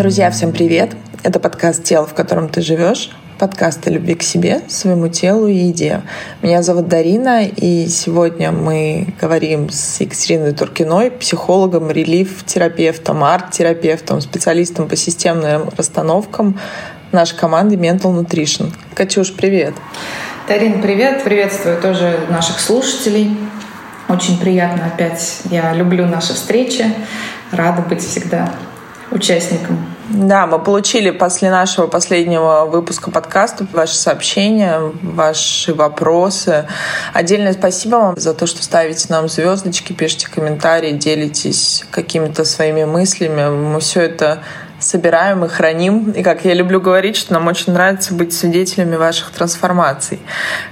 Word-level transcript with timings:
Друзья, 0.00 0.30
всем 0.30 0.52
привет! 0.52 0.96
Это 1.24 1.38
подкаст 1.38 1.84
«Тело, 1.84 2.06
в 2.06 2.14
котором 2.14 2.48
ты 2.48 2.62
живешь», 2.62 3.10
подкаст 3.38 3.86
о 3.86 3.90
любви 3.90 4.14
к 4.14 4.22
себе, 4.22 4.62
своему 4.66 5.08
телу 5.08 5.46
и 5.46 5.52
еде. 5.52 6.00
Меня 6.40 6.62
зовут 6.62 6.88
Дарина, 6.88 7.44
и 7.44 7.86
сегодня 7.86 8.50
мы 8.50 9.12
говорим 9.20 9.68
с 9.68 10.00
Екатериной 10.00 10.52
Туркиной, 10.52 11.10
психологом, 11.10 11.90
релиф-терапевтом, 11.90 13.22
арт-терапевтом, 13.22 14.22
специалистом 14.22 14.88
по 14.88 14.96
системным 14.96 15.68
расстановкам 15.76 16.58
нашей 17.12 17.36
команды 17.36 17.76
Mental 17.76 18.18
Nutrition. 18.18 18.72
Катюш, 18.94 19.34
привет! 19.34 19.74
Дарин, 20.48 20.80
привет! 20.80 21.24
Приветствую 21.24 21.78
тоже 21.78 22.20
наших 22.30 22.58
слушателей. 22.58 23.36
Очень 24.08 24.40
приятно 24.40 24.86
опять. 24.86 25.42
Я 25.50 25.74
люблю 25.74 26.06
наши 26.06 26.32
встречи. 26.32 26.86
Рада 27.52 27.82
быть 27.82 28.00
всегда 28.00 28.50
участникам. 29.10 29.78
Да, 30.08 30.46
мы 30.46 30.58
получили 30.58 31.10
после 31.10 31.50
нашего 31.50 31.86
последнего 31.86 32.64
выпуска 32.64 33.10
подкаста 33.10 33.66
ваши 33.72 33.94
сообщения, 33.94 34.80
ваши 35.02 35.72
вопросы. 35.72 36.66
Отдельное 37.12 37.52
спасибо 37.52 37.96
вам 37.96 38.16
за 38.16 38.34
то, 38.34 38.46
что 38.46 38.62
ставите 38.62 39.06
нам 39.08 39.28
звездочки, 39.28 39.92
пишите 39.92 40.28
комментарии, 40.28 40.92
делитесь 40.92 41.84
какими-то 41.90 42.44
своими 42.44 42.84
мыслями. 42.84 43.50
Мы 43.50 43.78
все 43.80 44.00
это 44.00 44.42
собираем 44.80 45.44
и 45.44 45.48
храним. 45.48 46.10
И 46.10 46.22
как 46.22 46.44
я 46.44 46.54
люблю 46.54 46.80
говорить, 46.80 47.16
что 47.16 47.34
нам 47.34 47.46
очень 47.46 47.72
нравится 47.72 48.14
быть 48.14 48.32
свидетелями 48.32 48.96
ваших 48.96 49.30
трансформаций. 49.30 50.20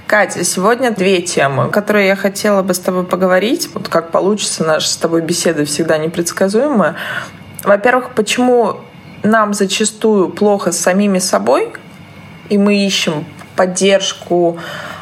Катя, 0.07 0.43
сегодня 0.43 0.91
две 0.91 1.21
темы, 1.21 1.69
которые 1.69 2.07
я 2.07 2.15
хотела 2.15 2.61
бы 2.61 2.73
с 2.73 2.79
тобой 2.79 3.05
поговорить. 3.05 3.69
Вот 3.73 3.87
как 3.87 4.11
получится, 4.11 4.63
наша 4.63 4.89
с 4.89 4.97
тобой 4.97 5.21
беседа 5.21 5.63
всегда 5.65 5.97
непредсказуемая. 5.97 6.95
Во-первых, 7.69 8.15
почему 8.15 8.77
нам 9.21 9.53
зачастую 9.53 10.29
плохо 10.29 10.71
с 10.71 10.79
самими 10.79 11.19
собой, 11.19 11.71
и 12.49 12.57
мы 12.57 12.83
ищем 12.83 13.25
поддержку, 13.55 14.57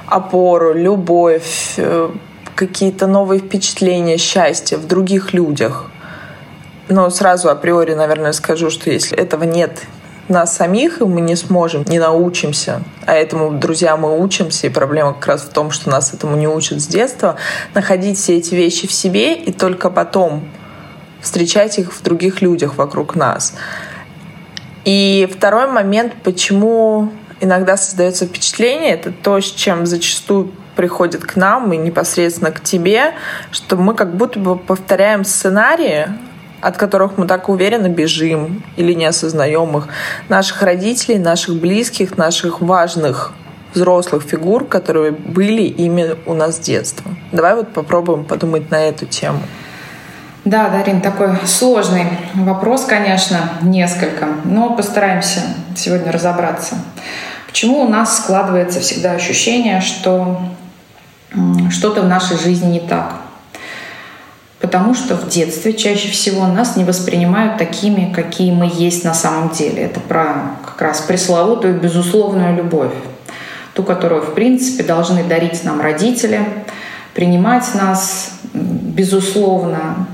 опору, 0.06 0.74
любовь, 0.74 1.76
э, 1.78 2.10
какие-то 2.56 3.08
новые 3.08 3.40
впечатления, 3.40 4.18
счастье 4.18 4.78
в 4.78 4.86
других 4.86 5.32
людях. 5.32 5.86
Но 6.90 7.10
сразу 7.10 7.48
априори, 7.48 7.94
наверное, 7.94 8.34
скажу, 8.34 8.70
что 8.70 8.92
если 8.92 9.18
этого 9.18 9.46
нет 9.46 9.84
нас 10.28 10.54
самих, 10.54 11.00
и 11.00 11.06
мы 11.06 11.22
не 11.22 11.38
сможем, 11.38 11.86
не 11.88 12.00
научимся, 12.00 12.84
а 13.06 13.14
этому, 13.14 13.52
друзья, 13.52 13.96
мы 13.96 14.22
учимся, 14.22 14.68
и 14.68 14.70
проблема 14.70 15.14
как 15.14 15.28
раз 15.28 15.44
в 15.44 15.54
том, 15.54 15.72
что 15.72 15.90
нас 15.90 16.14
этому 16.14 16.36
не 16.36 16.50
учат 16.50 16.82
с 16.82 16.88
детства, 16.88 17.38
находить 17.74 18.18
все 18.18 18.36
эти 18.36 18.56
вещи 18.56 18.88
в 18.88 18.92
себе 18.92 19.36
и 19.36 19.54
только 19.54 19.90
потом 19.90 20.44
встречать 21.28 21.78
их 21.78 21.94
в 21.94 22.02
других 22.02 22.42
людях 22.42 22.78
вокруг 22.78 23.16
нас. 23.16 23.54
И 24.86 25.28
второй 25.30 25.68
момент, 25.68 26.14
почему 26.24 27.12
иногда 27.42 27.76
создается 27.76 28.26
впечатление, 28.26 28.94
это 28.94 29.12
то, 29.12 29.42
с 29.42 29.52
чем 29.52 29.86
зачастую 29.86 30.54
приходит 30.78 31.26
к 31.26 31.36
нам 31.36 31.74
и 31.74 31.78
непосредственно 31.78 32.52
к 32.52 32.64
тебе, 32.64 33.14
что 33.52 33.76
мы 33.76 33.94
как 33.94 34.16
будто 34.16 34.40
бы 34.40 34.56
повторяем 34.56 35.26
сценарии, 35.26 36.08
от 36.62 36.78
которых 36.78 37.18
мы 37.18 37.28
так 37.28 37.50
уверенно 37.50 37.90
бежим 37.90 38.64
или 38.78 38.94
не 38.94 39.06
осознаем 39.06 39.78
их, 39.78 39.88
наших 40.30 40.62
родителей, 40.62 41.20
наших 41.20 41.56
близких, 41.56 42.18
наших 42.18 42.62
важных 42.62 43.34
взрослых 43.74 44.24
фигур, 44.24 44.64
которые 44.64 45.12
были 45.12 45.64
ими 45.64 46.16
у 46.26 46.34
нас 46.34 46.56
с 46.56 46.60
детства. 46.60 47.12
Давай 47.34 47.56
вот 47.56 47.74
попробуем 47.74 48.24
подумать 48.24 48.72
на 48.72 48.88
эту 48.88 49.06
тему. 49.06 49.42
Да, 50.48 50.70
Дарин, 50.70 51.02
такой 51.02 51.36
сложный 51.46 52.06
вопрос, 52.34 52.86
конечно, 52.86 53.50
несколько, 53.62 54.28
но 54.46 54.78
постараемся 54.78 55.42
сегодня 55.76 56.10
разобраться. 56.10 56.76
Почему 57.48 57.82
у 57.82 57.90
нас 57.90 58.20
складывается 58.20 58.80
всегда 58.80 59.12
ощущение, 59.12 59.82
что 59.82 60.40
что-то 61.70 62.02
в 62.04 62.08
нашей 62.08 62.38
жизни 62.38 62.72
не 62.72 62.80
так? 62.80 63.16
Потому 64.62 64.94
что 64.94 65.18
в 65.18 65.28
детстве 65.28 65.74
чаще 65.74 66.08
всего 66.12 66.48
нас 66.48 66.78
не 66.78 66.86
воспринимают 66.86 67.58
такими, 67.58 68.14
какие 68.14 68.54
мы 68.54 68.72
есть 68.74 69.04
на 69.04 69.14
самом 69.14 69.50
деле. 69.50 69.84
Это 69.84 70.00
про 70.00 70.54
как 70.66 70.82
раз 70.82 71.02
пресловутую 71.02 71.78
безусловную 71.78 72.56
любовь. 72.56 72.94
Ту, 73.74 73.84
которую, 73.84 74.22
в 74.22 74.34
принципе, 74.34 74.84
должны 74.84 75.26
дарить 75.26 75.66
нам 75.66 75.82
родители, 75.82 76.40
принимать 77.14 77.66
нас 77.74 78.32
безусловно, 78.54 80.08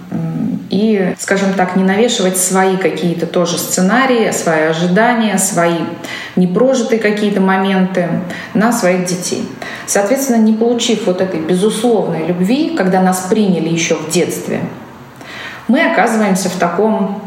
и, 0.73 1.13
скажем 1.19 1.53
так, 1.53 1.75
не 1.75 1.84
навешивать 1.84 2.35
свои 2.35 2.78
какие-то 2.78 3.28
тоже 3.28 3.59
сценарии, 3.59 4.31
свои 4.31 4.61
ожидания, 4.61 5.38
свои 5.38 5.78
непрожитые 6.35 7.00
какие-то 7.00 7.41
моменты 7.41 8.09
на 8.56 8.72
своих 8.72 9.06
детей. 9.06 9.47
Соответственно, 9.85 10.38
не 10.38 10.53
получив 10.53 11.06
вот 11.06 11.22
этой 11.22 11.41
безусловной 11.41 12.25
любви, 12.25 12.75
когда 12.75 13.03
нас 13.03 13.28
приняли 13.29 13.69
еще 13.69 13.94
в 13.94 14.09
детстве, 14.09 14.61
мы 15.67 15.79
оказываемся 15.79 16.50
в 16.50 16.56
таком, 16.56 17.22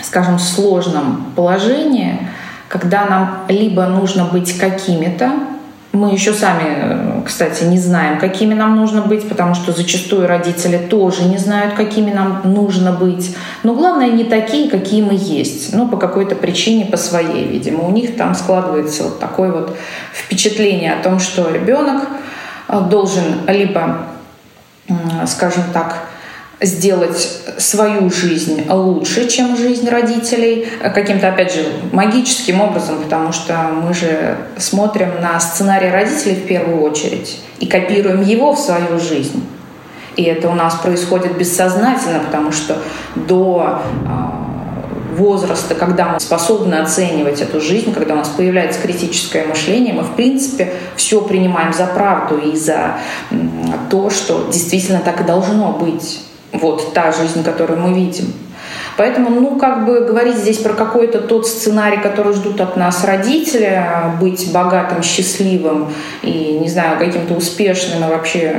скажем, 0.00 0.38
сложном 0.38 1.32
положении, 1.34 2.28
когда 2.68 3.04
нам 3.06 3.46
либо 3.48 3.84
нужно 3.86 4.26
быть 4.26 4.56
какими-то, 4.56 5.32
мы 5.92 6.12
еще 6.12 6.32
сами, 6.32 7.24
кстати, 7.24 7.64
не 7.64 7.78
знаем, 7.78 8.20
какими 8.20 8.54
нам 8.54 8.76
нужно 8.76 9.02
быть, 9.02 9.28
потому 9.28 9.54
что 9.54 9.72
зачастую 9.72 10.28
родители 10.28 10.78
тоже 10.78 11.24
не 11.24 11.36
знают, 11.36 11.74
какими 11.74 12.12
нам 12.12 12.42
нужно 12.44 12.92
быть. 12.92 13.34
Но 13.64 13.74
главное, 13.74 14.08
не 14.10 14.22
такие, 14.22 14.70
какие 14.70 15.02
мы 15.02 15.14
есть. 15.14 15.74
Ну, 15.74 15.88
по 15.88 15.96
какой-то 15.96 16.36
причине, 16.36 16.84
по 16.86 16.96
своей, 16.96 17.44
видимо. 17.48 17.84
У 17.88 17.90
них 17.90 18.16
там 18.16 18.36
складывается 18.36 19.04
вот 19.04 19.18
такое 19.18 19.50
вот 19.50 19.76
впечатление 20.12 20.94
о 20.94 21.02
том, 21.02 21.18
что 21.18 21.50
ребенок 21.50 22.04
э, 22.68 22.80
должен 22.88 23.24
либо, 23.48 24.06
скажем 25.26 25.64
так, 25.72 26.09
сделать 26.60 27.40
свою 27.58 28.10
жизнь 28.10 28.66
лучше, 28.68 29.28
чем 29.28 29.56
жизнь 29.56 29.88
родителей, 29.88 30.68
каким-то, 30.94 31.28
опять 31.28 31.54
же, 31.54 31.64
магическим 31.92 32.60
образом, 32.60 33.02
потому 33.02 33.32
что 33.32 33.54
мы 33.72 33.94
же 33.94 34.36
смотрим 34.58 35.20
на 35.20 35.40
сценарий 35.40 35.90
родителей 35.90 36.34
в 36.34 36.46
первую 36.46 36.82
очередь 36.82 37.40
и 37.58 37.66
копируем 37.66 38.22
его 38.22 38.52
в 38.52 38.58
свою 38.58 38.98
жизнь. 38.98 39.46
И 40.16 40.24
это 40.24 40.50
у 40.50 40.54
нас 40.54 40.74
происходит 40.74 41.38
бессознательно, 41.38 42.18
потому 42.18 42.52
что 42.52 42.76
до 43.14 43.80
а, 44.06 44.50
возраста, 45.16 45.74
когда 45.74 46.08
мы 46.08 46.20
способны 46.20 46.74
оценивать 46.74 47.40
эту 47.40 47.60
жизнь, 47.60 47.94
когда 47.94 48.14
у 48.14 48.16
нас 48.18 48.28
появляется 48.28 48.80
критическое 48.80 49.46
мышление, 49.46 49.94
мы, 49.94 50.02
в 50.02 50.14
принципе, 50.14 50.74
все 50.96 51.22
принимаем 51.22 51.72
за 51.72 51.86
правду 51.86 52.36
и 52.36 52.56
за 52.56 52.98
то, 53.88 54.10
что 54.10 54.48
действительно 54.52 55.00
так 55.00 55.20
и 55.22 55.24
должно 55.24 55.72
быть 55.72 56.20
вот 56.52 56.92
та 56.94 57.12
жизнь, 57.12 57.42
которую 57.44 57.80
мы 57.80 57.94
видим. 57.94 58.32
Поэтому, 58.96 59.30
ну, 59.30 59.58
как 59.58 59.86
бы 59.86 60.00
говорить 60.00 60.36
здесь 60.36 60.58
про 60.58 60.74
какой-то 60.74 61.20
тот 61.20 61.46
сценарий, 61.46 61.98
который 61.98 62.34
ждут 62.34 62.60
от 62.60 62.76
нас 62.76 63.04
родители, 63.04 63.82
быть 64.20 64.52
богатым, 64.52 65.02
счастливым 65.02 65.92
и, 66.22 66.58
не 66.60 66.68
знаю, 66.68 66.98
каким-то 66.98 67.34
успешным 67.34 68.04
и 68.04 68.10
вообще 68.10 68.54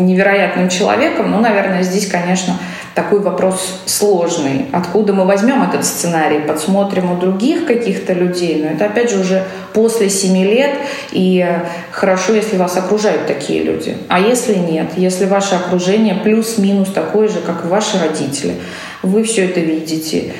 невероятным 0.00 0.68
человеком, 0.68 1.30
ну, 1.30 1.40
наверное, 1.40 1.82
здесь, 1.82 2.06
конечно, 2.06 2.56
такой 2.94 3.20
вопрос 3.20 3.82
сложный. 3.86 4.66
Откуда 4.72 5.12
мы 5.12 5.24
возьмем 5.24 5.62
этот 5.62 5.84
сценарий? 5.84 6.40
Подсмотрим 6.40 7.12
у 7.12 7.16
других 7.16 7.66
каких-то 7.66 8.12
людей? 8.12 8.62
Но 8.62 8.70
это, 8.70 8.86
опять 8.86 9.10
же, 9.10 9.20
уже 9.20 9.44
после 9.72 10.10
семи 10.10 10.44
лет, 10.44 10.74
и 11.12 11.46
хорошо, 11.90 12.34
если 12.34 12.56
вас 12.56 12.76
окружают 12.76 13.26
такие 13.26 13.62
люди. 13.62 13.96
А 14.08 14.18
если 14.18 14.54
нет? 14.54 14.92
Если 14.96 15.24
ваше 15.26 15.54
окружение 15.54 16.14
плюс-минус 16.14 16.90
такое 16.92 17.28
же, 17.28 17.40
как 17.40 17.64
и 17.64 17.68
ваши 17.68 17.98
родители, 17.98 18.56
вы 19.02 19.22
все 19.22 19.46
это 19.46 19.60
видите, 19.60 20.32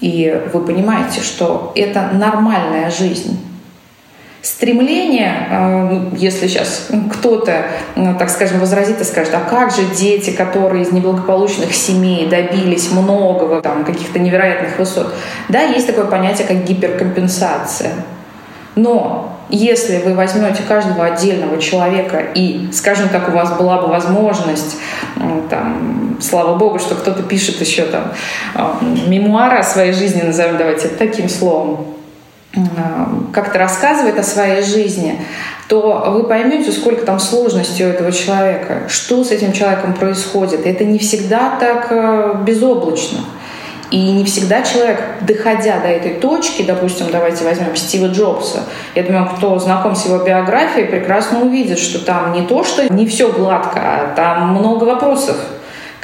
и 0.00 0.42
вы 0.52 0.60
понимаете, 0.60 1.20
что 1.20 1.72
это 1.74 2.10
нормальная 2.12 2.90
жизнь 2.90 3.38
стремление, 4.44 5.48
э, 5.50 6.00
если 6.16 6.46
сейчас 6.46 6.88
кто-то, 7.12 7.64
ну, 7.96 8.14
так 8.18 8.28
скажем, 8.28 8.60
возразит 8.60 9.00
и 9.00 9.04
скажет, 9.04 9.34
а 9.34 9.40
как 9.40 9.70
же 9.70 9.84
дети, 9.96 10.30
которые 10.30 10.82
из 10.82 10.92
неблагополучных 10.92 11.74
семей 11.74 12.28
добились 12.28 12.90
многого, 12.92 13.62
там, 13.62 13.84
каких-то 13.84 14.18
невероятных 14.18 14.78
высот. 14.78 15.14
Да, 15.48 15.62
есть 15.62 15.86
такое 15.86 16.04
понятие, 16.04 16.46
как 16.46 16.62
гиперкомпенсация. 16.64 17.92
Но 18.76 19.38
если 19.48 19.98
вы 19.98 20.14
возьмете 20.14 20.62
каждого 20.62 21.06
отдельного 21.06 21.58
человека 21.58 22.18
и, 22.34 22.68
скажем 22.72 23.08
так, 23.08 23.28
у 23.28 23.32
вас 23.32 23.52
была 23.56 23.80
бы 23.80 23.88
возможность, 23.88 24.76
там, 25.48 26.18
слава 26.20 26.56
богу, 26.56 26.78
что 26.78 26.94
кто-то 26.96 27.22
пишет 27.22 27.60
еще 27.60 27.84
там 27.84 28.12
э, 28.54 28.84
мемуары 29.06 29.58
о 29.58 29.62
своей 29.62 29.92
жизни, 29.92 30.22
назовем 30.22 30.58
давайте 30.58 30.88
таким 30.88 31.28
словом, 31.28 31.93
как-то 33.32 33.58
рассказывает 33.58 34.18
о 34.18 34.22
своей 34.22 34.62
жизни, 34.62 35.20
то 35.68 36.10
вы 36.10 36.24
поймете, 36.24 36.72
сколько 36.72 37.04
там 37.04 37.18
сложностей 37.18 37.84
у 37.84 37.88
этого 37.88 38.12
человека, 38.12 38.82
что 38.88 39.24
с 39.24 39.30
этим 39.30 39.52
человеком 39.52 39.94
происходит. 39.94 40.66
Это 40.66 40.84
не 40.84 40.98
всегда 40.98 41.56
так 41.58 41.88
э, 41.90 42.36
безоблачно. 42.44 43.20
И 43.90 44.12
не 44.12 44.24
всегда 44.24 44.62
человек, 44.62 45.00
доходя 45.20 45.78
до 45.78 45.88
этой 45.88 46.14
точки, 46.14 46.62
допустим, 46.62 47.06
давайте 47.12 47.44
возьмем 47.44 47.76
Стива 47.76 48.06
Джобса, 48.06 48.64
я 48.94 49.04
думаю, 49.04 49.30
кто 49.36 49.58
знаком 49.58 49.94
с 49.94 50.06
его 50.06 50.18
биографией, 50.18 50.86
прекрасно 50.86 51.42
увидит, 51.42 51.78
что 51.78 52.04
там 52.04 52.32
не 52.32 52.42
то, 52.42 52.64
что 52.64 52.92
не 52.92 53.06
все 53.06 53.30
гладко, 53.30 53.80
а 53.80 54.14
там 54.16 54.48
много 54.48 54.84
вопросов 54.84 55.36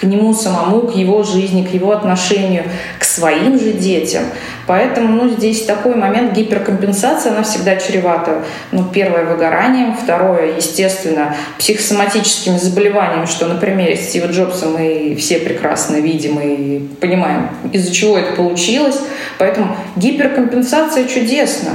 к 0.00 0.04
нему 0.04 0.32
самому, 0.32 0.82
к 0.82 0.96
его 0.96 1.22
жизни, 1.24 1.62
к 1.62 1.74
его 1.74 1.92
отношению, 1.92 2.64
к 2.98 3.04
своим 3.04 3.60
же 3.60 3.72
детям. 3.72 4.22
Поэтому 4.66 5.08
ну, 5.08 5.28
здесь 5.28 5.66
такой 5.66 5.94
момент 5.94 6.32
гиперкомпенсации, 6.32 7.28
она 7.28 7.42
всегда 7.42 7.76
чревата. 7.76 8.42
Ну, 8.72 8.84
первое– 8.84 9.24
выгоранием, 9.26 9.94
второе, 9.94 10.56
естественно, 10.56 11.36
психосоматическими 11.58 12.56
заболеваниями, 12.56 13.26
что 13.26 13.46
на 13.46 13.56
примере 13.56 13.94
Стива 13.94 14.28
Джобса 14.28 14.68
мы 14.68 15.14
все 15.18 15.38
прекрасно 15.38 15.96
видим 15.96 16.40
и 16.40 16.78
понимаем, 16.98 17.50
из-за 17.70 17.92
чего 17.92 18.16
это 18.16 18.32
получилось. 18.32 18.98
Поэтому 19.38 19.76
гиперкомпенсация 19.96 21.04
чудесна. 21.04 21.72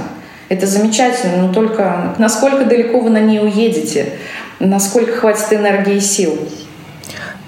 Это 0.49 0.65
замечательно, 0.65 1.45
но 1.45 1.53
только 1.53 2.15
насколько 2.17 2.65
далеко 2.65 3.01
вы 3.01 3.11
на 3.11 3.19
ней 3.19 3.39
уедете, 3.39 4.13
насколько 4.59 5.11
хватит 5.11 5.53
энергии 5.53 5.97
и 5.97 5.99
сил. 5.99 6.39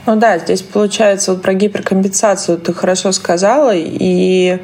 Ну 0.07 0.15
да, 0.15 0.37
здесь 0.37 0.61
получается 0.61 1.33
вот 1.33 1.41
про 1.41 1.53
гиперкомпенсацию 1.53 2.57
ты 2.59 2.73
хорошо 2.73 3.11
сказала, 3.11 3.73
и 3.75 4.57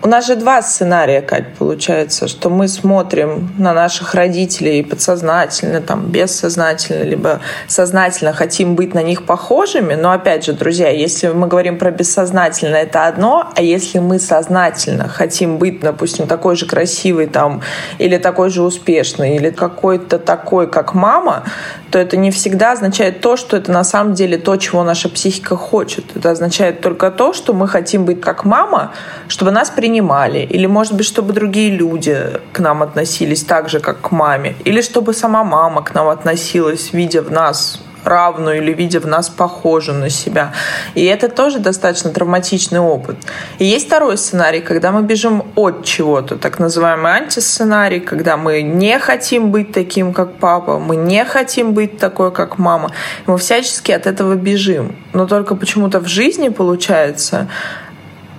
у 0.00 0.06
нас 0.06 0.26
же 0.26 0.36
два 0.36 0.62
сценария, 0.62 1.20
Кать, 1.20 1.54
получается, 1.58 2.28
что 2.28 2.50
мы 2.50 2.68
смотрим 2.68 3.50
на 3.58 3.72
наших 3.72 4.14
родителей 4.14 4.84
подсознательно, 4.84 5.80
там, 5.80 6.06
бессознательно, 6.06 7.02
либо 7.02 7.40
сознательно 7.66 8.32
хотим 8.32 8.76
быть 8.76 8.94
на 8.94 9.02
них 9.02 9.26
похожими. 9.26 9.94
Но 9.94 10.12
опять 10.12 10.44
же, 10.44 10.52
друзья, 10.52 10.88
если 10.90 11.28
мы 11.28 11.48
говорим 11.48 11.78
про 11.78 11.90
бессознательно, 11.90 12.76
это 12.76 13.06
одно, 13.06 13.50
а 13.56 13.60
если 13.60 13.98
мы 13.98 14.20
сознательно 14.20 15.08
хотим 15.08 15.58
быть, 15.58 15.80
допустим, 15.80 16.28
такой 16.28 16.54
же 16.54 16.66
красивой 16.66 17.26
там, 17.26 17.62
или 17.98 18.18
такой 18.18 18.50
же 18.50 18.62
успешной, 18.62 19.34
или 19.34 19.50
какой-то 19.50 20.20
такой, 20.20 20.70
как 20.70 20.94
мама, 20.94 21.42
то 21.90 21.98
это 21.98 22.16
не 22.16 22.30
всегда 22.30 22.72
означает 22.72 23.20
то, 23.20 23.36
что 23.36 23.56
это 23.56 23.72
на 23.72 23.82
самом 23.82 24.14
деле 24.14 24.38
то, 24.38 24.56
чего 24.56 24.84
наша 24.84 25.08
психика 25.08 25.56
хочет. 25.56 26.04
Это 26.14 26.30
означает 26.30 26.80
только 26.82 27.10
то, 27.10 27.32
что 27.32 27.52
мы 27.52 27.66
хотим 27.66 28.04
быть 28.04 28.20
как 28.20 28.44
мама, 28.44 28.92
чтобы 29.26 29.50
нас 29.50 29.70
приняли 29.70 29.87
принимали, 29.88 30.40
или, 30.40 30.66
может 30.66 30.94
быть, 30.94 31.06
чтобы 31.06 31.32
другие 31.32 31.70
люди 31.70 32.18
к 32.52 32.60
нам 32.60 32.82
относились 32.82 33.44
так 33.44 33.68
же, 33.68 33.80
как 33.80 34.00
к 34.00 34.10
маме, 34.10 34.54
или 34.66 34.82
чтобы 34.82 35.14
сама 35.14 35.44
мама 35.44 35.82
к 35.82 35.94
нам 35.94 36.08
относилась, 36.08 36.92
видя 36.92 37.22
в 37.22 37.30
нас 37.30 37.80
равную 38.04 38.58
или 38.62 38.72
видя 38.74 39.00
в 39.00 39.06
нас 39.06 39.28
похожую 39.28 39.98
на 39.98 40.10
себя. 40.10 40.52
И 40.94 41.04
это 41.04 41.28
тоже 41.28 41.58
достаточно 41.58 42.10
травматичный 42.10 42.80
опыт. 42.80 43.16
И 43.58 43.64
есть 43.64 43.86
второй 43.86 44.16
сценарий, 44.16 44.60
когда 44.60 44.90
мы 44.92 45.02
бежим 45.02 45.42
от 45.56 45.84
чего-то, 45.84 46.36
так 46.36 46.58
называемый 46.58 47.12
антисценарий, 47.12 48.00
когда 48.00 48.36
мы 48.36 48.62
не 48.62 48.98
хотим 48.98 49.50
быть 49.50 49.72
таким, 49.72 50.12
как 50.12 50.28
папа, 50.38 50.78
мы 50.78 50.96
не 50.96 51.24
хотим 51.24 51.72
быть 51.72 51.98
такой, 51.98 52.30
как 52.30 52.58
мама. 52.58 52.90
Мы 53.26 53.36
всячески 53.36 53.92
от 53.92 54.06
этого 54.06 54.34
бежим. 54.34 54.94
Но 55.14 55.26
только 55.26 55.54
почему-то 55.56 56.00
в 56.00 56.06
жизни 56.06 56.50
получается, 56.50 57.48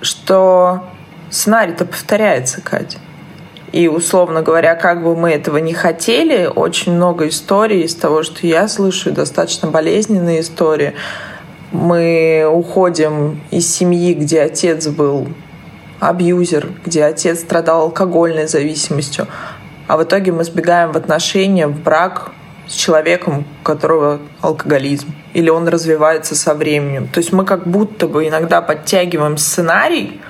что 0.02 0.80
сценарий-то 1.30 1.86
повторяется, 1.86 2.60
Катя. 2.60 2.98
И, 3.72 3.86
условно 3.86 4.42
говоря, 4.42 4.74
как 4.74 5.02
бы 5.02 5.16
мы 5.16 5.30
этого 5.30 5.58
не 5.58 5.74
хотели, 5.74 6.46
очень 6.46 6.92
много 6.92 7.28
историй 7.28 7.82
из 7.82 7.94
того, 7.94 8.24
что 8.24 8.46
я 8.46 8.66
слышу, 8.66 9.12
достаточно 9.12 9.68
болезненные 9.68 10.40
истории. 10.40 10.94
Мы 11.70 12.44
уходим 12.52 13.40
из 13.52 13.72
семьи, 13.72 14.12
где 14.14 14.42
отец 14.42 14.88
был 14.88 15.28
абьюзер, 16.00 16.68
где 16.84 17.04
отец 17.04 17.40
страдал 17.40 17.82
алкогольной 17.82 18.48
зависимостью, 18.48 19.28
а 19.86 19.96
в 19.96 20.02
итоге 20.02 20.32
мы 20.32 20.44
сбегаем 20.44 20.92
в 20.92 20.96
отношения, 20.96 21.68
в 21.68 21.80
брак 21.80 22.32
с 22.66 22.74
человеком, 22.74 23.44
у 23.60 23.64
которого 23.64 24.20
алкоголизм, 24.40 25.12
или 25.34 25.50
он 25.50 25.68
развивается 25.68 26.34
со 26.34 26.54
временем. 26.54 27.08
То 27.08 27.18
есть 27.18 27.32
мы 27.32 27.44
как 27.44 27.66
будто 27.66 28.08
бы 28.08 28.26
иногда 28.26 28.62
подтягиваем 28.62 29.36
сценарий, 29.36 30.20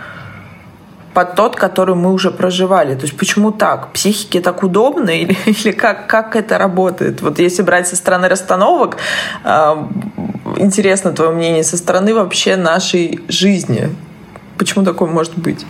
под 1.15 1.35
тот, 1.35 1.57
который 1.57 1.95
мы 1.95 2.13
уже 2.13 2.31
проживали. 2.31 2.95
То 2.95 3.03
есть 3.03 3.17
почему 3.17 3.51
так? 3.51 3.93
Психике 3.93 4.41
так 4.41 4.63
удобно 4.63 5.11
или, 5.11 5.37
или 5.47 5.73
как, 5.73 6.07
как 6.07 6.37
это 6.37 6.59
работает? 6.59 7.21
Вот 7.23 7.39
если 7.39 7.63
брать 7.63 7.89
со 7.89 7.97
стороны 7.97 8.29
расстановок, 8.29 8.97
э, 9.45 9.77
интересно 10.57 11.13
твое 11.13 11.31
мнение 11.31 11.65
со 11.65 11.77
стороны 11.77 12.15
вообще 12.15 12.57
нашей 12.57 13.21
жизни. 13.29 13.91
Почему 14.59 14.85
такое 14.85 15.09
может 15.09 15.37
быть? 15.37 15.67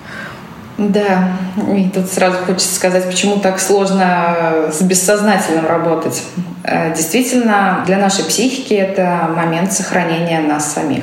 Да, 0.79 1.37
и 1.77 1.91
тут 1.91 2.07
сразу 2.07 2.39
хочется 2.39 2.75
сказать, 2.75 3.05
почему 3.07 3.37
так 3.37 3.61
сложно 3.61 4.71
с 4.73 4.81
бессознательным 4.81 5.67
работать. 5.67 6.23
Э, 6.65 6.95
действительно, 6.95 7.83
для 7.87 7.99
нашей 7.99 8.25
психики 8.25 8.75
это 8.75 9.29
момент 9.35 9.73
сохранения 9.73 10.41
нас 10.41 10.73
самих. 10.73 11.03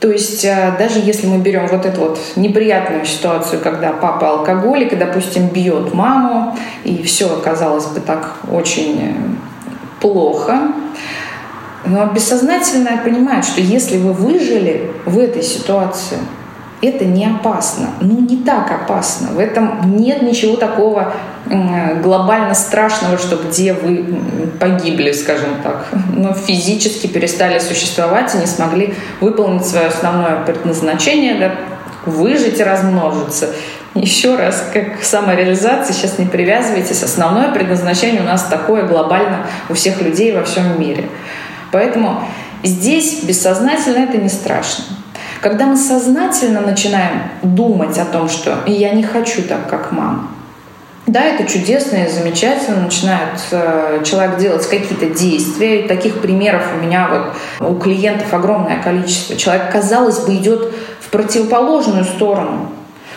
То 0.00 0.10
есть 0.10 0.44
э, 0.46 0.74
даже 0.78 0.98
если 0.98 1.26
мы 1.26 1.38
берем 1.38 1.66
вот 1.68 1.84
эту 1.84 2.00
вот 2.00 2.18
неприятную 2.36 3.04
ситуацию, 3.04 3.60
когда 3.60 3.92
папа 3.92 4.30
алкоголик 4.30 4.94
и, 4.94 4.96
допустим, 4.96 5.48
бьет 5.48 5.92
маму, 5.92 6.56
и 6.84 7.02
все, 7.02 7.28
казалось 7.44 7.86
бы, 7.86 8.00
так 8.00 8.36
очень 8.50 8.98
э, 8.98 9.14
плохо, 10.00 10.72
но 11.84 12.06
бессознательно 12.06 12.98
понимает, 13.04 13.44
что 13.44 13.60
если 13.60 13.98
вы 13.98 14.14
выжили 14.14 14.90
в 15.04 15.18
этой 15.18 15.42
ситуации– 15.42 16.18
это 16.82 17.04
не 17.04 17.26
опасно. 17.26 17.90
Ну, 18.00 18.20
не 18.20 18.38
так 18.38 18.70
опасно. 18.70 19.28
В 19.32 19.38
этом 19.38 19.96
нет 19.96 20.22
ничего 20.22 20.56
такого 20.56 21.12
глобально 22.02 22.54
страшного, 22.54 23.18
что 23.18 23.36
где 23.36 23.72
вы 23.72 24.04
погибли, 24.58 25.12
скажем 25.12 25.56
так, 25.62 25.86
но 26.14 26.32
физически 26.32 27.06
перестали 27.06 27.58
существовать 27.58 28.34
и 28.34 28.38
не 28.38 28.46
смогли 28.46 28.94
выполнить 29.20 29.66
свое 29.66 29.86
основное 29.86 30.42
предназначение, 30.44 31.34
да, 31.38 31.52
выжить 32.06 32.60
и 32.60 32.64
размножиться. 32.64 33.48
Еще 33.94 34.36
раз, 34.36 34.64
как 34.72 35.02
самореализация, 35.02 35.92
сейчас 35.92 36.18
не 36.18 36.26
привязывайтесь. 36.26 37.02
Основное 37.02 37.50
предназначение 37.50 38.20
у 38.20 38.24
нас 38.24 38.44
такое 38.44 38.86
глобально 38.86 39.46
у 39.68 39.74
всех 39.74 40.00
людей 40.00 40.32
во 40.32 40.44
всем 40.44 40.80
мире. 40.80 41.08
Поэтому 41.72 42.22
здесь 42.62 43.24
бессознательно 43.24 44.04
это 44.04 44.18
не 44.18 44.28
страшно. 44.28 44.84
Когда 45.40 45.64
мы 45.64 45.76
сознательно 45.76 46.60
начинаем 46.60 47.22
думать 47.42 47.96
о 47.98 48.04
том, 48.04 48.28
что 48.28 48.58
я 48.66 48.92
не 48.92 49.02
хочу 49.02 49.42
так, 49.42 49.68
как 49.68 49.90
мама, 49.90 50.28
да, 51.06 51.24
это 51.24 51.50
чудесно 51.50 51.96
и 51.96 52.08
замечательно. 52.08 52.82
Начинает 52.82 53.40
э, 53.50 54.02
человек 54.04 54.38
делать 54.38 54.68
какие-то 54.68 55.06
действия. 55.06 55.80
И 55.80 55.88
таких 55.88 56.20
примеров 56.20 56.62
у 56.76 56.84
меня 56.84 57.08
вот 57.58 57.68
у 57.68 57.74
клиентов 57.80 58.32
огромное 58.32 58.80
количество. 58.80 59.34
Человек, 59.34 59.72
казалось 59.72 60.20
бы, 60.20 60.34
идет 60.36 60.72
в 61.00 61.08
противоположную 61.10 62.04
сторону. 62.04 62.68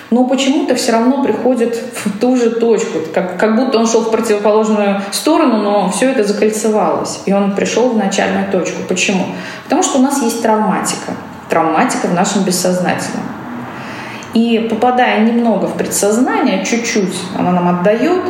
Но 0.10 0.26
почему-то 0.26 0.76
все 0.76 0.94
равно 0.94 1.24
приходит 1.24 1.76
в 2.06 2.18
ту 2.20 2.36
же 2.38 2.52
точку, 2.52 3.00
как, 3.14 3.38
как 3.38 3.56
будто 3.58 3.78
он 3.78 3.86
шел 3.86 4.02
в 4.02 4.12
противоположную 4.12 5.02
сторону, 5.12 5.58
но 5.58 5.92
все 5.92 6.10
это 6.10 6.24
закольцевалось. 6.24 7.22
И 7.26 7.34
он 7.34 7.54
пришел 7.54 7.90
в 7.90 7.98
начальную 7.98 8.50
точку. 8.50 8.82
Почему? 8.88 9.26
Потому 9.66 9.84
что 9.84 10.00
у 10.00 10.02
нас 10.02 10.20
есть 10.24 10.42
травматика 10.42 11.12
травматика 11.54 12.08
в 12.08 12.14
нашем 12.14 12.44
бессознательном. 12.44 13.28
И 14.34 14.68
попадая 14.72 15.20
немного 15.20 15.68
в 15.68 15.78
предсознание, 15.78 16.66
чуть-чуть 16.66 17.16
она 17.38 17.52
нам 17.52 17.68
отдает, 17.80 18.24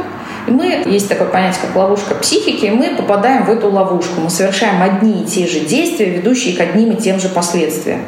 и 0.46 0.52
мы, 0.52 0.84
есть 0.86 1.08
такое 1.08 1.30
понятие, 1.30 1.62
как 1.62 1.74
ловушка 1.74 2.16
психики, 2.16 2.66
и 2.66 2.72
мы 2.72 2.90
попадаем 2.98 3.46
в 3.46 3.50
эту 3.50 3.72
ловушку. 3.72 4.20
Мы 4.20 4.30
совершаем 4.30 4.82
одни 4.82 5.22
и 5.22 5.26
те 5.26 5.48
же 5.48 5.62
действия, 5.62 6.10
ведущие 6.10 6.58
к 6.58 6.60
одним 6.60 6.92
и 6.92 6.98
тем 6.98 7.18
же 7.18 7.30
последствиям. 7.30 8.02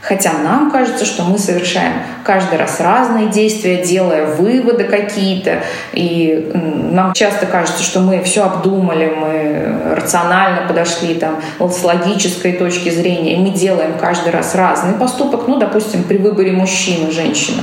Хотя 0.00 0.32
нам 0.32 0.70
кажется, 0.70 1.04
что 1.04 1.24
мы 1.24 1.38
совершаем 1.38 1.94
каждый 2.24 2.56
раз 2.56 2.80
разные 2.80 3.28
действия, 3.28 3.82
делая 3.82 4.26
выводы 4.26 4.84
какие-то. 4.84 5.62
И 5.92 6.52
нам 6.54 7.12
часто 7.14 7.46
кажется, 7.46 7.82
что 7.82 8.00
мы 8.00 8.22
все 8.22 8.44
обдумали, 8.44 9.06
мы 9.06 9.94
рационально 9.96 10.68
подошли 10.68 11.14
там, 11.14 11.40
с 11.58 11.82
логической 11.82 12.52
точки 12.52 12.90
зрения. 12.90 13.34
И 13.34 13.36
мы 13.38 13.50
делаем 13.50 13.94
каждый 14.00 14.32
раз 14.32 14.54
разный 14.54 14.94
поступок. 14.94 15.48
Ну, 15.48 15.58
допустим, 15.58 16.04
при 16.04 16.18
выборе 16.18 16.52
мужчины, 16.52 17.10
женщины. 17.10 17.62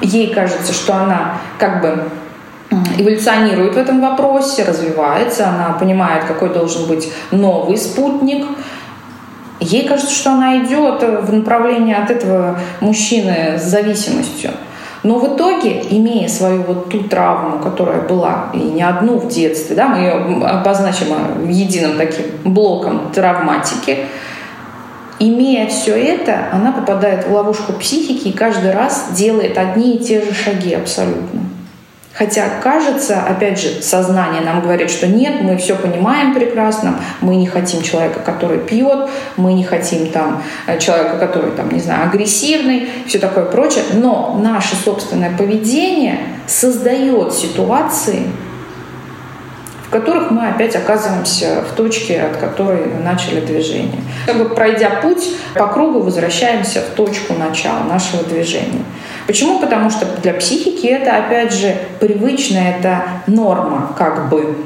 Ей 0.00 0.34
кажется, 0.34 0.72
что 0.72 0.94
она 0.94 1.34
как 1.58 1.80
бы 1.80 2.08
эволюционирует 2.98 3.74
в 3.74 3.78
этом 3.78 4.00
вопросе, 4.00 4.64
развивается, 4.64 5.48
она 5.48 5.76
понимает, 5.78 6.24
какой 6.24 6.48
должен 6.48 6.86
быть 6.86 7.12
новый 7.30 7.76
спутник, 7.76 8.46
Ей 9.60 9.86
кажется, 9.86 10.12
что 10.12 10.32
она 10.32 10.58
идет 10.58 11.02
в 11.02 11.32
направлении 11.32 11.94
от 11.94 12.10
этого 12.10 12.58
мужчины 12.80 13.58
с 13.58 13.62
зависимостью. 13.62 14.50
Но 15.02 15.18
в 15.18 15.34
итоге, 15.34 15.82
имея 15.90 16.28
свою 16.28 16.62
вот 16.62 16.88
ту 16.88 17.02
травму, 17.04 17.58
которая 17.58 18.02
была, 18.02 18.50
и 18.54 18.58
не 18.58 18.82
одну 18.82 19.18
в 19.18 19.28
детстве, 19.28 19.74
да, 19.74 19.88
мы 19.88 19.98
ее 19.98 20.12
обозначим 20.46 21.48
единым 21.48 21.96
таким 21.96 22.26
блоком 22.44 23.10
травматики, 23.12 24.06
имея 25.18 25.66
все 25.68 25.96
это, 25.96 26.48
она 26.52 26.70
попадает 26.70 27.26
в 27.26 27.32
ловушку 27.32 27.72
психики 27.72 28.28
и 28.28 28.32
каждый 28.32 28.72
раз 28.72 29.08
делает 29.16 29.58
одни 29.58 29.96
и 29.96 29.98
те 29.98 30.24
же 30.24 30.32
шаги 30.32 30.74
абсолютно. 30.74 31.40
Хотя 32.14 32.44
кажется, 32.62 33.22
опять 33.22 33.58
же, 33.58 33.82
сознание 33.82 34.42
нам 34.42 34.60
говорит, 34.60 34.90
что 34.90 35.06
нет, 35.06 35.40
мы 35.40 35.56
все 35.56 35.74
понимаем 35.74 36.34
прекрасно, 36.34 37.00
мы 37.20 37.36
не 37.36 37.46
хотим 37.46 37.80
человека, 37.82 38.20
который 38.20 38.58
пьет, 38.58 39.08
мы 39.36 39.54
не 39.54 39.64
хотим 39.64 40.08
там 40.08 40.42
э, 40.66 40.78
человека, 40.78 41.16
который 41.16 41.52
там, 41.52 41.70
не 41.70 41.80
знаю, 41.80 42.08
агрессивный, 42.08 42.88
все 43.06 43.18
такое 43.18 43.46
прочее. 43.46 43.84
Но 43.94 44.38
наше 44.42 44.76
собственное 44.76 45.34
поведение 45.36 46.18
создает 46.46 47.32
ситуации, 47.32 48.24
которых 49.92 50.30
мы 50.30 50.48
опять 50.48 50.74
оказываемся 50.74 51.62
в 51.70 51.74
точке, 51.76 52.22
от 52.22 52.38
которой 52.38 52.86
начали 53.04 53.40
движение. 53.40 54.00
Как 54.26 54.38
бы 54.38 54.46
пройдя 54.46 54.88
путь, 55.02 55.28
по 55.54 55.66
кругу 55.66 56.00
возвращаемся 56.00 56.80
в 56.80 56.94
точку 56.94 57.34
начала 57.34 57.84
нашего 57.84 58.24
движения. 58.24 58.84
Почему? 59.26 59.58
Потому 59.60 59.90
что 59.90 60.06
для 60.22 60.34
психики 60.34 60.86
это, 60.86 61.16
опять 61.16 61.52
же, 61.52 61.76
привычная, 62.00 62.76
это 62.78 63.04
норма, 63.26 63.94
как 63.96 64.28
бы. 64.28 64.56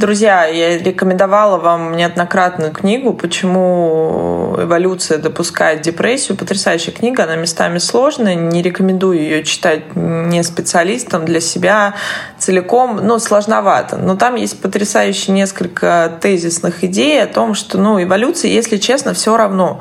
Друзья, 0.00 0.46
я 0.46 0.78
рекомендовала 0.78 1.58
вам 1.58 1.94
неоднократную 1.94 2.72
книгу 2.72 3.12
«Почему 3.12 4.56
эволюция 4.58 5.18
допускает 5.18 5.82
депрессию». 5.82 6.38
Потрясающая 6.38 6.90
книга, 6.90 7.24
она 7.24 7.36
местами 7.36 7.76
сложная, 7.76 8.34
не 8.34 8.62
рекомендую 8.62 9.18
ее 9.18 9.44
читать 9.44 9.94
не 9.94 10.42
специалистам, 10.42 11.26
для 11.26 11.40
себя 11.40 11.96
целиком, 12.38 13.00
ну, 13.02 13.18
сложновато. 13.18 13.98
Но 13.98 14.16
там 14.16 14.36
есть 14.36 14.62
потрясающие 14.62 15.34
несколько 15.34 16.10
тезисных 16.22 16.82
идей 16.82 17.22
о 17.22 17.26
том, 17.26 17.52
что, 17.52 17.76
ну, 17.76 18.02
эволюция, 18.02 18.50
если 18.50 18.78
честно, 18.78 19.12
все 19.12 19.36
равно 19.36 19.80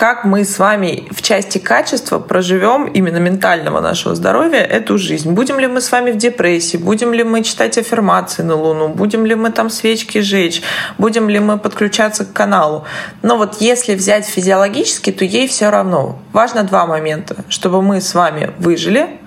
как 0.00 0.24
мы 0.24 0.46
с 0.46 0.58
вами 0.58 1.06
в 1.10 1.20
части 1.20 1.58
качества 1.58 2.18
проживем 2.20 2.86
именно 2.86 3.18
ментального 3.18 3.80
нашего 3.80 4.14
здоровья 4.14 4.60
эту 4.60 4.96
жизнь. 4.96 5.30
Будем 5.32 5.60
ли 5.60 5.66
мы 5.66 5.82
с 5.82 5.92
вами 5.92 6.10
в 6.10 6.16
депрессии, 6.16 6.78
будем 6.78 7.12
ли 7.12 7.22
мы 7.22 7.42
читать 7.42 7.76
аффирмации 7.76 8.42
на 8.42 8.54
Луну, 8.54 8.88
будем 8.88 9.26
ли 9.26 9.34
мы 9.34 9.50
там 9.50 9.68
свечки 9.68 10.22
жечь, 10.22 10.62
будем 10.96 11.28
ли 11.28 11.38
мы 11.38 11.58
подключаться 11.58 12.24
к 12.24 12.32
каналу. 12.32 12.86
Но 13.20 13.36
вот 13.36 13.60
если 13.60 13.94
взять 13.94 14.24
физиологически, 14.24 15.12
то 15.12 15.26
ей 15.26 15.46
все 15.46 15.68
равно. 15.68 16.18
Важно 16.32 16.62
два 16.62 16.86
момента. 16.86 17.36
Чтобы 17.50 17.82
мы 17.82 18.00
с 18.00 18.14
вами 18.14 18.52
выжили 18.58 19.18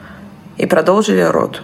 и 0.57 0.65
продолжили 0.65 1.21
род 1.21 1.61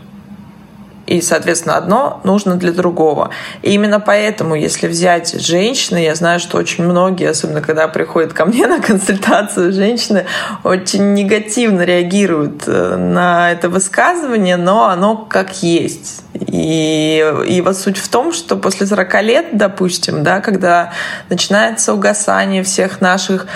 и, 1.09 1.21
соответственно, 1.21 1.75
одно 1.75 2.21
нужно 2.23 2.55
для 2.55 2.71
другого. 2.71 3.31
И 3.63 3.71
именно 3.71 3.99
поэтому, 3.99 4.53
если 4.53 4.87
взять 4.87 5.41
женщины, 5.41 5.97
я 5.97 6.13
знаю, 6.13 6.39
что 6.39 6.57
очень 6.57 6.83
многие, 6.83 7.27
особенно 7.27 7.61
когда 7.61 7.87
приходят 7.87 8.33
ко 8.33 8.45
мне 8.45 8.67
на 8.67 8.79
консультацию, 8.79 9.73
женщины 9.73 10.27
очень 10.63 11.15
негативно 11.15 11.81
реагируют 11.81 12.63
э, 12.67 12.95
на 12.95 13.51
это 13.51 13.69
высказывание, 13.69 14.55
но 14.55 14.87
оно 14.87 15.17
как 15.17 15.63
есть. 15.63 16.21
И, 16.33 17.25
и 17.47 17.61
вот 17.61 17.75
суть 17.75 17.97
в 17.97 18.07
том, 18.07 18.31
что 18.31 18.55
после 18.55 18.85
40 18.85 19.23
лет, 19.23 19.45
допустим, 19.53 20.21
да, 20.21 20.41
когда 20.41 20.93
начинается 21.27 21.91
угасание 21.91 22.61
всех 22.61 23.01
наших 23.01 23.47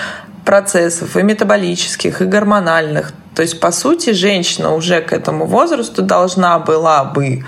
процессов 0.46 1.16
и 1.18 1.24
метаболических, 1.24 2.22
и 2.22 2.26
гормональных, 2.26 3.14
то 3.36 3.42
есть, 3.42 3.60
по 3.60 3.72
сути, 3.72 4.12
женщина 4.12 4.74
уже 4.74 5.02
к 5.02 5.12
этому 5.12 5.46
возрасту 5.46 6.02
должна 6.02 6.60
была 6.60 7.04
бы 7.04 7.44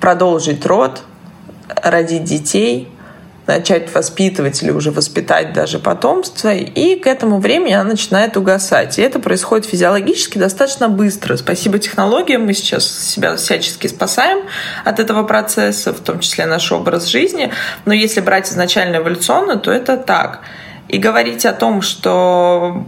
продолжить 0.00 0.64
род, 0.64 1.02
родить 1.68 2.24
детей, 2.24 2.88
начать 3.46 3.92
воспитывать 3.94 4.62
или 4.62 4.70
уже 4.70 4.92
воспитать 4.92 5.52
даже 5.52 5.78
потомство, 5.78 6.54
и 6.54 6.96
к 6.96 7.06
этому 7.06 7.38
времени 7.40 7.72
она 7.72 7.90
начинает 7.90 8.36
угасать. 8.36 8.98
И 8.98 9.02
это 9.02 9.18
происходит 9.18 9.66
физиологически 9.66 10.38
достаточно 10.38 10.88
быстро. 10.88 11.36
Спасибо 11.36 11.78
технологиям 11.78 12.46
мы 12.46 12.54
сейчас 12.54 12.88
себя 12.88 13.36
всячески 13.36 13.88
спасаем 13.88 14.46
от 14.84 15.00
этого 15.00 15.24
процесса, 15.24 15.92
в 15.92 16.00
том 16.00 16.20
числе 16.20 16.46
наш 16.46 16.70
образ 16.72 17.06
жизни. 17.06 17.52
Но 17.84 17.92
если 17.92 18.20
брать 18.20 18.48
изначально 18.48 18.98
эволюционно, 18.98 19.56
то 19.56 19.70
это 19.70 19.96
так. 19.96 20.40
И 20.90 20.98
говорить 20.98 21.46
о 21.46 21.52
том, 21.52 21.82
что 21.82 22.84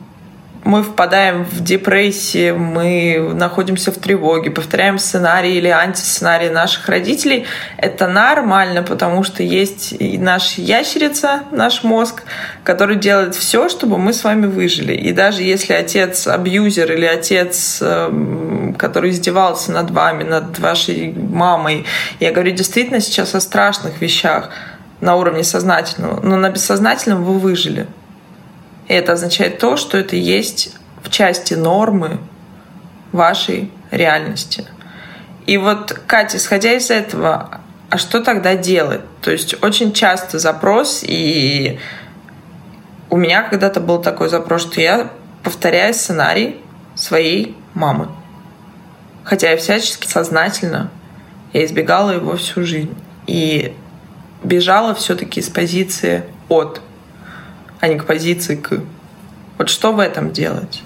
мы 0.65 0.83
впадаем 0.83 1.45
в 1.45 1.63
депрессию, 1.63 2.59
мы 2.59 3.33
находимся 3.35 3.93
в 3.93 3.97
тревоге, 3.97 4.51
повторяем 4.51 4.99
сценарий 4.99 5.57
или 5.57 5.69
антисценарий 5.69 6.51
наших 6.51 6.89
родителей, 6.89 7.47
это 7.77 8.09
нормально, 8.09 8.83
потому 8.83 9.23
что 9.23 9.43
есть 9.43 9.93
и 9.93 10.19
наша 10.19 10.61
ящерица, 10.61 11.43
наш 11.53 11.85
мозг, 11.85 12.25
который 12.65 12.97
делает 12.97 13.35
все, 13.35 13.69
чтобы 13.69 13.99
мы 13.99 14.13
с 14.13 14.25
вами 14.25 14.47
выжили. 14.47 14.95
И 14.95 15.13
даже 15.13 15.43
если 15.43 15.73
отец 15.73 16.27
абьюзер 16.27 16.93
или 16.93 17.07
отец, 17.07 17.79
эм, 17.81 18.75
который 18.79 19.11
издевался 19.11 19.73
над 19.73 19.91
вами, 19.91 20.25
над 20.25 20.59
вашей 20.59 21.13
мамой, 21.13 21.87
я 22.19 22.33
говорю 22.33 22.53
действительно 22.53 23.01
сейчас 23.01 23.35
о 23.35 23.41
страшных 23.41 24.01
вещах 24.01 24.51
на 25.03 25.17
уровне 25.17 25.45
сознательного, 25.45 26.21
но 26.23 26.37
на 26.37 26.49
бессознательном 26.49 27.25
вы 27.25 27.39
выжили. 27.39 27.87
И 28.89 28.95
это 28.95 29.13
означает 29.13 29.59
то, 29.59 29.77
что 29.77 29.99
это 29.99 30.17
есть 30.17 30.75
в 31.03 31.11
части 31.11 31.53
нормы 31.53 32.19
вашей 33.13 33.71
реальности. 33.91 34.65
И 35.45 35.59
вот, 35.59 35.93
Катя, 36.07 36.39
исходя 36.39 36.73
из 36.73 36.91
этого, 36.91 37.61
а 37.91 37.99
что 37.99 38.23
тогда 38.23 38.55
делать? 38.55 39.03
То 39.21 39.31
есть 39.31 39.63
очень 39.63 39.93
часто 39.93 40.39
запрос, 40.39 41.03
и 41.03 41.79
у 43.11 43.19
меня 43.19 43.43
когда-то 43.43 43.81
был 43.81 44.01
такой 44.01 44.31
запрос, 44.31 44.63
что 44.63 44.81
я 44.81 45.11
повторяю 45.43 45.93
сценарий 45.93 46.57
своей 46.95 47.55
мамы. 47.75 48.09
Хотя 49.25 49.51
я 49.51 49.59
всячески 49.59 50.07
сознательно 50.07 50.91
я 51.53 51.65
избегала 51.65 52.11
его 52.11 52.37
всю 52.37 52.65
жизнь. 52.65 52.95
И 53.27 53.75
бежала 54.45 54.95
все-таки 54.95 55.41
с 55.41 55.49
позиции 55.49 56.25
от 56.49 56.81
а 57.83 57.89
не 57.89 57.97
к 57.97 58.05
позиции 58.05 58.55
к. 58.55 58.81
Вот 59.59 59.69
что 59.69 59.93
в 59.93 59.99
этом 59.99 60.31
делать? 60.31 60.83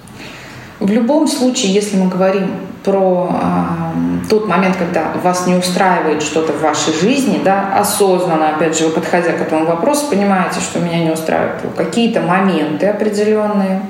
В 0.80 0.90
любом 0.90 1.28
случае, 1.28 1.72
если 1.74 1.96
мы 1.96 2.08
говорим 2.08 2.50
про 2.84 3.30
э, 3.30 4.28
тот 4.30 4.48
момент, 4.48 4.76
когда 4.76 5.12
вас 5.22 5.46
не 5.46 5.54
устраивает 5.54 6.22
что-то 6.22 6.54
в 6.54 6.62
вашей 6.62 6.94
жизни, 6.94 7.40
да, 7.44 7.78
осознанно, 7.78 8.48
опять 8.48 8.78
же, 8.78 8.86
вы 8.86 8.92
подходя 8.92 9.32
к 9.32 9.40
этому 9.42 9.66
вопросу, 9.66 10.06
понимаете, 10.08 10.60
что 10.60 10.80
меня 10.80 11.04
не 11.04 11.10
устраивают 11.10 11.62
какие-то 11.76 12.22
моменты 12.22 12.86
определенные. 12.86 13.82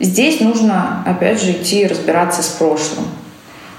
Здесь 0.00 0.40
нужно, 0.40 1.04
опять 1.06 1.42
же, 1.42 1.52
идти 1.52 1.86
разбираться 1.86 2.42
с 2.42 2.48
прошлым. 2.48 3.06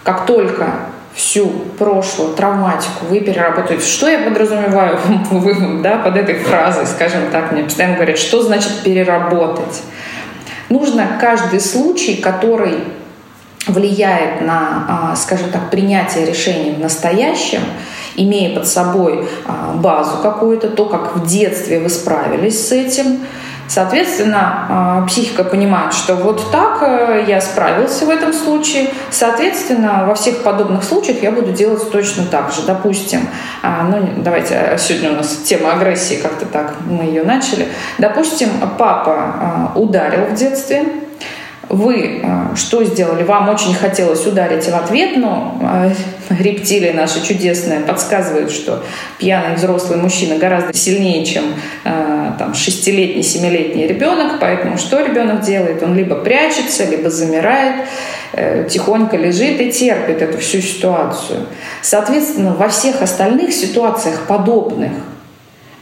Как 0.04 0.28
только 0.28 0.90
всю 1.16 1.48
прошлую 1.78 2.36
травматику 2.36 3.06
вы 3.10 3.22
переработаете. 3.22 3.86
Что 3.86 4.10
я 4.10 4.20
подразумеваю 4.20 5.00
да, 5.82 5.98
под 5.98 6.18
этой 6.18 6.36
фразой, 6.36 6.86
скажем 6.86 7.32
так, 7.32 7.52
мне 7.52 7.64
постоянно 7.64 7.96
говорят, 7.96 8.18
что 8.18 8.42
значит 8.44 8.84
переработать? 8.84 9.82
Нужно 10.70 11.18
каждый 11.20 11.62
случай, 11.62 12.18
который 12.18 12.80
влияет 13.68 14.42
на, 14.42 14.86
а, 14.88 15.16
скажем 15.16 15.50
так, 15.52 15.70
принятие 15.72 16.26
решений 16.26 16.72
в 16.72 16.80
настоящем, 16.80 17.62
имея 18.16 18.54
под 18.54 18.68
собой 18.68 19.28
а, 19.46 19.74
базу 19.76 20.18
какую-то, 20.22 20.70
то, 20.70 20.86
как 20.86 21.16
в 21.16 21.26
детстве 21.26 21.80
вы 21.80 21.90
справились 21.90 22.68
с 22.68 22.72
этим, 22.72 23.22
Соответственно, 23.68 24.68
а, 24.70 25.06
психика 25.08 25.44
понимает, 25.44 25.94
что 25.94 26.16
вот 26.16 26.52
так 26.52 26.84
э, 26.84 27.26
я 27.28 27.42
справился 27.42 28.06
в 28.06 28.10
этом 28.10 28.32
случае. 28.32 28.90
Соответственно, 29.10 30.06
во 30.08 30.14
всех 30.14 30.44
подобных 30.44 30.84
случаях 30.84 31.24
я 31.24 31.32
буду 31.32 31.52
делать 31.52 31.92
точно 31.92 32.26
так 32.26 32.52
же. 32.52 32.62
Допустим, 32.68 33.28
а, 33.64 33.84
ну 33.84 34.08
давайте, 34.18 34.54
э, 34.54 34.78
сегодня 34.78 35.12
у 35.12 35.16
нас 35.16 35.36
тема 35.38 35.74
агрессии, 35.74 36.16
как-то 36.16 36.46
так 36.46 36.76
мы 36.86 37.06
ее 37.06 37.24
начали. 37.24 37.68
Допустим, 37.98 38.50
папа 38.78 39.16
а, 39.16 39.72
ударил 39.76 40.26
в 40.26 40.36
детстве, 40.36 40.86
вы 41.70 42.22
э, 42.22 42.56
что 42.56 42.84
сделали? 42.84 43.24
Вам 43.24 43.50
очень 43.50 43.74
хотелось 43.74 44.26
ударить 44.26 44.66
в 44.66 44.76
ответ, 44.76 45.18
но 45.18 45.60
э, 45.62 45.92
рептилия 46.40 46.94
наша 46.94 47.26
чудесная 47.26 47.82
подсказывает, 47.82 48.52
что 48.52 48.84
пьяный 49.18 49.56
взрослый 49.56 49.98
мужчина 49.98 50.38
гораздо 50.38 50.74
сильнее, 50.74 51.26
чем 51.26 51.46
э, 51.84 52.32
там, 52.38 52.54
шестилетний, 52.54 53.24
семилетний 53.24 53.88
ребенок. 53.88 54.40
Поэтому 54.40 54.78
что 54.78 55.02
ребенок 55.02 55.42
делает? 55.42 55.82
Он 55.82 55.96
либо 55.96 56.16
прячется, 56.16 56.86
либо 56.86 57.10
замирает, 57.10 57.88
тихонько 58.70 59.16
лежит 59.16 59.62
и 59.62 59.72
терпит 59.72 60.22
эту 60.22 60.40
всю 60.40 60.60
ситуацию. 60.60 61.48
Соответственно, 61.82 62.54
во 62.54 62.68
всех 62.68 63.02
остальных 63.02 63.54
ситуациях 63.54 64.26
подобных 64.28 64.92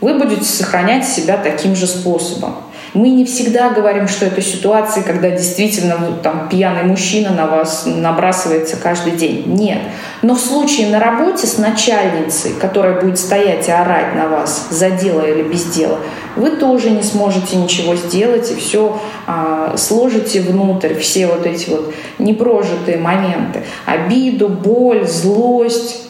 вы 0.02 0.14
будете 0.20 0.44
сохранять 0.44 1.08
себя 1.08 1.38
таким 1.38 1.76
же 1.76 1.88
способом. 1.88 2.56
Мы 2.94 3.10
не 3.10 3.26
всегда 3.26 3.70
говорим, 3.70 4.08
что 4.08 4.26
это 4.26 4.42
ситуации, 4.42 5.02
когда 5.02 5.32
действительно 5.32 5.98
вот, 5.98 6.22
там, 6.22 6.48
пьяный 6.48 6.84
мужчина 6.84 7.32
на 7.32 7.48
вас 7.48 7.86
набрасывается 7.88 8.78
каждый 8.78 9.14
день. 9.14 9.44
Нет. 9.48 9.80
Но 10.22 10.36
в 10.36 10.40
случае 10.40 10.90
на 10.90 11.00
работе 11.00 11.48
с 11.48 11.58
начальницей, 11.58 12.54
которая 12.54 13.02
будет 13.02 13.18
стоять 13.18 13.68
и 13.68 13.72
орать 13.72 14.16
на 14.16 14.28
вас 14.28 14.68
за 14.70 14.92
дело 14.92 15.22
или 15.22 15.42
без 15.42 15.66
дела, 15.66 15.98
вы 16.36 16.52
тоже 16.52 16.92
не 16.92 17.02
сможете 17.02 17.56
ничего 17.56 17.96
сделать 17.96 18.52
и 18.52 18.56
все 18.56 19.00
а, 19.26 19.76
сложите 19.76 20.42
внутрь, 20.42 20.94
все 20.94 21.26
вот 21.26 21.48
эти 21.48 21.72
вот 21.72 21.94
непрожитые 22.20 22.98
моменты. 22.98 23.64
Обиду, 23.86 24.50
боль, 24.50 25.08
злость, 25.08 26.04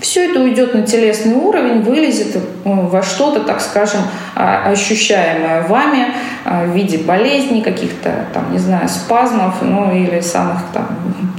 все 0.00 0.30
это 0.30 0.40
уйдет 0.40 0.74
на 0.74 0.82
телесный 0.82 1.34
уровень, 1.34 1.82
вылезет 1.82 2.36
э, 2.36 2.40
во 2.64 3.02
что-то, 3.02 3.40
так 3.40 3.60
скажем, 3.60 4.00
а, 4.34 4.70
ощущаемое 4.70 5.66
вами 5.66 6.14
а, 6.44 6.64
в 6.64 6.68
виде 6.68 6.98
болезней, 6.98 7.62
каких-то, 7.62 8.26
там, 8.32 8.52
не 8.52 8.58
знаю, 8.58 8.88
спазмов, 8.88 9.56
ну 9.62 9.92
или 9.92 10.20
самых 10.20 10.58
там 10.72 10.86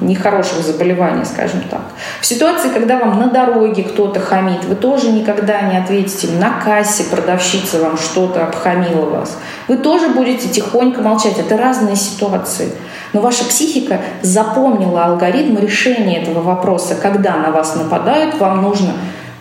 нехороших 0.01 0.59
заболеваний, 0.59 1.25
скажем 1.25 1.61
так. 1.69 1.81
В 2.21 2.25
ситуации, 2.25 2.69
когда 2.69 2.99
вам 2.99 3.19
на 3.19 3.27
дороге 3.27 3.83
кто-то 3.83 4.19
хамит, 4.19 4.65
вы 4.65 4.75
тоже 4.75 5.11
никогда 5.11 5.61
не 5.61 5.77
ответите 5.77 6.27
на 6.39 6.59
кассе 6.63 7.03
продавщица 7.03 7.79
вам 7.79 7.97
что-то 7.97 8.43
обхамила 8.43 9.05
вас. 9.05 9.37
Вы 9.67 9.77
тоже 9.77 10.09
будете 10.09 10.49
тихонько 10.49 11.01
молчать. 11.01 11.37
Это 11.37 11.57
разные 11.57 11.95
ситуации. 11.95 12.73
Но 13.13 13.21
ваша 13.21 13.43
психика 13.45 14.01
запомнила 14.21 15.05
алгоритм 15.05 15.57
решения 15.57 16.21
этого 16.21 16.41
вопроса. 16.41 16.95
Когда 16.95 17.37
на 17.37 17.51
вас 17.51 17.75
нападают, 17.75 18.37
вам 18.39 18.61
нужно 18.61 18.93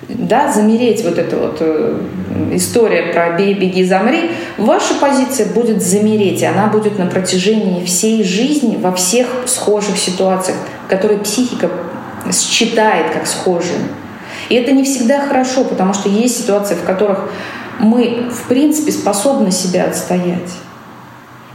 да, 0.09 0.51
замереть 0.51 1.05
вот 1.05 1.19
эта 1.19 1.37
вот 1.37 1.59
э, 1.61 2.01
история 2.53 3.13
про 3.13 3.37
«бей, 3.37 3.53
беги, 3.55 3.85
замри», 3.85 4.31
ваша 4.57 4.95
позиция 4.95 5.47
будет 5.53 5.83
замереть, 5.83 6.41
и 6.41 6.47
она 6.47 6.69
будет 6.69 6.99
на 6.99 7.07
протяжении 7.07 7.85
всей 7.85 8.25
жизни 8.25 8.79
во 8.81 8.93
всех 8.93 9.27
схожих 9.47 9.99
ситуациях, 9.99 10.57
которые 10.89 11.21
психика 11.21 11.69
считает 12.33 13.13
как 13.13 13.27
схожие. 13.27 13.81
И 14.49 14.55
это 14.55 14.73
не 14.73 14.85
всегда 14.85 15.21
хорошо, 15.21 15.65
потому 15.65 15.93
что 15.93 16.09
есть 16.09 16.39
ситуации, 16.39 16.75
в 16.75 16.85
которых 16.85 17.31
мы, 17.79 18.31
в 18.31 18.49
принципе, 18.49 18.93
способны 18.93 19.51
себя 19.51 19.85
отстоять. 19.85 20.53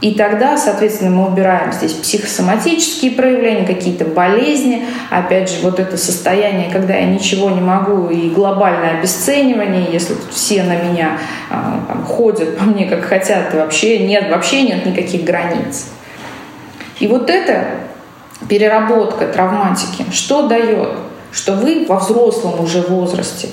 И 0.04 0.12
тогда, 0.12 0.58
соответственно, 0.58 1.08
мы 1.16 1.26
убираем 1.26 1.72
здесь 1.72 1.94
психосоматические 1.94 3.12
проявления, 3.12 3.66
какие-то 3.66 4.04
болезни, 4.04 4.84
опять 5.08 5.48
же, 5.48 5.62
вот 5.62 5.80
это 5.80 5.96
состояние, 5.96 6.70
когда 6.70 6.94
я 6.94 7.06
ничего 7.06 7.48
не 7.48 7.62
могу, 7.62 8.10
и 8.10 8.28
глобальное 8.28 8.98
обесценивание, 8.98 9.88
если 9.90 10.14
все 10.30 10.62
на 10.62 10.76
меня 10.76 11.16
а, 11.48 11.82
там, 11.88 12.04
ходят 12.04 12.58
по 12.58 12.64
мне 12.64 12.84
как 12.84 13.04
хотят, 13.04 13.54
и 13.54 13.56
вообще 13.56 14.06
нет, 14.06 14.28
вообще 14.30 14.64
нет 14.64 14.84
никаких 14.84 15.24
границ. 15.24 15.86
И 17.00 17.06
вот 17.06 17.30
это 17.30 17.64
переработка 18.46 19.26
травматики, 19.26 20.04
что 20.12 20.48
дает? 20.48 20.98
Что 21.32 21.54
вы 21.54 21.86
во 21.88 21.98
взрослом 21.98 22.60
уже 22.60 22.82
возрасте 22.82 23.48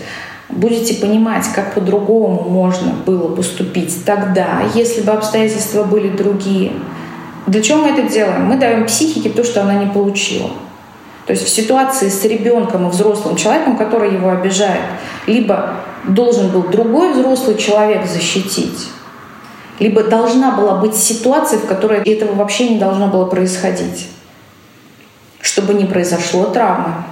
будете 0.51 0.95
понимать, 0.95 1.45
как 1.53 1.73
по-другому 1.73 2.49
можно 2.49 2.91
было 3.05 3.33
поступить 3.33 4.05
тогда, 4.05 4.61
если 4.73 5.01
бы 5.01 5.11
обстоятельства 5.11 5.83
были 5.83 6.09
другие. 6.09 6.73
Для 7.47 7.61
чего 7.61 7.79
мы 7.79 7.89
это 7.89 8.03
делаем? 8.03 8.45
Мы 8.45 8.57
даем 8.57 8.85
психике 8.85 9.29
то, 9.29 9.43
что 9.43 9.61
она 9.61 9.75
не 9.75 9.91
получила. 9.91 10.49
То 11.25 11.33
есть 11.33 11.45
в 11.45 11.49
ситуации 11.49 12.09
с 12.09 12.23
ребенком 12.25 12.87
и 12.87 12.91
взрослым 12.91 13.35
человеком, 13.35 13.77
который 13.77 14.13
его 14.13 14.29
обижает, 14.29 14.81
либо 15.27 15.75
должен 16.05 16.49
был 16.49 16.63
другой 16.63 17.13
взрослый 17.13 17.57
человек 17.57 18.05
защитить, 18.07 18.89
либо 19.79 20.03
должна 20.03 20.51
была 20.51 20.75
быть 20.75 20.95
ситуация, 20.95 21.59
в 21.59 21.65
которой 21.65 21.99
этого 22.01 22.33
вообще 22.33 22.69
не 22.69 22.79
должно 22.79 23.07
было 23.07 23.25
происходить, 23.25 24.07
чтобы 25.41 25.73
не 25.73 25.85
произошло 25.85 26.45
травмы. 26.45 27.03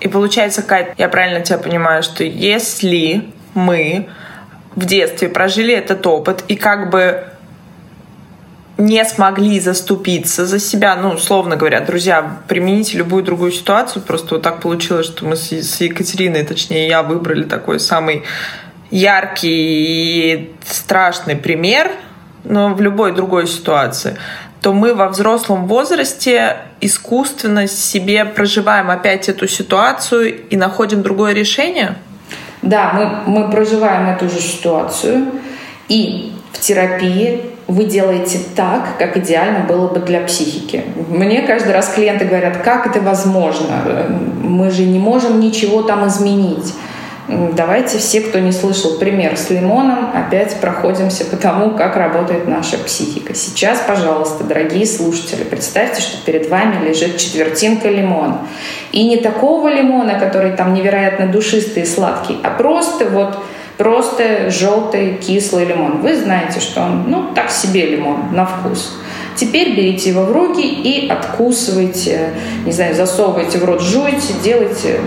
И 0.00 0.08
получается, 0.08 0.62
Кать, 0.62 0.94
я 0.98 1.08
правильно 1.08 1.40
тебя 1.40 1.58
понимаю, 1.58 2.02
что 2.02 2.24
если 2.24 3.28
мы 3.54 4.08
в 4.74 4.84
детстве 4.84 5.28
прожили 5.28 5.74
этот 5.74 6.06
опыт 6.06 6.44
и 6.48 6.56
как 6.56 6.90
бы 6.90 7.24
не 8.78 9.04
смогли 9.04 9.60
заступиться 9.60 10.46
за 10.46 10.58
себя, 10.58 10.96
ну, 10.96 11.10
условно 11.10 11.56
говоря, 11.56 11.80
друзья, 11.80 12.38
примените 12.48 12.96
любую 12.96 13.22
другую 13.22 13.52
ситуацию, 13.52 14.02
просто 14.02 14.36
вот 14.36 14.42
так 14.42 14.60
получилось, 14.60 15.06
что 15.06 15.26
мы 15.26 15.36
с 15.36 15.80
Екатериной, 15.80 16.44
точнее, 16.44 16.88
я 16.88 17.02
выбрали 17.02 17.42
такой 17.42 17.78
самый 17.78 18.22
яркий 18.90 20.32
и 20.32 20.52
страшный 20.64 21.36
пример, 21.36 21.90
но 22.44 22.72
в 22.72 22.80
любой 22.80 23.12
другой 23.12 23.46
ситуации 23.46 24.16
то 24.60 24.72
мы 24.72 24.94
во 24.94 25.08
взрослом 25.08 25.66
возрасте 25.66 26.58
искусственно 26.80 27.66
себе 27.66 28.24
проживаем 28.24 28.90
опять 28.90 29.28
эту 29.28 29.46
ситуацию 29.48 30.48
и 30.48 30.56
находим 30.56 31.02
другое 31.02 31.32
решение? 31.32 31.96
Да, 32.62 32.92
мы, 32.92 33.42
мы 33.42 33.50
проживаем 33.50 34.08
эту 34.08 34.28
же 34.28 34.40
ситуацию. 34.40 35.26
И 35.88 36.32
в 36.52 36.60
терапии 36.60 37.42
вы 37.66 37.84
делаете 37.84 38.40
так, 38.54 38.98
как 38.98 39.16
идеально 39.16 39.60
было 39.66 39.88
бы 39.88 40.00
для 40.00 40.20
психики. 40.20 40.84
Мне 41.08 41.42
каждый 41.42 41.72
раз 41.72 41.92
клиенты 41.94 42.24
говорят, 42.24 42.58
как 42.58 42.86
это 42.86 43.00
возможно? 43.00 43.82
Мы 44.42 44.70
же 44.70 44.82
не 44.82 44.98
можем 44.98 45.40
ничего 45.40 45.82
там 45.82 46.06
изменить. 46.08 46.74
Давайте 47.30 47.98
все, 47.98 48.22
кто 48.22 48.40
не 48.40 48.50
слышал 48.50 48.98
пример 48.98 49.36
с 49.36 49.50
лимоном, 49.50 50.10
опять 50.14 50.60
проходимся 50.60 51.24
по 51.24 51.36
тому, 51.36 51.76
как 51.76 51.96
работает 51.96 52.48
наша 52.48 52.76
психика. 52.76 53.34
Сейчас, 53.34 53.84
пожалуйста, 53.86 54.42
дорогие 54.42 54.84
слушатели, 54.84 55.44
представьте, 55.44 56.00
что 56.02 56.24
перед 56.24 56.50
вами 56.50 56.84
лежит 56.84 57.18
четвертинка 57.18 57.88
лимона. 57.88 58.38
И 58.90 59.06
не 59.06 59.18
такого 59.18 59.68
лимона, 59.68 60.18
который 60.18 60.52
там 60.52 60.74
невероятно 60.74 61.28
душистый 61.28 61.84
и 61.84 61.86
сладкий, 61.86 62.38
а 62.42 62.50
просто 62.50 63.06
вот 63.06 63.38
просто 63.76 64.50
желтый 64.50 65.14
кислый 65.14 65.64
лимон. 65.64 66.02
Вы 66.02 66.14
знаете, 66.14 66.60
что 66.60 66.82
он, 66.82 67.04
ну, 67.08 67.32
так 67.34 67.50
себе 67.50 67.86
лимон 67.86 68.32
на 68.32 68.44
вкус. 68.44 68.98
Теперь 69.40 69.74
берите 69.74 70.10
его 70.10 70.24
в 70.24 70.32
руки 70.32 70.60
и 70.60 71.08
откусывайте, 71.08 72.28
не 72.66 72.72
знаю, 72.72 72.94
засовывайте 72.94 73.56
в 73.56 73.64
рот, 73.64 73.80
жуйте, 73.80 74.34
делайте, 74.44 75.00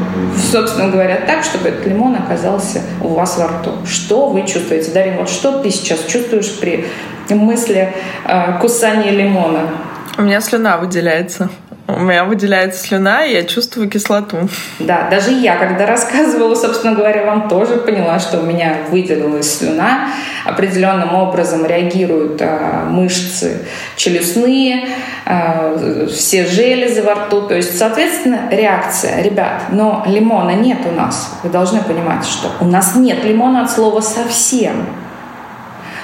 собственно 0.51 0.89
говоря, 0.89 1.17
так, 1.27 1.43
чтобы 1.43 1.69
этот 1.69 1.85
лимон 1.85 2.15
оказался 2.15 2.81
у 3.03 3.09
вас 3.09 3.37
во 3.37 3.45
рту. 3.45 3.73
Что 3.85 4.29
вы 4.29 4.47
чувствуете? 4.47 4.89
Дарин, 4.89 5.17
вот 5.17 5.29
что 5.29 5.59
ты 5.59 5.69
сейчас 5.69 6.05
чувствуешь 6.05 6.51
при 6.59 6.87
мысли 7.29 7.93
э, 8.25 8.59
кусания 8.59 9.11
лимона? 9.11 9.69
У 10.17 10.23
меня 10.23 10.41
слюна 10.41 10.77
выделяется. 10.77 11.51
У 11.85 11.99
меня 11.99 12.23
выделяется 12.23 12.81
слюна, 12.81 13.25
и 13.25 13.33
я 13.33 13.43
чувствую 13.43 13.89
кислоту. 13.89 14.47
Да, 14.79 15.09
даже 15.09 15.31
я, 15.31 15.57
когда 15.57 15.85
рассказывала, 15.85 16.55
собственно 16.55 16.95
говоря, 16.95 17.25
вам 17.25 17.49
тоже 17.49 17.75
поняла, 17.75 18.19
что 18.19 18.39
у 18.39 18.43
меня 18.43 18.77
выделилась 18.89 19.57
слюна. 19.57 20.07
Определенным 20.45 21.13
образом 21.13 21.65
реагируют 21.65 22.41
а, 22.41 22.85
мышцы 22.89 23.65
челюстные, 23.97 24.87
а, 25.25 26.07
все 26.09 26.45
железы 26.45 27.03
во 27.03 27.15
рту. 27.15 27.47
То 27.49 27.55
есть, 27.55 27.77
соответственно, 27.77 28.47
реакция. 28.49 29.21
Ребят, 29.21 29.63
но 29.69 30.05
лимона 30.07 30.51
нет 30.51 30.79
у 30.89 30.91
нас. 30.91 31.37
Вы 31.43 31.49
должны 31.49 31.81
понимать, 31.81 32.25
что 32.25 32.49
у 32.61 32.65
нас 32.65 32.95
нет 32.95 33.25
лимона 33.25 33.63
от 33.63 33.71
слова 33.71 33.99
«совсем». 33.99 34.85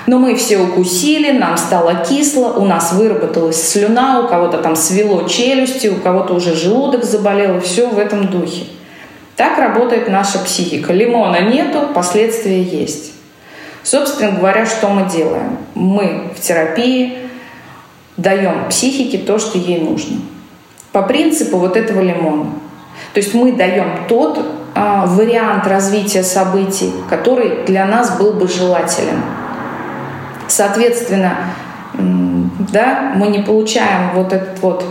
Но 0.10 0.17
мы 0.17 0.34
все 0.34 0.58
укусили, 0.58 1.38
нам 1.38 1.56
стало 1.56 2.04
кисло, 2.04 2.54
у 2.54 2.65
нас 2.65 2.93
выработалась 2.93 3.62
слюна, 3.62 4.22
у 4.22 4.28
кого-то 4.28 4.58
там 4.58 4.76
свело 4.76 5.28
челюсти, 5.28 5.86
у 5.86 5.98
кого-то 5.98 6.34
уже 6.34 6.56
желудок 6.56 7.04
заболел, 7.04 7.58
и 7.58 7.62
все 7.62 7.88
в 7.88 8.00
этом 8.00 8.26
духе. 8.26 8.65
Так 9.36 9.60
работает 9.60 10.10
наша 10.10 10.39
психика. 10.39 10.93
Лимона 10.93 11.41
нету, 11.41 11.89
последствия 11.93 12.63
есть. 12.63 13.13
Собственно 13.84 14.32
говоря, 14.32 14.65
что 14.65 14.89
мы 14.89 15.08
делаем? 15.08 15.60
Мы 15.76 16.32
в 16.36 16.41
терапии 16.41 17.19
даем 18.17 18.67
психике 18.67 19.19
то, 19.19 19.38
что 19.38 19.60
ей 19.60 19.80
нужно. 19.80 20.17
По 20.91 21.04
принципу 21.04 21.58
вот 21.58 21.78
этого 21.78 22.02
лимона. 22.02 22.45
То 23.13 23.19
есть 23.19 23.36
мы 23.36 23.52
даем 23.52 24.08
тот 24.08 24.43
а, 24.74 25.06
вариант 25.06 25.67
развития 25.67 26.24
событий, 26.24 26.91
который 27.12 27.63
для 27.67 27.86
нас 27.86 28.17
был 28.17 28.34
бы 28.34 28.48
желателен. 28.48 29.22
Соответственно, 30.49 31.38
да, 31.93 33.13
мы 33.15 33.27
не 33.27 33.39
получаем 33.39 34.12
вот 34.15 34.33
этот 34.33 34.59
вот 34.62 34.83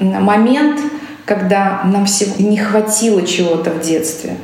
момент, 0.00 0.80
когда 1.24 1.82
нам 1.84 2.06
всего 2.06 2.34
не 2.38 2.56
хватило 2.56 3.24
чего-то 3.24 3.70
в 3.70 3.80
детстве. 3.80 4.36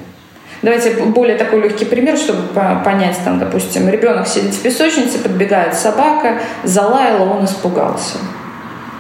Давайте 0.63 0.91
более 0.91 1.37
такой 1.37 1.63
легкий 1.63 1.85
пример, 1.85 2.17
чтобы 2.17 2.43
понять, 2.85 3.17
там, 3.25 3.39
допустим, 3.39 3.89
ребенок 3.89 4.29
сидит 4.29 4.55
в 4.55 4.63
песочнице, 4.63 5.19
подбегает 5.19 5.75
собака, 5.75 6.41
залаяла, 6.65 7.31
он 7.33 7.45
испугался. 7.45 8.19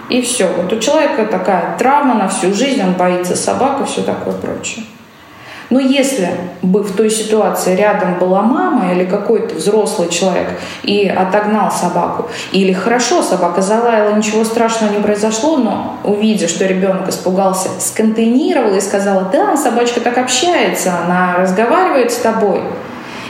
И 0.09 0.23
все. 0.23 0.47
Вот 0.47 0.73
у 0.73 0.79
человека 0.81 1.27
такая 1.27 1.77
травма 1.77 2.15
на 2.15 2.29
всю 2.29 2.55
жизнь, 2.55 2.83
он 2.83 2.95
боится 2.95 3.37
собак 3.37 3.81
и 3.83 3.85
все 3.85 4.03
такое 4.03 4.35
прочее. 4.35 4.85
Но 5.71 5.81
если 5.81 6.31
бы 6.63 6.83
в 6.83 6.97
той 6.97 7.11
ситуации 7.11 7.77
рядом 7.77 8.19
была 8.19 8.41
мама 8.41 8.93
или 8.93 9.05
какой-то 9.05 9.55
взрослый 9.55 10.09
человек 10.09 10.49
и 10.83 11.07
отогнал 11.07 11.71
собаку, 11.71 12.29
или 12.53 12.73
хорошо, 12.73 13.23
собака 13.23 13.61
залаяла, 13.61 14.15
ничего 14.15 14.45
страшного 14.45 14.93
не 14.93 15.01
произошло, 15.01 15.59
но 15.59 15.99
увидя, 16.05 16.49
что 16.49 16.65
ребенок 16.67 17.09
испугался, 17.09 17.69
сконтейнировала 17.81 18.77
и 18.77 18.81
сказала, 18.81 19.29
да, 19.31 19.57
собачка 19.57 20.01
так 20.01 20.17
общается, 20.17 20.95
она 21.05 21.37
разговаривает 21.37 22.13
с 22.13 22.17
тобой. 22.17 22.63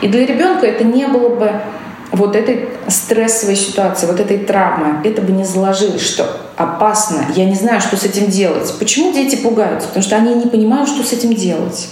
И 0.01 0.07
для 0.07 0.25
ребенка 0.25 0.67
это 0.67 0.85
не 0.85 1.09
было 1.09 1.31
бы 1.31 1.51
вот 2.13 2.37
этой 2.37 2.69
стрессовой 2.87 3.57
ситуации, 3.57 4.07
вот 4.07 4.21
этой 4.21 4.39
травмы, 4.39 5.01
это 5.03 5.23
бы 5.23 5.33
не 5.33 5.45
заложилось, 5.45 6.07
что 6.07 6.25
опасно, 6.57 7.27
я 7.35 7.45
не 7.45 7.55
знаю, 7.57 7.81
что 7.81 7.97
с 7.97 8.05
этим 8.05 8.27
делать. 8.29 8.73
Почему 8.79 9.13
дети 9.13 9.37
пугаются? 9.37 9.89
Потому 9.89 10.05
что 10.05 10.17
они 10.17 10.35
не 10.35 10.47
понимают, 10.47 10.89
что 10.89 11.03
с 11.03 11.13
этим 11.13 11.35
делать 11.35 11.89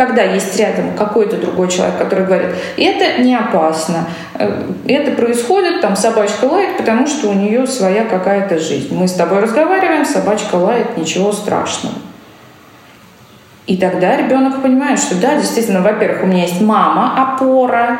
когда 0.00 0.22
есть 0.22 0.58
рядом 0.58 0.96
какой-то 0.96 1.36
другой 1.36 1.68
человек, 1.68 1.98
который 1.98 2.24
говорит, 2.24 2.52
это 2.78 3.20
не 3.20 3.34
опасно, 3.34 4.06
э, 4.32 4.62
это 4.88 5.10
происходит, 5.10 5.82
там 5.82 5.94
собачка 5.94 6.46
лает, 6.46 6.78
потому 6.78 7.06
что 7.06 7.28
у 7.28 7.34
нее 7.34 7.66
своя 7.66 8.06
какая-то 8.06 8.58
жизнь. 8.58 8.96
Мы 8.96 9.06
с 9.06 9.12
тобой 9.12 9.40
разговариваем, 9.40 10.06
собачка 10.06 10.54
лает, 10.54 10.96
ничего 10.96 11.32
страшного. 11.32 11.96
И 13.66 13.76
тогда 13.76 14.16
ребенок 14.16 14.62
понимает, 14.62 14.98
что 14.98 15.16
да, 15.16 15.36
действительно, 15.36 15.82
во-первых, 15.82 16.22
у 16.22 16.26
меня 16.26 16.44
есть 16.44 16.62
мама, 16.62 17.34
опора, 17.34 17.98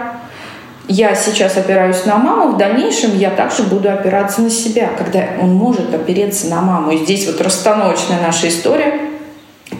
я 0.89 1.15
сейчас 1.15 1.59
опираюсь 1.59 2.07
на 2.07 2.17
маму, 2.17 2.53
в 2.53 2.57
дальнейшем 2.57 3.15
я 3.15 3.29
также 3.29 3.65
буду 3.65 3.91
опираться 3.91 4.41
на 4.41 4.49
себя, 4.49 4.89
когда 4.97 5.23
он 5.39 5.53
может 5.53 5.95
опереться 5.95 6.49
на 6.49 6.63
маму. 6.63 6.93
И 6.93 7.05
здесь 7.05 7.27
вот 7.27 7.43
расстановочная 7.43 8.23
наша 8.23 8.49
история 8.49 9.10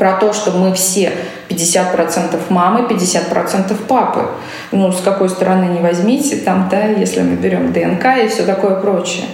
про 0.01 0.15
то, 0.15 0.33
что 0.33 0.53
мы 0.53 0.73
все 0.73 1.13
50% 1.51 2.41
мамы, 2.49 2.89
50% 2.89 3.77
папы. 3.87 4.29
Ну, 4.73 4.91
с 4.91 5.03
какой 5.03 5.29
стороны 5.29 5.67
не 5.67 5.81
возьмите, 5.81 6.37
там, 6.37 6.69
да, 6.71 6.87
если 6.87 7.21
мы 7.21 7.37
берем 7.37 7.71
ДНК 7.71 8.07
и 8.25 8.29
все 8.29 8.45
такое 8.45 8.77
прочее. 8.77 9.27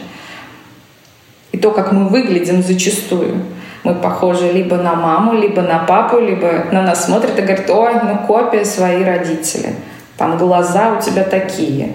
И 1.53 1.59
то, 1.59 1.71
как 1.71 1.93
мы 1.93 2.09
выглядим 2.09 2.65
зачастую. 2.65 3.43
Мы 3.85 3.95
похожи 3.95 4.51
либо 4.51 4.77
на 4.77 4.97
маму, 4.97 5.35
либо 5.35 5.63
на 5.63 5.79
папу, 5.79 6.19
либо 6.19 6.65
на 6.73 6.83
нас 6.83 7.05
смотрят 7.05 7.39
и 7.39 7.43
говорят, 7.43 7.71
ой, 7.71 7.95
ну 8.03 8.27
копия 8.27 8.65
свои 8.65 9.05
родители. 9.05 9.73
Там 10.19 10.37
глаза 10.37 10.99
у 10.99 11.01
тебя 11.01 11.23
такие, 11.23 11.93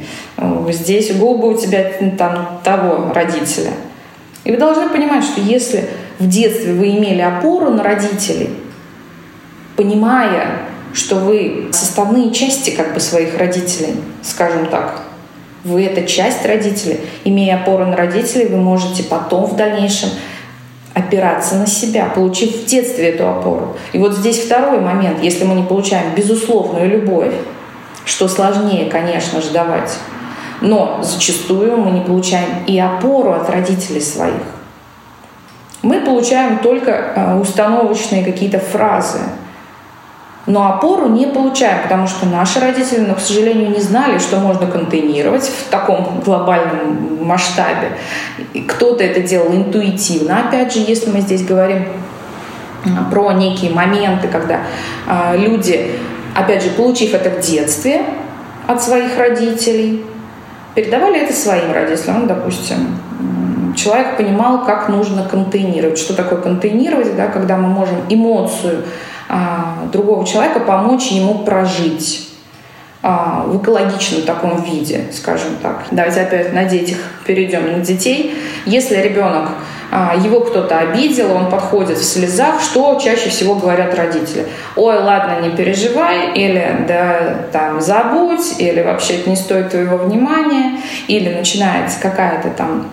здесь 0.69 1.13
губы 1.13 1.49
у 1.49 1.57
тебя 1.57 1.91
там 2.17 2.62
того 2.63 3.12
родителя. 3.13 3.71
И 4.45 4.51
вы 4.51 4.57
должны 4.57 4.88
понимать, 4.88 5.25
что 5.25 5.41
если 5.41 5.89
в 6.19 6.27
детстве 6.27 6.73
вы 6.73 6.89
имели 6.97 7.21
опору 7.21 7.71
на 7.71 7.84
родителей, 7.84 8.51
понимая, 9.82 10.60
что 10.94 11.15
вы 11.15 11.70
составные 11.72 12.32
части 12.32 12.70
как 12.70 12.94
бы 12.94 13.00
своих 13.00 13.36
родителей, 13.39 13.96
скажем 14.22 14.67
так, 14.67 15.02
вы 15.63 15.84
это 15.84 16.04
часть 16.04 16.46
родителей, 16.46 17.00
имея 17.24 17.56
опору 17.56 17.86
на 17.88 17.96
родителей, 17.96 18.48
вы 18.48 18.58
можете 18.58 19.04
потом 19.04 19.46
в 19.46 19.56
дальнейшем 19.56 20.10
опираться 20.94 21.56
на 21.56 21.65
себя, 21.65 22.12
получив 22.13 22.63
в 22.63 22.65
детстве 22.65 23.10
эту 23.10 23.28
опору. 23.28 23.76
И 23.91 23.98
вот 23.98 24.13
здесь 24.13 24.44
второй 24.44 24.82
момент. 24.82 25.24
Если 25.24 25.46
мы 25.46 25.56
не 25.56 25.63
получаем 25.63 26.13
безусловную 26.15 26.89
любовь, 26.89 27.34
что 28.06 28.28
сложнее, 28.28 28.89
конечно 28.89 29.41
же, 29.41 29.50
давать, 29.50 29.98
но 30.62 31.00
зачастую 31.02 31.78
мы 31.78 31.91
не 31.91 32.02
получаем 32.02 32.50
и 32.67 32.78
опору 32.80 33.32
от 33.32 33.50
родителей 33.50 34.02
своих. 34.02 34.44
Мы 35.82 36.02
получаем 36.02 36.60
только 36.60 36.91
э, 36.91 37.39
установочные 37.39 38.24
какие-то 38.24 38.60
фразы, 38.60 39.20
но 40.47 40.73
опору 40.73 41.08
не 41.08 41.27
получаем, 41.27 41.84
потому 41.84 42.08
что 42.08 42.25
наши 42.25 42.60
родители, 42.60 43.01
ну, 43.01 43.13
к 43.13 43.19
сожалению, 43.19 43.69
не 43.69 43.80
знали, 43.80 44.17
что 44.17 44.38
можно 44.38 44.65
контейнировать 44.65 45.43
в 45.43 45.69
таком 45.69 46.21
глобальном 46.25 47.23
масштабе. 47.23 47.91
Кто-то 48.67 49.04
это 49.04 49.21
делал 49.21 49.54
интуитивно. 49.54 50.39
Опять 50.39 50.73
же, 50.73 50.80
если 50.80 51.12
мы 51.12 51.21
здесь 51.21 51.45
говорим 51.45 51.86
а, 52.86 53.12
про 53.12 53.34
некие 53.34 53.71
моменты, 53.71 54.27
когда 54.27 54.62
э, 55.08 55.38
люди, 55.38 55.91
опять 56.36 56.63
же, 56.63 56.71
получив 56.71 57.13
это 57.13 57.30
в 57.30 57.39
детстве 57.39 58.01
от 58.67 58.82
своих 58.82 59.17
родителей, 59.19 60.04
передавали 60.73 61.21
это 61.21 61.34
своим 61.34 61.71
родителям. 61.71 62.21
Ну, 62.21 62.25
допустим, 62.25 62.97
человек 63.75 64.17
понимал, 64.17 64.65
как 64.65 64.89
нужно 64.89 65.23
контейнировать. 65.23 65.99
Что 65.99 66.15
такое 66.15 66.41
контейнировать, 66.41 67.15
да, 67.15 67.27
когда 67.27 67.58
мы 67.58 67.67
можем 67.67 67.97
эмоцию 68.10 68.86
другого 69.91 70.26
человека, 70.26 70.60
помочь 70.60 71.08
ему 71.08 71.39
прожить 71.39 72.32
а, 73.04 73.46
в 73.48 73.58
экологичном 73.58 74.24
таком 74.24 74.62
виде, 74.62 75.06
скажем 75.12 75.56
так. 75.62 75.86
Давайте 75.89 76.22
опять 76.22 76.54
на 76.54 76.65
детях 76.65 76.98
перейдем 77.26 77.72
на 77.72 77.80
детей. 77.80 78.36
Если 78.67 78.96
ребенок 78.96 79.50
а, 79.91 80.15
его 80.15 80.41
кто-то 80.41 80.78
обидел, 80.78 81.32
он 81.32 81.50
подходит 81.50 81.98
в 81.98 82.04
слезах, 82.04 82.62
что 82.62 83.00
чаще 83.04 83.30
всего 83.30 83.56
говорят 83.56 83.96
родители? 83.96 84.46
Ой, 84.76 85.00
ладно, 85.00 85.41
не 85.41 85.50
переживай, 85.50 86.34
или 86.34 86.86
да, 86.88 87.48
там, 87.52 87.82
забудь, 87.82 88.60
или 88.60 88.84
вообще 88.84 89.15
это 89.15 89.32
не 89.32 89.36
стоит 89.36 89.72
твоего 89.72 89.98
внимания, 89.98 90.78
или 91.08 91.34
начинается 91.34 92.00
какая-то 92.00 92.52
там 92.52 92.86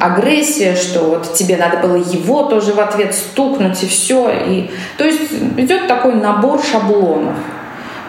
агрессия, 0.00 0.76
что 0.76 1.00
вот 1.00 1.34
тебе 1.34 1.56
надо 1.56 1.78
было 1.78 1.96
его 1.96 2.44
тоже 2.44 2.72
в 2.72 2.80
ответ 2.80 3.14
стукнуть 3.14 3.82
и 3.82 3.86
все. 3.86 4.30
И, 4.46 4.70
то 4.96 5.04
есть 5.04 5.32
идет 5.56 5.88
такой 5.88 6.14
набор 6.14 6.62
шаблонов, 6.62 7.34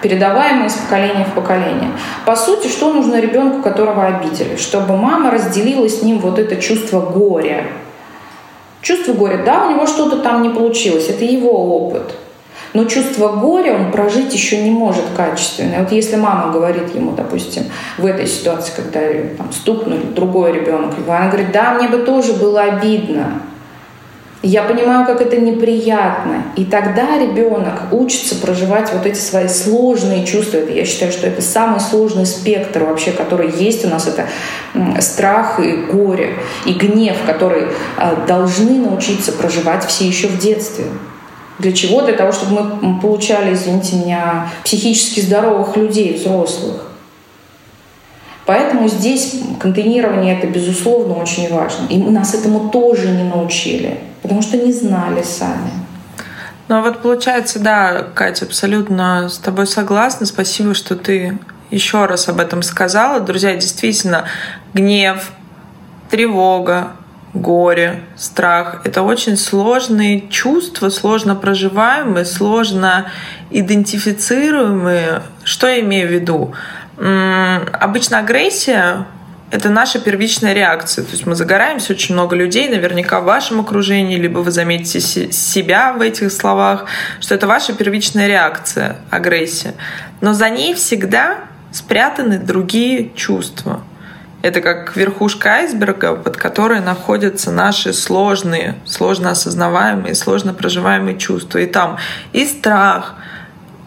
передаваемый 0.01 0.67
из 0.67 0.73
поколения 0.73 1.25
в 1.25 1.33
поколение. 1.33 1.91
По 2.25 2.35
сути, 2.35 2.67
что 2.67 2.93
нужно 2.93 3.19
ребенку, 3.19 3.61
которого 3.61 4.05
обидели? 4.05 4.55
Чтобы 4.55 4.97
мама 4.97 5.31
разделила 5.31 5.89
с 5.89 6.03
ним 6.03 6.19
вот 6.19 6.37
это 6.37 6.57
чувство 6.57 7.01
горя. 7.01 7.65
Чувство 8.81 9.13
горя, 9.13 9.41
да, 9.45 9.65
у 9.65 9.71
него 9.71 9.87
что-то 9.87 10.17
там 10.17 10.41
не 10.41 10.49
получилось, 10.49 11.07
это 11.09 11.23
его 11.23 11.85
опыт– 11.87 12.15
но 12.73 12.85
чувство 12.85 13.29
горя 13.33 13.75
он 13.75 13.91
прожить 13.91 14.33
еще 14.33 14.61
не 14.63 14.71
может 14.71 15.05
качественно. 15.15 15.75
И 15.75 15.79
вот 15.79 15.91
если 15.91 16.15
мама 16.15 16.51
говорит 16.51 16.93
ему, 16.95 17.11
допустим, 17.11 17.65
в 17.97 18.05
этой 18.05 18.27
ситуации, 18.27 18.73
когда 18.75 18.99
там, 19.37 19.51
стукнули 19.51 20.01
другой 20.15 20.53
ребенок, 20.53 20.93
она 21.07 21.27
говорит, 21.27 21.51
да, 21.51 21.73
мне 21.73 21.87
бы 21.87 21.99
тоже 21.99 22.33
было 22.33 22.61
обидно, 22.61 23.41
я 24.45 24.63
понимаю, 24.63 25.05
как 25.05 25.21
это 25.21 25.37
неприятно. 25.37 26.43
И 26.57 26.65
тогда 26.65 27.17
ребенок 27.17 27.83
учится 27.93 28.35
проживать 28.35 28.91
вот 28.91 29.05
эти 29.05 29.17
свои 29.17 29.47
сложные 29.47 30.25
чувства. 30.25 30.57
Это, 30.57 30.73
я 30.73 30.83
считаю, 30.83 31.13
что 31.13 31.27
это 31.27 31.41
самый 31.41 31.79
сложный 31.79 32.25
спектр 32.25 32.83
вообще, 32.83 33.11
который 33.11 33.51
есть 33.51 33.85
у 33.85 33.87
нас. 33.87 34.05
Это 34.05 34.27
страх 35.01 35.61
и 35.61 35.77
горе, 35.89 36.33
и 36.65 36.73
гнев, 36.73 37.15
который 37.25 37.67
а, 37.95 38.25
должны 38.27 38.79
научиться 38.79 39.31
проживать 39.31 39.85
все 39.85 40.05
еще 40.05 40.27
в 40.27 40.37
детстве. 40.37 40.85
Для 41.59 41.71
чего? 41.71 42.01
Для 42.01 42.13
того, 42.13 42.31
чтобы 42.31 42.63
мы 42.81 42.99
получали, 42.99 43.53
извините 43.53 43.97
меня, 43.97 44.49
психически 44.63 45.19
здоровых 45.19 45.75
людей, 45.77 46.17
взрослых. 46.17 46.89
Поэтому 48.45 48.89
здесь 48.89 49.39
контейнирование 49.59 50.37
это, 50.37 50.47
безусловно, 50.47 51.15
очень 51.15 51.53
важно. 51.53 51.87
И 51.87 51.97
нас 51.97 52.33
этому 52.33 52.69
тоже 52.69 53.09
не 53.09 53.23
научили, 53.23 53.99
потому 54.21 54.41
что 54.41 54.57
не 54.57 54.73
знали 54.73 55.23
сами. 55.23 55.71
Ну 56.67 56.77
а 56.77 56.81
вот 56.81 57.01
получается, 57.01 57.59
да, 57.59 58.07
Катя, 58.13 58.45
абсолютно 58.45 59.29
с 59.29 59.37
тобой 59.37 59.67
согласна. 59.67 60.25
Спасибо, 60.25 60.73
что 60.73 60.95
ты 60.95 61.37
еще 61.71 62.05
раз 62.05 62.27
об 62.29 62.39
этом 62.39 62.63
сказала. 62.63 63.19
Друзья, 63.19 63.55
действительно, 63.55 64.25
гнев, 64.73 65.31
тревога, 66.09 66.93
горе, 67.33 68.01
страх. 68.15 68.81
Это 68.83 69.01
очень 69.01 69.37
сложные 69.37 70.27
чувства, 70.29 70.89
сложно 70.89 71.35
проживаемые, 71.35 72.25
сложно 72.25 73.11
идентифицируемые. 73.49 75.23
Что 75.43 75.67
я 75.67 75.79
имею 75.81 76.07
в 76.07 76.11
виду? 76.11 76.53
Обычно 76.97 78.19
агрессия 78.19 79.07
это 79.53 79.69
наша 79.69 79.99
первичная 79.99 80.53
реакция. 80.53 81.05
То 81.05 81.11
есть 81.11 81.27
мы 81.27 81.35
загораемся, 81.35 81.93
очень 81.93 82.15
много 82.15 82.35
людей, 82.35 82.69
наверняка 82.69 83.21
в 83.21 83.25
вашем 83.25 83.59
окружении, 83.59 84.17
либо 84.17 84.39
вы 84.39 84.49
заметите 84.49 84.99
себя 85.31 85.93
в 85.93 86.01
этих 86.01 86.31
словах, 86.31 86.85
что 87.19 87.35
это 87.35 87.45
ваша 87.45 87.73
первичная 87.73 88.25
реакция, 88.25 88.97
агрессия. 89.11 89.75
Но 90.21 90.33
за 90.33 90.49
ней 90.49 90.73
всегда 90.73 91.41
спрятаны 91.71 92.39
другие 92.39 93.11
чувства. 93.13 93.83
Это 94.43 94.59
как 94.59 94.97
верхушка 94.97 95.51
айсберга, 95.51 96.15
под 96.15 96.35
которой 96.35 96.81
находятся 96.81 97.49
наши 97.49 97.93
сложные, 97.93 98.75
сложно 98.85 99.31
осознаваемые, 99.31 100.15
сложно 100.15 100.53
проживаемые 100.53 101.17
чувства. 101.17 101.59
И 101.59 101.65
там 101.65 101.97
и 102.33 102.45
страх, 102.45 103.15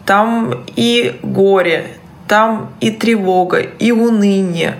там 0.03 0.65
и 0.75 1.19
горе, 1.21 1.89
там 2.27 2.73
и 2.79 2.89
тревога, 2.89 3.59
и 3.59 3.91
уныние, 3.91 4.79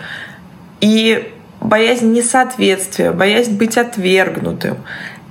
и 0.81 1.31
боязнь 1.61 2.11
несоответствия, 2.11 3.11
боязнь 3.11 3.55
быть 3.55 3.77
отвергнутым. 3.77 4.77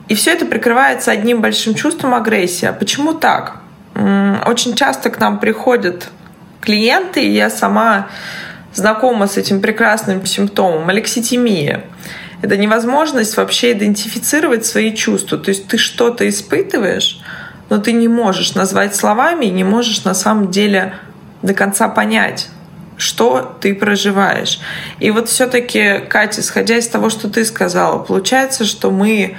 И 0.06 0.14
все 0.14 0.32
это 0.32 0.46
прикрывается 0.46 1.10
одним 1.10 1.40
большим 1.40 1.74
чувством 1.74 2.14
агрессии. 2.14 2.66
А 2.66 2.72
почему 2.72 3.14
так? 3.14 3.56
Очень 4.46 4.76
часто 4.76 5.10
к 5.10 5.18
нам 5.18 5.40
приходят 5.40 6.06
клиенты, 6.60 7.24
и 7.24 7.30
я 7.32 7.50
сама 7.50 8.06
знакома 8.76 9.26
с 9.26 9.36
этим 9.36 9.60
прекрасным 9.60 10.24
симптомом 10.24 10.88
алекситимия. 10.88 11.84
Это 12.42 12.56
невозможность 12.56 13.36
вообще 13.36 13.72
идентифицировать 13.72 14.66
свои 14.66 14.94
чувства. 14.94 15.38
То 15.38 15.48
есть 15.48 15.66
ты 15.66 15.78
что-то 15.78 16.28
испытываешь, 16.28 17.18
но 17.70 17.78
ты 17.78 17.92
не 17.92 18.06
можешь 18.06 18.54
назвать 18.54 18.94
словами 18.94 19.46
не 19.46 19.64
можешь 19.64 20.04
на 20.04 20.14
самом 20.14 20.50
деле 20.50 20.94
до 21.42 21.54
конца 21.54 21.88
понять, 21.88 22.50
что 22.98 23.56
ты 23.60 23.74
проживаешь. 23.74 24.60
И 25.00 25.10
вот 25.10 25.28
все-таки, 25.28 26.00
Катя, 26.08 26.42
исходя 26.42 26.76
из 26.76 26.86
того, 26.86 27.08
что 27.08 27.30
ты 27.30 27.44
сказала, 27.44 27.98
получается, 27.98 28.64
что 28.64 28.90
мы 28.90 29.36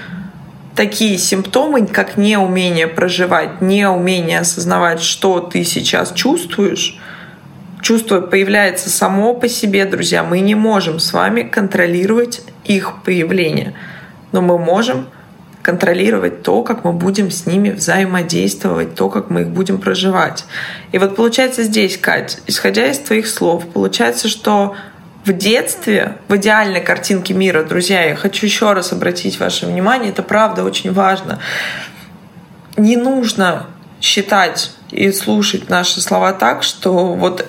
такие 0.75 1.17
симптомы, 1.17 1.85
как 1.85 2.17
неумение 2.17 2.87
проживать, 2.87 3.61
неумение 3.61 4.39
осознавать, 4.39 5.01
что 5.01 5.39
ты 5.39 5.63
сейчас 5.63 6.11
чувствуешь, 6.13 6.97
чувство 7.81 8.21
появляется 8.21 8.89
само 8.89 9.33
по 9.33 9.47
себе, 9.47 9.85
друзья. 9.85 10.23
Мы 10.23 10.39
не 10.39 10.55
можем 10.55 10.99
с 10.99 11.13
вами 11.13 11.43
контролировать 11.43 12.41
их 12.65 13.03
появление, 13.03 13.73
но 14.31 14.41
мы 14.41 14.57
можем 14.57 15.07
контролировать 15.61 16.43
то, 16.43 16.63
как 16.63 16.85
мы 16.85 16.93
будем 16.93 17.29
с 17.29 17.45
ними 17.45 17.71
взаимодействовать, 17.71 18.95
то, 18.95 19.09
как 19.09 19.29
мы 19.29 19.41
их 19.41 19.49
будем 19.49 19.79
проживать. 19.79 20.45
И 20.93 20.97
вот 20.97 21.17
получается 21.17 21.63
здесь, 21.63 21.97
Кать, 21.97 22.39
исходя 22.47 22.87
из 22.87 22.99
твоих 22.99 23.27
слов, 23.27 23.67
получается, 23.73 24.29
что 24.29 24.77
в 25.25 25.33
детстве, 25.33 26.19
в 26.29 26.37
идеальной 26.37 26.79
картинке 26.79 27.33
мира, 27.33 27.63
друзья, 27.63 28.05
я 28.05 28.15
хочу 28.15 28.45
еще 28.45 28.71
раз 28.71 28.93
обратить 28.93 29.41
ваше 29.41 29.65
внимание, 29.65 30.11
это 30.11 30.23
правда 30.23 30.63
очень 30.63 30.93
важно. 30.93 31.39
Не 32.77 32.95
нужно 32.95 33.65
считать 33.99 34.71
и 34.91 35.11
слушать 35.11 35.69
наши 35.69 36.01
слова 36.01 36.33
так, 36.33 36.63
что 36.63 37.13
вот 37.13 37.45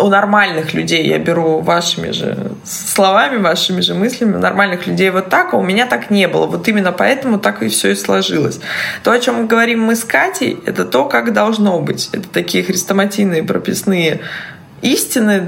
у 0.00 0.08
нормальных 0.08 0.74
людей 0.74 1.06
я 1.06 1.18
беру 1.18 1.60
вашими 1.60 2.10
же 2.10 2.36
словами, 2.64 3.38
вашими 3.38 3.80
же 3.80 3.94
мыслями, 3.94 4.36
у 4.36 4.38
нормальных 4.38 4.86
людей 4.86 5.10
вот 5.10 5.30
так, 5.30 5.54
а 5.54 5.56
у 5.56 5.62
меня 5.62 5.86
так 5.86 6.10
не 6.10 6.28
было. 6.28 6.46
Вот 6.46 6.68
именно 6.68 6.92
поэтому 6.92 7.38
так 7.38 7.62
и 7.62 7.68
все 7.68 7.92
и 7.92 7.94
сложилось. 7.94 8.60
То, 9.02 9.12
о 9.12 9.18
чем 9.18 9.36
мы 9.36 9.46
говорим 9.46 9.82
мы 9.82 9.96
с 9.96 10.04
Катей, 10.04 10.58
это 10.66 10.84
то, 10.84 11.06
как 11.06 11.32
должно 11.32 11.80
быть. 11.80 12.10
Это 12.12 12.28
такие 12.28 12.62
хрестоматийные 12.64 13.42
прописные 13.42 14.20
истины 14.84 15.42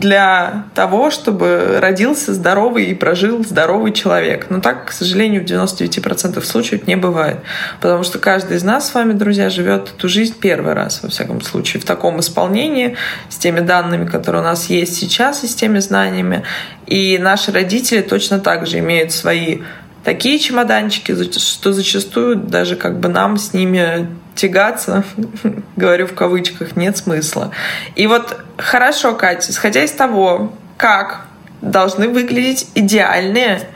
для 0.00 0.64
того, 0.74 1.10
чтобы 1.10 1.78
родился 1.80 2.34
здоровый 2.34 2.86
и 2.86 2.94
прожил 2.94 3.44
здоровый 3.44 3.92
человек. 3.92 4.46
Но 4.50 4.60
так, 4.60 4.86
к 4.86 4.92
сожалению, 4.92 5.42
в 5.42 5.44
99% 5.44 6.42
случаев 6.44 6.86
не 6.86 6.96
бывает. 6.96 7.38
Потому 7.80 8.02
что 8.02 8.18
каждый 8.18 8.56
из 8.56 8.64
нас 8.64 8.90
с 8.90 8.94
вами, 8.94 9.12
друзья, 9.12 9.48
живет 9.48 9.92
эту 9.96 10.08
жизнь 10.08 10.34
первый 10.40 10.74
раз, 10.74 11.02
во 11.02 11.08
всяком 11.08 11.40
случае, 11.40 11.80
в 11.80 11.84
таком 11.84 12.20
исполнении, 12.20 12.96
с 13.28 13.36
теми 13.36 13.60
данными, 13.60 14.06
которые 14.06 14.42
у 14.42 14.44
нас 14.44 14.66
есть 14.66 14.96
сейчас, 14.96 15.44
и 15.44 15.46
с 15.46 15.54
теми 15.54 15.78
знаниями. 15.78 16.42
И 16.86 17.18
наши 17.18 17.52
родители 17.52 18.00
точно 18.00 18.40
так 18.40 18.66
же 18.66 18.78
имеют 18.78 19.12
свои 19.12 19.60
такие 20.04 20.38
чемоданчики, 20.38 21.14
что 21.38 21.72
зачастую 21.72 22.36
даже 22.36 22.76
как 22.76 22.98
бы 22.98 23.08
нам 23.08 23.36
с 23.36 23.52
ними 23.52 24.08
тягаться, 24.38 25.04
говорю 25.76 26.06
в 26.06 26.14
кавычках, 26.14 26.76
нет 26.76 26.96
смысла. 26.96 27.50
И 27.96 28.06
вот 28.06 28.38
хорошо, 28.56 29.14
Катя, 29.14 29.50
исходя 29.50 29.84
из 29.84 29.92
того, 29.92 30.52
как 30.76 31.26
должны 31.60 32.08
выглядеть 32.08 32.68
идеальные 32.74 33.68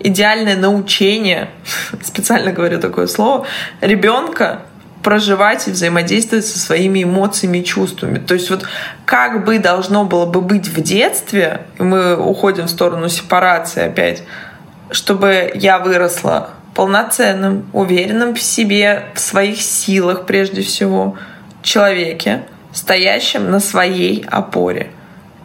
идеальное 0.00 0.56
научение, 0.56 1.48
специально 2.02 2.52
говорю 2.52 2.78
такое 2.80 3.06
слово, 3.06 3.46
ребенка 3.80 4.62
проживать 5.02 5.68
и 5.68 5.70
взаимодействовать 5.70 6.46
со 6.46 6.58
своими 6.58 7.04
эмоциями 7.04 7.58
и 7.58 7.64
чувствами. 7.64 8.18
То 8.18 8.34
есть 8.34 8.50
вот 8.50 8.66
как 9.04 9.44
бы 9.44 9.58
должно 9.58 10.04
было 10.04 10.26
бы 10.26 10.40
быть 10.40 10.68
в 10.68 10.82
детстве, 10.82 11.66
мы 11.78 12.16
уходим 12.16 12.64
в 12.64 12.70
сторону 12.70 13.08
сепарации 13.08 13.84
опять, 13.84 14.22
чтобы 14.90 15.52
я 15.54 15.78
выросла 15.78 16.50
полноценным, 16.74 17.66
уверенным 17.72 18.34
в 18.34 18.42
себе, 18.42 19.06
в 19.14 19.20
своих 19.20 19.60
силах 19.60 20.26
прежде 20.26 20.62
всего, 20.62 21.16
человеке, 21.62 22.42
стоящем 22.72 23.50
на 23.50 23.60
своей 23.60 24.24
опоре. 24.30 24.90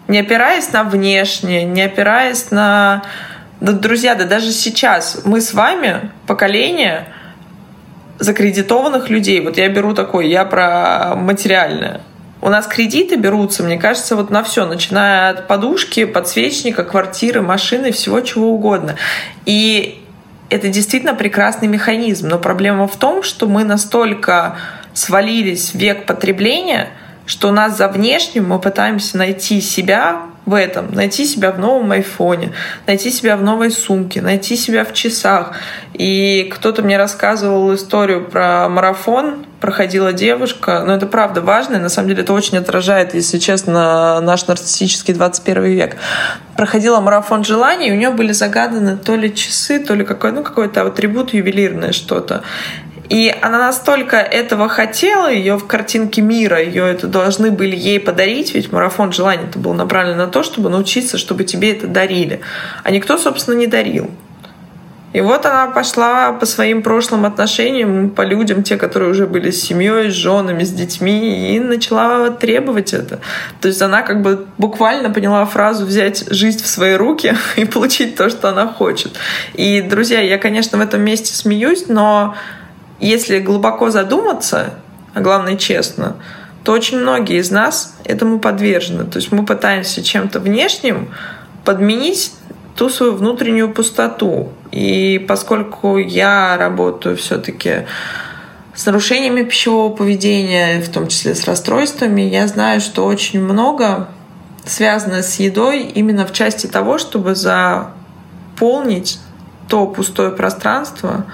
Не 0.07 0.19
опираясь 0.19 0.71
на 0.71 0.83
внешнее, 0.83 1.63
не 1.63 1.83
опираясь 1.83 2.51
на... 2.51 3.03
Да, 3.61 3.73
друзья, 3.73 4.15
да 4.15 4.25
даже 4.25 4.51
сейчас 4.51 5.21
мы 5.25 5.41
с 5.41 5.53
вами, 5.53 6.11
поколение 6.25 7.05
закредитованных 8.17 9.09
людей, 9.09 9.39
вот 9.41 9.57
я 9.57 9.69
беру 9.69 9.93
такой, 9.93 10.29
я 10.29 10.45
про 10.45 11.15
материальное, 11.15 12.01
у 12.41 12.49
нас 12.49 12.67
кредиты 12.67 13.15
берутся, 13.15 13.63
мне 13.63 13.77
кажется, 13.77 14.15
вот 14.15 14.29
на 14.29 14.43
все, 14.43 14.65
начиная 14.65 15.31
от 15.31 15.47
подушки, 15.47 16.05
подсвечника, 16.05 16.83
квартиры, 16.83 17.41
машины, 17.41 17.91
всего 17.91 18.21
чего 18.21 18.51
угодно. 18.53 18.95
И 19.45 19.98
это 20.49 20.69
действительно 20.69 21.13
прекрасный 21.13 21.67
механизм, 21.67 22.27
но 22.27 22.39
проблема 22.39 22.87
в 22.87 22.97
том, 22.97 23.23
что 23.23 23.47
мы 23.47 23.63
настолько 23.63 24.57
свалились 24.93 25.71
в 25.71 25.75
век 25.75 26.05
потребления, 26.05 26.89
что 27.25 27.49
у 27.49 27.51
нас 27.51 27.77
за 27.77 27.87
внешним 27.87 28.49
мы 28.49 28.59
пытаемся 28.59 29.17
найти 29.17 29.61
себя 29.61 30.23
в 30.45 30.55
этом, 30.55 30.91
найти 30.93 31.25
себя 31.25 31.51
в 31.51 31.59
новом 31.59 31.91
айфоне, 31.91 32.53
найти 32.87 33.11
себя 33.11 33.37
в 33.37 33.43
новой 33.43 33.69
сумке, 33.69 34.21
найти 34.21 34.55
себя 34.55 34.83
в 34.83 34.93
часах. 34.93 35.51
И 35.93 36.51
кто-то 36.51 36.81
мне 36.81 36.97
рассказывал 36.97 37.73
историю 37.75 38.25
про 38.25 38.67
марафон, 38.67 39.45
проходила 39.59 40.13
девушка, 40.13 40.83
но 40.85 40.93
это 40.93 41.05
правда 41.05 41.41
важно, 41.41 41.75
и 41.75 41.79
на 41.79 41.89
самом 41.89 42.09
деле 42.09 42.23
это 42.23 42.33
очень 42.33 42.57
отражает, 42.57 43.13
если 43.13 43.37
честно, 43.37 44.19
наш 44.21 44.47
нарциссический 44.47 45.13
21 45.13 45.63
век. 45.65 45.97
Проходила 46.55 46.99
марафон 46.99 47.43
желаний, 47.43 47.89
и 47.89 47.91
у 47.91 47.95
нее 47.95 48.11
были 48.11 48.31
загаданы 48.31 48.97
то 48.97 49.15
ли 49.15 49.33
часы, 49.33 49.79
то 49.79 49.93
ли 49.93 50.05
какой, 50.05 50.31
ну, 50.31 50.43
какой-то 50.43 50.83
атрибут 50.83 51.33
ювелирное 51.33 51.91
что-то. 51.91 52.43
И 53.09 53.35
она 53.41 53.57
настолько 53.57 54.17
этого 54.17 54.69
хотела, 54.69 55.31
ее 55.31 55.57
в 55.57 55.65
картинке 55.65 56.21
мира, 56.21 56.61
ее 56.61 56.87
это 56.87 57.07
должны 57.07 57.49
были 57.49 57.75
ей 57.75 57.99
подарить, 57.99 58.53
ведь 58.53 58.71
марафон 58.71 59.11
желаний 59.11 59.45
это 59.49 59.57
был 59.57 59.73
направлен 59.73 60.17
на 60.17 60.27
то, 60.27 60.43
чтобы 60.43 60.69
научиться, 60.69 61.17
чтобы 61.17 61.43
тебе 61.43 61.71
это 61.71 61.87
дарили. 61.87 62.41
А 62.83 62.91
никто, 62.91 63.17
собственно, 63.17 63.55
не 63.55 63.65
дарил. 63.65 64.11
И 65.11 65.21
вот 65.21 65.45
она 65.45 65.67
пошла 65.67 66.33
по 66.33 66.45
своим 66.45 66.83
прошлым 66.83 67.25
отношениям, 67.25 68.11
по 68.11 68.21
людям, 68.21 68.61
те, 68.61 68.77
которые 68.77 69.09
уже 69.09 69.25
были 69.25 69.49
с 69.49 69.61
семьей, 69.61 70.11
с 70.11 70.13
женами, 70.13 70.63
с 70.63 70.71
детьми, 70.71 71.55
и 71.55 71.59
начала 71.59 72.29
требовать 72.29 72.93
это. 72.93 73.19
То 73.59 73.67
есть 73.67 73.81
она 73.81 74.03
как 74.03 74.21
бы 74.21 74.45
буквально 74.57 75.09
поняла 75.09 75.45
фразу 75.45 75.85
«взять 75.85 76.25
жизнь 76.31 76.63
в 76.63 76.67
свои 76.67 76.93
руки 76.93 77.35
и 77.55 77.65
получить 77.65 78.15
то, 78.15 78.29
что 78.29 78.49
она 78.49 78.67
хочет». 78.67 79.13
И, 79.55 79.81
друзья, 79.81 80.21
я, 80.21 80.37
конечно, 80.37 80.77
в 80.77 80.81
этом 80.81 81.01
месте 81.01 81.33
смеюсь, 81.33 81.87
но 81.87 82.35
если 82.99 83.39
глубоко 83.39 83.89
задуматься, 83.89 84.75
а 85.15 85.21
главное 85.21 85.55
честно, 85.55 86.17
то 86.63 86.71
очень 86.71 86.99
многие 86.99 87.39
из 87.39 87.49
нас 87.49 87.95
этому 88.03 88.39
подвержены. 88.39 89.05
То 89.05 89.17
есть 89.17 89.31
мы 89.31 89.43
пытаемся 89.43 90.03
чем-то 90.03 90.39
внешним 90.39 91.09
подменить 91.65 92.33
ту 92.75 92.89
свою 92.89 93.13
внутреннюю 93.13 93.73
пустоту. 93.73 94.53
И 94.71 95.23
поскольку 95.27 95.97
я 95.97 96.57
работаю 96.57 97.17
все-таки 97.17 97.85
с 98.75 98.85
нарушениями 98.85 99.43
пищевого 99.43 99.93
поведения, 99.93 100.81
в 100.81 100.89
том 100.89 101.07
числе 101.07 101.35
с 101.35 101.45
расстройствами, 101.45 102.21
я 102.21 102.47
знаю, 102.47 102.79
что 102.81 103.05
очень 103.05 103.41
много 103.41 104.09
связано 104.65 105.23
с 105.23 105.39
едой 105.39 105.83
именно 105.83 106.25
в 106.25 106.33
части 106.33 106.67
того, 106.67 106.97
чтобы 106.97 107.35
заполнить 107.35 109.19
то 109.67 109.85
пустое 109.87 110.31
пространство, 110.31 111.25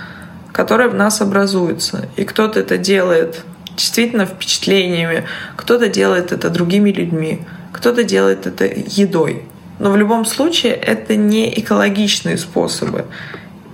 которое 0.51 0.89
в 0.89 0.95
нас 0.95 1.21
образуется. 1.21 2.07
И 2.15 2.23
кто-то 2.23 2.59
это 2.59 2.77
делает 2.77 3.43
действительно 3.75 4.25
впечатлениями, 4.25 5.25
кто-то 5.55 5.89
делает 5.89 6.31
это 6.31 6.49
другими 6.49 6.91
людьми, 6.91 7.41
кто-то 7.73 8.03
делает 8.03 8.47
это 8.47 8.65
едой. 8.65 9.43
Но 9.79 9.91
в 9.91 9.97
любом 9.97 10.25
случае 10.25 10.73
это 10.73 11.15
не 11.15 11.59
экологичные 11.59 12.37
способы. 12.37 13.05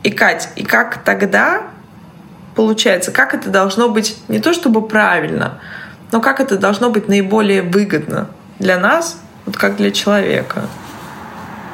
И, 0.04 0.10
Кать, 0.10 0.50
и 0.56 0.64
как 0.64 1.04
тогда 1.04 1.64
получается, 2.56 3.12
как 3.12 3.34
это 3.34 3.50
должно 3.50 3.90
быть 3.90 4.18
не 4.28 4.40
то 4.40 4.54
чтобы 4.54 4.88
правильно, 4.88 5.60
но 6.12 6.20
как 6.20 6.40
это 6.40 6.58
должно 6.58 6.90
быть 6.90 7.08
наиболее 7.08 7.62
выгодно 7.62 8.28
для 8.60 8.78
нас, 8.78 9.20
вот 9.46 9.58
как 9.58 9.78
для 9.78 9.92
человека? 9.92 10.64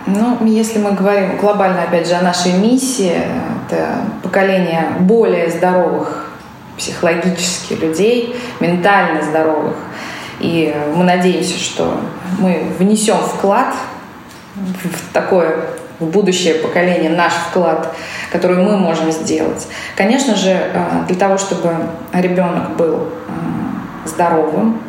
Ну, 0.05 0.45
если 0.45 0.79
мы 0.79 0.91
говорим 0.91 1.37
глобально, 1.37 1.83
опять 1.83 2.07
же, 2.07 2.13
о 2.13 2.21
нашей 2.21 2.53
миссии, 2.53 3.21
это 3.67 3.97
поколение 4.23 4.87
более 4.99 5.49
здоровых 5.49 6.31
психологически 6.77 7.73
людей, 7.73 8.35
ментально 8.59 9.21
здоровых. 9.21 9.75
И 10.39 10.73
мы 10.95 11.03
надеемся, 11.03 11.57
что 11.57 11.99
мы 12.39 12.67
внесем 12.77 13.17
вклад 13.17 13.73
в 14.83 15.13
такое 15.13 15.57
в 15.99 16.05
будущее 16.05 16.55
поколение, 16.55 17.09
наш 17.09 17.33
вклад, 17.33 17.95
который 18.31 18.57
мы 18.57 18.77
можем 18.77 19.11
сделать. 19.11 19.67
Конечно 19.95 20.35
же, 20.35 20.51
э, 20.51 21.05
для 21.07 21.15
того, 21.15 21.37
чтобы 21.37 21.73
ребенок 22.13 22.75
был 22.75 22.95
э, 22.97 24.07
здоровым, 24.07 24.79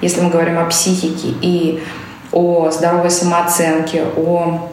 если 0.00 0.20
мы 0.20 0.30
говорим 0.30 0.58
о 0.58 0.66
психике 0.66 1.28
и 1.40 1.82
о 2.30 2.70
здоровой 2.70 3.10
самооценке, 3.10 4.04
о 4.16 4.68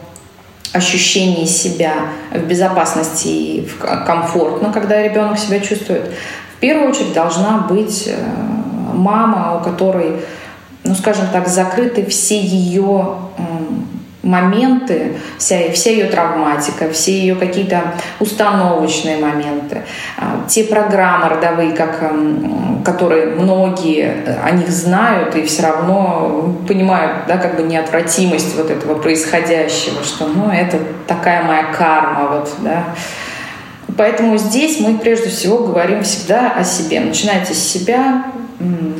ощущении 0.72 1.44
себя 1.44 1.94
в 2.32 2.42
безопасности 2.46 3.28
и 3.28 3.68
комфортно, 4.06 4.72
когда 4.72 5.02
ребенок 5.02 5.38
себя 5.38 5.60
чувствует, 5.60 6.12
в 6.56 6.60
первую 6.60 6.90
очередь 6.90 7.12
должна 7.14 7.58
быть 7.58 8.04
э, 8.06 8.16
мама, 8.92 9.58
у 9.58 9.64
которой, 9.64 10.20
ну 10.84 10.94
скажем 10.94 11.26
так, 11.32 11.48
закрыты 11.48 12.06
все 12.06 12.40
ее 12.40 13.16
моменты, 14.24 15.16
вся, 15.38 15.70
вся 15.72 15.90
ее 15.90 16.06
травматика, 16.06 16.90
все 16.90 17.12
ее 17.12 17.34
какие-то 17.36 17.94
установочные 18.20 19.18
моменты, 19.18 19.82
а, 20.16 20.44
те 20.48 20.64
программы 20.64 21.28
родовые, 21.28 21.72
как, 21.72 22.12
которые 22.84 23.26
многие 23.26 24.24
о 24.42 24.50
них 24.50 24.68
знают 24.68 25.36
и 25.36 25.42
все 25.42 25.62
равно 25.62 26.56
понимают, 26.66 27.26
да, 27.28 27.36
как 27.36 27.56
бы 27.56 27.62
неотвратимость 27.62 28.56
вот 28.56 28.70
этого 28.70 28.94
происходящего, 28.98 30.02
что, 30.02 30.26
ну, 30.26 30.50
это 30.50 30.78
такая 31.06 31.42
моя 31.42 31.64
карма, 31.72 32.28
вот, 32.32 32.50
да. 32.60 32.84
Поэтому 33.96 34.38
здесь 34.38 34.80
мы 34.80 34.98
прежде 34.98 35.28
всего 35.28 35.58
говорим 35.58 36.02
всегда 36.02 36.52
о 36.52 36.64
себе. 36.64 37.00
Начинайте 37.00 37.54
с 37.54 37.58
себя, 37.58 38.24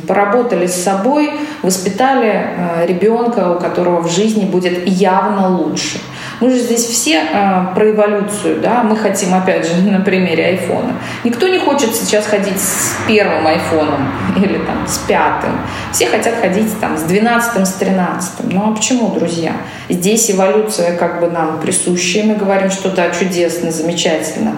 поработали 0.07 0.67
с 0.67 0.75
собой, 0.75 1.31
воспитали 1.63 2.33
э, 2.33 2.87
ребенка, 2.87 3.53
у 3.53 3.61
которого 3.61 4.01
в 4.01 4.11
жизни 4.11 4.45
будет 4.45 4.87
явно 4.87 5.49
лучше. 5.49 6.01
Мы 6.41 6.51
же 6.51 6.59
здесь 6.59 6.85
все 6.85 7.23
э, 7.23 7.75
про 7.75 7.91
эволюцию, 7.91 8.61
да, 8.61 8.83
мы 8.83 8.97
хотим, 8.97 9.35
опять 9.35 9.67
же, 9.67 9.83
на 9.91 10.01
примере 10.01 10.47
айфона. 10.47 10.95
Никто 11.25 11.49
не 11.49 11.59
хочет 11.59 11.95
сейчас 11.95 12.27
ходить 12.27 12.61
с 12.61 12.97
первым 13.07 13.47
айфоном 13.47 14.13
или 14.37 14.59
там 14.59 14.87
с 14.87 14.99
пятым. 14.99 15.53
Все 15.93 16.07
хотят 16.07 16.35
ходить 16.41 16.79
там 16.81 16.97
с 16.99 17.03
двенадцатым, 17.03 17.65
с 17.65 17.73
тринадцатым. 17.75 18.51
Ну 18.51 18.71
а 18.71 18.75
почему, 18.75 19.15
друзья? 19.15 19.53
Здесь 19.89 20.31
эволюция 20.31 20.97
как 20.97 21.21
бы 21.21 21.29
нам 21.29 21.61
присущая, 21.61 22.25
мы 22.25 22.35
говорим, 22.35 22.71
что 22.71 22.91
да, 22.91 23.11
чудесно, 23.11 23.71
замечательно. 23.71 24.55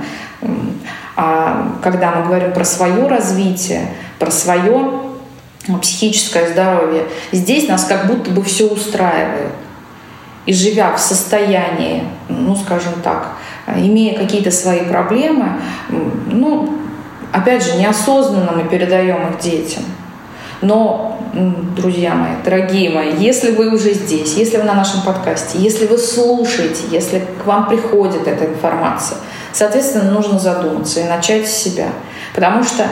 А 1.17 1.79
когда 1.83 2.13
мы 2.13 2.27
говорим 2.27 2.53
про 2.53 2.65
свое 2.65 3.07
развитие, 3.09 3.89
про 4.19 4.31
свое 4.31 5.01
психическое 5.81 6.49
здоровье, 6.51 7.07
здесь 7.33 7.69
нас 7.69 7.85
как 7.85 8.07
будто 8.07 8.31
бы 8.31 8.43
все 8.43 8.69
устраивает. 8.69 9.53
И 10.45 10.53
живя 10.53 10.95
в 10.95 11.01
состоянии, 11.01 12.05
ну, 12.29 12.55
скажем 12.55 12.93
так, 13.03 13.33
имея 13.67 14.17
какие-то 14.17 14.53
свои 14.53 14.85
проблемы, 14.85 15.55
ну, 16.31 16.79
опять 17.33 17.65
же, 17.65 17.77
неосознанно 17.77 18.53
мы 18.53 18.65
передаем 18.65 19.29
их 19.29 19.41
детям. 19.41 19.83
Но, 20.63 21.21
друзья 21.77 22.15
мои, 22.15 22.33
дорогие 22.45 22.91
мои, 22.91 23.17
если 23.17 23.51
вы 23.51 23.75
уже 23.75 23.93
здесь, 23.93 24.35
если 24.35 24.59
вы 24.59 24.63
на 24.63 24.75
нашем 24.75 25.03
подкасте, 25.03 25.59
если 25.59 25.87
вы 25.87 25.99
слушаете, 25.99 26.83
если 26.91 27.25
к 27.43 27.47
вам 27.47 27.69
приходит 27.69 28.27
эта 28.27 28.47
информация, 28.47 29.19
соответственно, 29.57 30.11
нужно 30.11 30.39
задуматься 30.39 31.01
и 31.01 31.05
начать 31.05 31.49
с 31.49 31.53
себя. 31.53 31.89
Потому 32.35 32.63
что 32.63 32.87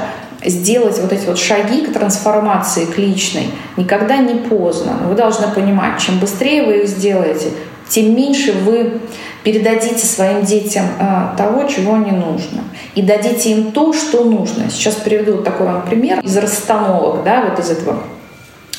сделать 0.45 0.99
вот 0.99 1.13
эти 1.13 1.27
вот 1.27 1.39
шаги 1.39 1.83
к 1.83 1.93
трансформации, 1.93 2.87
к 2.87 2.97
личной, 2.99 3.51
никогда 3.77 4.17
не 4.17 4.35
поздно. 4.35 4.97
Но 5.01 5.09
вы 5.09 5.15
должны 5.15 5.49
понимать, 5.49 6.01
чем 6.01 6.19
быстрее 6.19 6.65
вы 6.65 6.83
их 6.83 6.89
сделаете, 6.89 7.51
тем 7.89 8.17
меньше 8.17 8.53
вы 8.53 9.01
передадите 9.43 10.07
своим 10.07 10.43
детям 10.43 10.87
э, 10.99 11.37
того, 11.37 11.65
чего 11.65 11.99
не 11.99 12.13
нужно. 12.13 12.63
И 12.95 13.03
дадите 13.03 13.51
им 13.51 13.73
то, 13.73 13.93
что 13.93 14.25
нужно. 14.25 14.71
Сейчас 14.71 14.95
приведу 14.95 15.35
вот 15.35 15.45
такой 15.45 15.67
вам 15.67 15.83
пример 15.83 16.21
из 16.21 16.37
расстановок, 16.37 17.25
да, 17.25 17.45
вот 17.45 17.59
из 17.59 17.71
этого 17.71 18.03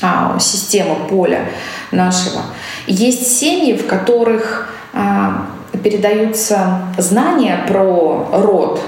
а, 0.02 0.38
системы 0.40 0.96
поля 1.08 1.46
нашего. 1.92 2.42
Есть 2.88 3.40
семьи, 3.40 3.74
в 3.74 3.86
которых 3.86 4.74
а, 4.94 5.46
передаются 5.78 6.80
знания 6.98 7.66
про 7.68 8.28
род, 8.32 8.82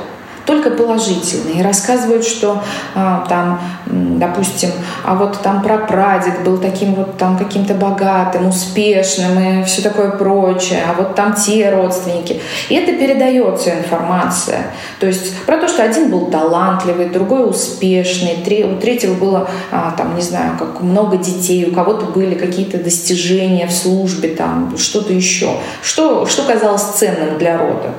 только 0.48 0.72
положительные. 0.72 1.60
И 1.60 1.62
рассказывают, 1.62 2.26
что 2.26 2.64
а, 2.96 3.26
там, 3.28 3.60
допустим, 3.86 4.70
а 5.04 5.14
вот 5.16 5.42
там 5.42 5.62
прапрадед 5.62 6.44
был 6.44 6.58
таким 6.58 6.96
вот 6.96 7.18
там 7.18 7.38
каким-то 7.38 7.74
богатым, 7.74 8.48
успешным 8.48 9.38
и 9.40 9.64
все 9.66 9.82
такое 9.82 10.12
прочее, 10.12 10.80
а 10.88 10.94
вот 10.94 11.16
там 11.16 11.36
те 11.36 11.70
родственники. 11.70 12.42
И 12.70 12.76
это 12.76 12.94
передается 12.94 13.72
информация. 13.72 14.68
То 15.02 15.08
есть 15.08 15.38
про 15.42 15.58
то, 15.58 15.68
что 15.68 15.84
один 15.84 16.10
был 16.10 16.28
талантливый, 16.28 17.10
другой 17.10 17.50
успешный, 17.50 18.38
у 18.64 18.78
третьего 18.78 19.16
было 19.16 19.50
а, 19.70 19.94
там, 19.98 20.16
не 20.16 20.22
знаю, 20.22 20.58
как 20.58 20.82
много 20.82 21.18
детей, 21.18 21.70
у 21.70 21.74
кого-то 21.74 22.06
были 22.06 22.36
какие-то 22.36 22.78
достижения 22.78 23.68
в 23.68 23.74
службе, 23.74 24.30
там 24.30 24.78
что-то 24.78 25.12
еще. 25.12 25.58
Что, 25.82 26.26
что 26.26 26.44
казалось 26.44 26.84
ценным 26.84 27.38
для 27.38 27.58
рода? 27.58 27.92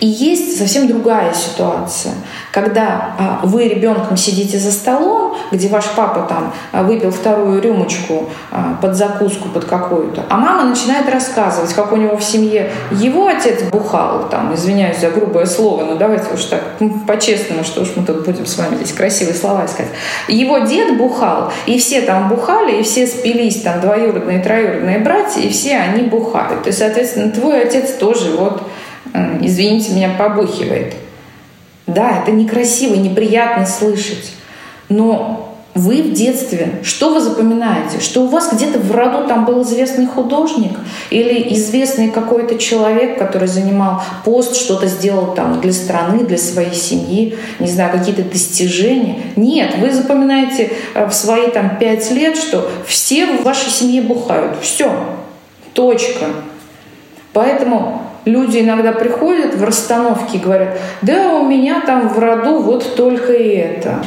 И 0.00 0.06
есть 0.06 0.58
совсем 0.58 0.86
другая 0.86 1.32
ситуация, 1.32 2.14
когда 2.50 3.14
а, 3.18 3.40
вы 3.44 3.68
ребенком 3.68 4.16
сидите 4.16 4.58
за 4.58 4.72
столом, 4.72 5.36
где 5.50 5.68
ваш 5.68 5.84
папа 5.96 6.26
там 6.28 6.52
а, 6.72 6.82
выпил 6.82 7.10
вторую 7.10 7.60
рюмочку 7.60 8.28
а, 8.50 8.78
под 8.80 8.96
закуску, 8.96 9.48
под 9.48 9.64
какую-то, 9.64 10.24
а 10.28 10.36
мама 10.36 10.64
начинает 10.64 11.08
рассказывать, 11.08 11.72
как 11.72 11.92
у 11.92 11.96
него 11.96 12.16
в 12.16 12.22
семье 12.22 12.70
его 12.90 13.26
отец 13.26 13.62
бухал, 13.64 14.28
там, 14.30 14.54
извиняюсь 14.54 14.98
за 14.98 15.10
грубое 15.10 15.46
слово, 15.46 15.84
но 15.84 15.94
давайте 15.96 16.32
уж 16.34 16.44
так 16.44 16.62
по-честному, 17.06 17.64
что 17.64 17.82
уж 17.82 17.88
мы 17.96 18.04
тут 18.04 18.24
будем 18.24 18.46
с 18.46 18.58
вами 18.58 18.76
здесь 18.76 18.92
красивые 18.92 19.34
слова 19.34 19.66
искать. 19.66 19.88
Его 20.28 20.58
дед 20.58 20.96
бухал, 20.96 21.52
и 21.66 21.78
все 21.78 22.02
там 22.02 22.28
бухали, 22.28 22.80
и 22.80 22.82
все 22.82 23.06
спились, 23.06 23.62
там, 23.62 23.80
двоюродные, 23.80 24.40
троюродные 24.40 24.98
братья, 24.98 25.40
и 25.40 25.50
все 25.50 25.76
они 25.76 26.04
бухают. 26.04 26.66
И, 26.66 26.72
соответственно, 26.72 27.30
твой 27.30 27.62
отец 27.62 27.92
тоже 27.92 28.36
вот 28.36 28.62
извините, 29.40 29.92
меня 29.92 30.14
побухивает. 30.18 30.94
Да, 31.86 32.22
это 32.22 32.32
некрасиво, 32.32 32.94
неприятно 32.94 33.66
слышать. 33.66 34.32
Но 34.88 35.52
вы 35.74 36.02
в 36.02 36.12
детстве, 36.12 36.80
что 36.82 37.14
вы 37.14 37.20
запоминаете? 37.20 37.98
Что 37.98 38.24
у 38.24 38.26
вас 38.26 38.52
где-то 38.52 38.78
в 38.78 38.92
роду 38.92 39.26
там 39.26 39.46
был 39.46 39.62
известный 39.62 40.06
художник 40.06 40.78
или 41.08 41.54
известный 41.54 42.10
какой-то 42.10 42.58
человек, 42.58 43.18
который 43.18 43.48
занимал 43.48 44.02
пост, 44.22 44.54
что-то 44.54 44.86
сделал 44.86 45.34
там 45.34 45.62
для 45.62 45.72
страны, 45.72 46.24
для 46.24 46.36
своей 46.36 46.74
семьи, 46.74 47.38
не 47.58 47.68
знаю, 47.68 47.90
какие-то 47.90 48.22
достижения. 48.22 49.22
Нет, 49.36 49.76
вы 49.78 49.90
запоминаете 49.92 50.72
э, 50.94 51.06
в 51.06 51.14
свои 51.14 51.50
там 51.50 51.78
пять 51.78 52.10
лет, 52.10 52.36
что 52.36 52.70
все 52.86 53.38
в 53.38 53.42
вашей 53.42 53.70
семье 53.70 54.02
бухают. 54.02 54.58
Все. 54.60 54.92
Точка. 55.72 56.26
Поэтому 57.32 58.01
люди 58.24 58.58
иногда 58.58 58.92
приходят 58.92 59.54
в 59.54 59.64
расстановке 59.64 60.38
и 60.38 60.40
говорят, 60.40 60.78
да, 61.02 61.34
у 61.34 61.46
меня 61.46 61.80
там 61.80 62.08
в 62.08 62.18
роду 62.18 62.60
вот 62.60 62.96
только 62.96 63.32
это. 63.32 64.04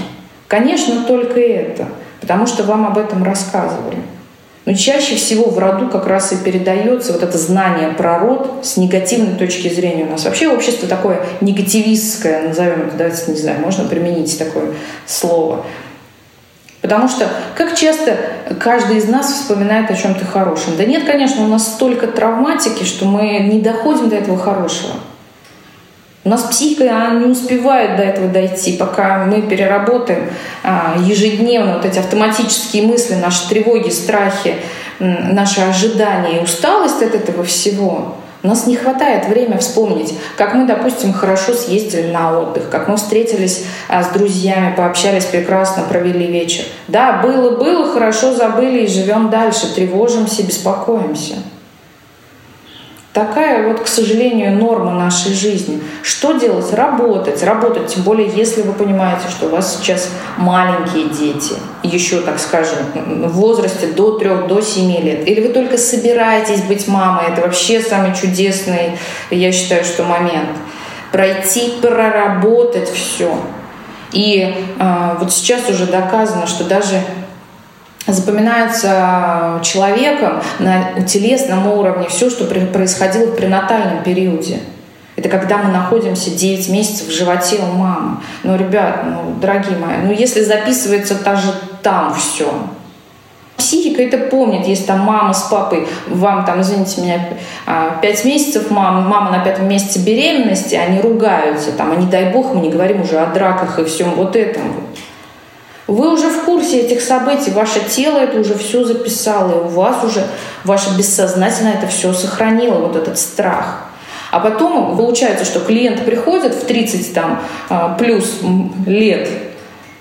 Конечно, 0.47 1.03
только 1.03 1.39
это, 1.39 1.87
потому 2.21 2.47
что 2.47 2.63
вам 2.63 2.85
об 2.85 2.97
этом 2.97 3.23
рассказывали. 3.23 3.97
Но 4.65 4.73
чаще 4.73 5.15
всего 5.15 5.49
в 5.49 5.59
роду 5.59 5.89
как 5.89 6.07
раз 6.07 6.31
и 6.31 6.37
передается 6.37 7.13
вот 7.13 7.21
это 7.21 7.37
знание 7.37 7.89
про 7.89 8.17
род 8.17 8.61
с 8.63 8.77
негативной 8.77 9.35
точки 9.35 9.67
зрения. 9.67 10.05
У 10.05 10.11
нас 10.11 10.25
вообще 10.25 10.47
общество 10.47 10.87
такое 10.87 11.21
негативистское, 11.41 12.47
назовем 12.47 12.87
это, 12.87 12.97
давайте, 12.97 13.31
не 13.31 13.37
знаю, 13.37 13.59
можно 13.59 13.87
применить 13.87 14.37
такое 14.39 14.73
слово. 15.05 15.65
Потому 16.85 17.07
что 17.07 17.27
как 17.55 17.75
часто 17.75 18.15
каждый 18.59 18.97
из 18.97 19.07
нас 19.07 19.31
вспоминает 19.31 19.89
о 19.89 19.95
чем-то 19.95 20.23
хорошем? 20.23 20.77
Да 20.77 20.85
нет, 20.85 21.03
конечно, 21.03 21.43
у 21.43 21.47
нас 21.47 21.65
столько 21.65 22.05
травматики, 22.05 22.83
что 22.83 23.05
мы 23.05 23.39
не 23.39 23.59
доходим 23.59 24.09
до 24.09 24.17
этого 24.17 24.37
хорошего. 24.37 24.93
У 26.23 26.29
нас 26.29 26.43
психика 26.43 27.09
не 27.13 27.25
успевает 27.25 27.97
до 27.97 28.03
этого 28.03 28.27
дойти, 28.27 28.77
пока 28.77 29.25
мы 29.25 29.41
переработаем 29.41 30.29
а, 30.61 30.93
ежедневно 30.99 31.77
вот 31.77 31.85
эти 31.85 31.97
автоматические 31.97 32.83
мысли, 32.83 33.15
наши 33.15 33.49
тревоги, 33.49 33.89
страхи, 33.89 34.57
наши 34.99 35.61
ожидания 35.61 36.37
и 36.39 36.43
усталость 36.43 37.01
от 37.01 37.15
этого 37.15 37.43
всего. 37.43 38.17
У 38.45 38.47
нас 38.47 38.67
не 38.67 38.75
хватает 38.75 39.27
времени 39.27 39.57
вспомнить, 39.57 40.13
как 40.37 40.53
мы, 40.53 40.67
допустим, 40.67 41.13
хорошо 41.13 41.53
съездили 41.53 42.11
на 42.11 42.39
отдых, 42.39 42.69
как 42.69 42.87
мы 42.87 42.95
встретились 42.95 43.65
а, 43.89 44.03
с 44.03 44.09
друзьями, 44.09 44.75
пообщались 44.77 45.25
прекрасно, 45.25 45.81
провели 45.89 46.27
вечер. 46.27 46.63
Да, 46.87 47.23
было-было, 47.23 47.91
хорошо 47.91 48.35
забыли 48.35 48.83
и 48.83 48.87
живем 48.87 49.31
дальше, 49.31 49.73
тревожимся, 49.73 50.43
беспокоимся. 50.43 51.37
Такая 53.15 53.65
вот, 53.65 53.79
к 53.79 53.87
сожалению, 53.87 54.57
норма 54.57 54.91
нашей 54.91 55.31
жизни. 55.31 55.81
Что 56.03 56.33
делать? 56.33 56.73
Работать. 56.73 57.41
Работать, 57.43 57.87
тем 57.87 58.03
более, 58.03 58.27
если 58.27 58.61
вы 58.61 58.73
понимаете, 58.73 59.29
что 59.29 59.45
у 59.45 59.49
вас 59.51 59.77
сейчас 59.77 60.09
маленькие 60.35 61.07
дети, 61.07 61.53
еще, 61.81 62.19
так 62.19 62.37
скажем, 62.39 62.79
в 62.93 63.31
возрасте 63.31 63.87
до 63.87 64.19
трех, 64.19 64.47
до 64.47 64.59
семи 64.59 65.01
лет. 65.01 65.25
Или 65.29 65.47
вы 65.47 65.53
только 65.53 65.77
собираетесь 65.77 66.63
быть 66.63 66.89
мамой. 66.89 67.27
Это 67.29 67.39
вообще 67.39 67.79
самый 67.79 68.13
чудесный, 68.13 68.97
я 69.31 69.53
считаю, 69.53 69.85
что 69.85 70.03
момент. 70.03 70.49
Пройти, 71.13 71.75
проработать 71.81 72.89
все. 72.89 73.33
И 74.11 74.53
э, 74.77 75.15
вот 75.21 75.31
сейчас 75.31 75.69
уже 75.69 75.85
доказано, 75.85 76.47
что 76.47 76.65
даже 76.65 76.99
запоминается 78.07 79.59
человеком 79.63 80.41
на 80.59 81.01
телесном 81.03 81.67
уровне 81.67 82.07
все, 82.09 82.29
что 82.29 82.45
происходило 82.45 83.27
в 83.27 83.35
пренатальном 83.35 84.03
периоде. 84.03 84.59
Это 85.15 85.29
когда 85.29 85.57
мы 85.57 85.71
находимся 85.71 86.29
9 86.31 86.69
месяцев 86.69 87.07
в 87.07 87.11
животе 87.11 87.57
у 87.57 87.77
мамы. 87.77 88.17
Ну, 88.43 88.57
ребят, 88.57 89.03
ну, 89.05 89.35
дорогие 89.39 89.77
мои, 89.77 89.97
ну, 90.03 90.11
если 90.11 90.43
записывается 90.43 91.15
даже 91.23 91.53
там 91.81 92.13
все, 92.13 92.51
Психика 93.57 94.03
это 94.03 94.17
помнит, 94.17 94.67
если 94.67 94.83
там 94.83 94.99
мама 94.99 95.33
с 95.33 95.43
папой, 95.43 95.87
вам 96.07 96.45
там, 96.45 96.61
извините 96.61 97.01
меня, 97.01 97.29
а, 97.65 97.97
пять 98.01 98.25
месяцев 98.25 98.69
мама, 98.69 99.01
мама 99.01 99.31
на 99.31 99.39
пятом 99.39 99.69
месяце 99.69 99.99
беременности, 99.99 100.75
они 100.75 100.99
ругаются, 100.99 101.71
там, 101.71 101.91
а 101.93 101.95
не 101.95 102.05
дай 102.05 102.31
бог, 102.31 102.53
мы 102.53 102.59
не 102.59 102.69
говорим 102.69 103.01
уже 103.01 103.17
о 103.17 103.27
драках 103.27 103.79
и 103.79 103.85
всем 103.85 104.11
вот 104.11 104.35
этом 104.35 104.61
Вы 105.87 106.11
уже 106.13 106.29
в 106.29 106.45
курсе 106.45 106.81
этих 106.81 107.01
событий, 107.01 107.51
ваше 107.51 107.79
тело 107.79 108.17
это 108.17 108.39
уже 108.39 108.55
все 108.55 108.83
записало, 108.83 109.51
и 109.51 109.65
у 109.65 109.67
вас 109.67 110.03
уже 110.03 110.25
ваше 110.63 110.97
бессознательное 110.97 111.73
это 111.73 111.87
все 111.87 112.11
сохранило, 112.11 112.79
вот 112.79 112.95
этот 112.95 113.19
страх. 113.19 113.85
А 114.31 114.39
потом 114.39 114.97
получается, 114.97 115.45
что 115.45 115.59
клиент 115.59 116.03
приходит 116.03 116.55
в 116.55 116.65
30 116.65 117.13
там, 117.13 117.39
а, 117.69 117.95
плюс 117.99 118.39
лет 118.87 119.29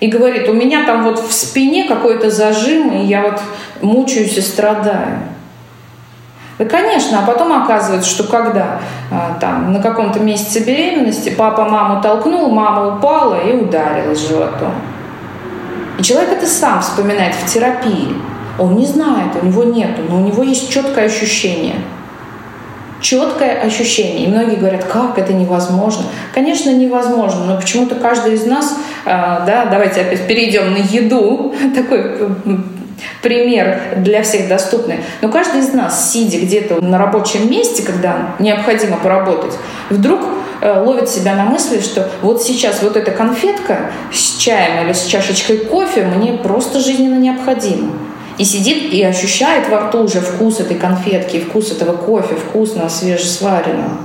и 0.01 0.07
говорит, 0.07 0.49
у 0.49 0.55
меня 0.55 0.87
там 0.87 1.05
вот 1.05 1.19
в 1.19 1.33
спине 1.33 1.85
какой-то 1.85 2.31
зажим, 2.31 2.91
и 2.93 3.05
я 3.05 3.23
вот 3.23 3.41
мучаюсь 3.83 4.39
и 4.39 4.41
страдаю. 4.41 5.19
Да, 6.59 6.65
конечно, 6.65 7.21
а 7.21 7.27
потом 7.27 7.53
оказывается, 7.53 8.09
что 8.09 8.25
когда 8.25 8.81
а, 9.11 9.37
там 9.39 9.73
на 9.73 9.83
каком-то 9.83 10.19
месяце 10.19 10.61
беременности 10.61 11.29
папа 11.29 11.67
маму 11.67 12.01
толкнул, 12.01 12.49
мама 12.49 12.97
упала 12.97 13.39
и 13.41 13.53
ударилась 13.53 14.27
животом. 14.27 14.73
Человек 16.05 16.33
это 16.33 16.47
сам 16.47 16.83
вспоминает 16.83 17.35
в 17.35 17.53
терапии. 17.53 18.15
Он 18.59 18.77
не 18.77 18.87
знает, 18.87 19.33
у 19.41 19.47
него 19.47 19.65
нету, 19.65 20.03
но 20.09 20.17
у 20.17 20.21
него 20.21 20.43
есть 20.43 20.71
четкое 20.71 21.07
ощущение– 21.07 21.77
четкое 23.05 23.61
ощущение. 23.61 24.27
И 24.27 24.29
многие 24.29 24.57
говорят, 24.57 24.85
как 24.85 25.19
это 25.19 25.35
невозможно. 25.35 26.05
Конечно, 26.33 26.71
невозможно, 26.71 27.45
но 27.45 27.57
почему-то 27.59 27.97
каждый 27.97 28.35
из 28.35 28.47
нас, 28.47 28.77
а, 29.05 29.45
да, 29.47 29.67
давайте 29.67 30.01
опять 30.01 30.27
перейдем 30.27 30.73
на 30.73 30.79
еду, 30.79 31.55
такой 31.75 32.17
пример 33.23 33.81
для 33.97 34.23
всех 34.23 34.49
доступный. 34.49 35.01
Но 35.21 35.29
каждый 35.29 35.61
из 35.61 35.73
нас, 35.73 36.13
сидя 36.13 36.39
где-то 36.39 36.81
на 36.81 36.99
рабочем 36.99 37.51
месте, 37.51 37.83
когда 37.83 38.35
необходимо 38.39 38.97
поработать, 38.99 39.55
вдруг 39.91 40.21
э, 40.61 40.81
ловит 40.81 41.09
себя 41.09 41.35
на 41.35 41.45
мысли, 41.45 41.81
что 41.81 42.09
вот 42.23 42.43
сейчас 42.43 42.83
вот 42.83 42.97
эта 42.97 43.11
конфетка 43.11 43.91
с 44.13 44.39
чаем 44.39 44.85
или 44.85 44.93
с 44.93 45.05
чашечкой 45.05 45.59
кофе 45.59 46.05
мне 46.05 46.35
просто 46.35 46.81
жизненно 46.81 47.19
необходима 47.19 47.93
и 48.39 48.45
сидит 48.45 48.93
и 48.93 49.03
ощущает 49.03 49.69
во 49.69 49.89
рту 49.89 50.05
уже 50.05 50.21
вкус 50.21 50.61
этой 50.61 50.77
конфетки, 50.77 51.41
вкус 51.41 51.71
этого 51.71 51.97
кофе, 51.97 52.35
вкусно, 52.35 52.89
свежесваренного. 52.89 53.99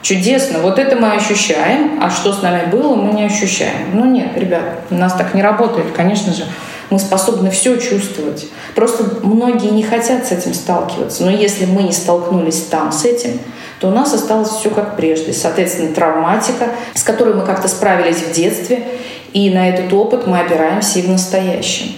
Чудесно. 0.00 0.60
Вот 0.60 0.78
это 0.78 0.96
мы 0.96 1.12
ощущаем, 1.12 1.98
а 2.00 2.08
что 2.08 2.32
с 2.32 2.40
нами 2.40 2.70
было, 2.70 2.94
мы 2.94 3.12
не 3.12 3.24
ощущаем. 3.24 3.90
Ну 3.92 4.04
нет, 4.04 4.36
ребят, 4.36 4.62
у 4.90 4.94
нас 4.94 5.12
так 5.14 5.34
не 5.34 5.42
работает, 5.42 5.86
конечно 5.94 6.32
же. 6.32 6.44
Мы 6.90 6.98
способны 6.98 7.50
все 7.50 7.76
чувствовать. 7.76 8.46
Просто 8.74 9.04
многие 9.22 9.70
не 9.70 9.82
хотят 9.82 10.26
с 10.26 10.32
этим 10.32 10.54
сталкиваться. 10.54 11.24
Но 11.24 11.30
если 11.30 11.66
мы 11.66 11.82
не 11.82 11.92
столкнулись 11.92 12.62
там 12.70 12.92
с 12.92 13.04
этим, 13.04 13.38
то 13.80 13.88
у 13.88 13.90
нас 13.90 14.14
осталось 14.14 14.48
все 14.48 14.70
как 14.70 14.96
прежде. 14.96 15.32
Соответственно, 15.32 15.92
травматика, 15.92 16.70
с 16.94 17.02
которой 17.02 17.34
мы 17.34 17.44
как-то 17.44 17.68
справились 17.68 18.16
в 18.16 18.32
детстве, 18.32 18.84
и 19.32 19.50
на 19.50 19.68
этот 19.68 19.92
опыт 19.92 20.26
мы 20.26 20.40
опираемся 20.40 20.98
и 20.98 21.02
в 21.02 21.10
настоящем. 21.10 21.92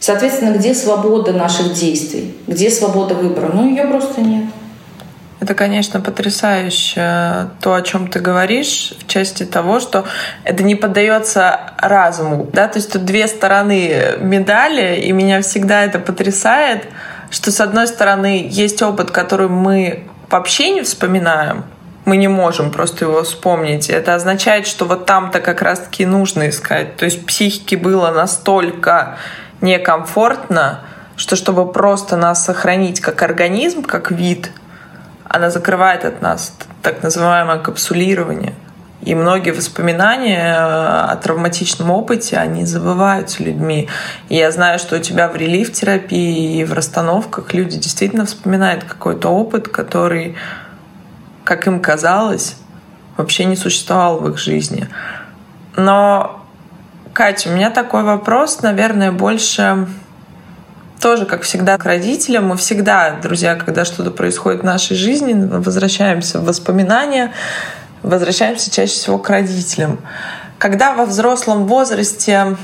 Соответственно, 0.00 0.56
где 0.56 0.74
свобода 0.74 1.32
наших 1.32 1.72
действий? 1.72 2.34
Где 2.46 2.70
свобода 2.70 3.14
выбора? 3.14 3.50
Ну, 3.52 3.68
ее 3.68 3.84
просто 3.84 4.20
нет. 4.20 4.44
Это, 5.40 5.54
конечно, 5.54 6.00
потрясающе 6.00 7.50
то, 7.60 7.74
о 7.74 7.82
чем 7.82 8.08
ты 8.08 8.18
говоришь, 8.18 8.92
в 8.98 9.06
части 9.06 9.44
того, 9.44 9.78
что 9.78 10.04
это 10.42 10.64
не 10.64 10.74
поддается 10.74 11.60
разуму. 11.78 12.48
Да? 12.52 12.66
То 12.66 12.78
есть 12.78 12.92
тут 12.92 13.04
две 13.04 13.28
стороны 13.28 14.16
медали, 14.18 15.00
и 15.00 15.12
меня 15.12 15.40
всегда 15.42 15.84
это 15.84 16.00
потрясает, 16.00 16.86
что 17.30 17.52
с 17.52 17.60
одной 17.60 17.86
стороны 17.86 18.48
есть 18.50 18.82
опыт, 18.82 19.12
который 19.12 19.48
мы 19.48 20.08
вообще 20.28 20.70
не 20.70 20.82
вспоминаем, 20.82 21.64
мы 22.04 22.16
не 22.16 22.28
можем 22.28 22.72
просто 22.72 23.04
его 23.04 23.22
вспомнить. 23.22 23.90
Это 23.90 24.14
означает, 24.14 24.66
что 24.66 24.86
вот 24.86 25.06
там-то 25.06 25.40
как 25.40 25.62
раз-таки 25.62 26.04
нужно 26.04 26.48
искать. 26.48 26.96
То 26.96 27.04
есть 27.04 27.24
психике 27.26 27.76
было 27.76 28.10
настолько 28.10 29.18
некомфортно, 29.60 30.80
что 31.16 31.36
чтобы 31.36 31.70
просто 31.70 32.16
нас 32.16 32.44
сохранить 32.44 33.00
как 33.00 33.22
организм, 33.22 33.82
как 33.82 34.10
вид, 34.10 34.50
она 35.28 35.50
закрывает 35.50 36.04
от 36.04 36.22
нас 36.22 36.54
так 36.82 37.02
называемое 37.02 37.58
капсулирование. 37.58 38.54
И 39.02 39.14
многие 39.14 39.52
воспоминания 39.52 40.56
о 40.56 41.14
травматичном 41.16 41.90
опыте, 41.90 42.36
они 42.36 42.64
забываются 42.64 43.42
людьми. 43.42 43.88
И 44.28 44.36
я 44.36 44.50
знаю, 44.50 44.78
что 44.78 44.96
у 44.96 44.98
тебя 44.98 45.28
в 45.28 45.36
релиф-терапии 45.36 46.58
и 46.58 46.64
в 46.64 46.72
расстановках 46.72 47.54
люди 47.54 47.78
действительно 47.78 48.26
вспоминают 48.26 48.84
какой-то 48.84 49.28
опыт, 49.28 49.68
который, 49.68 50.36
как 51.44 51.68
им 51.68 51.80
казалось, 51.80 52.56
вообще 53.16 53.44
не 53.44 53.54
существовал 53.54 54.18
в 54.18 54.28
их 54.30 54.38
жизни. 54.38 54.88
Но 55.76 56.44
Катя, 57.12 57.50
у 57.50 57.52
меня 57.52 57.70
такой 57.70 58.02
вопрос, 58.02 58.62
наверное, 58.62 59.12
больше 59.12 59.86
тоже, 61.00 61.26
как 61.26 61.42
всегда, 61.42 61.78
к 61.78 61.84
родителям. 61.84 62.48
Мы 62.48 62.56
всегда, 62.56 63.12
друзья, 63.22 63.54
когда 63.54 63.84
что-то 63.84 64.10
происходит 64.10 64.62
в 64.62 64.64
нашей 64.64 64.96
жизни, 64.96 65.34
возвращаемся 65.34 66.38
в 66.38 66.44
воспоминания, 66.44 67.32
возвращаемся 68.02 68.70
чаще 68.70 68.92
всего 68.92 69.18
к 69.18 69.28
родителям. 69.30 70.00
Когда 70.58 70.94
во 70.94 71.04
взрослом 71.04 71.66
возрасте 71.66 72.56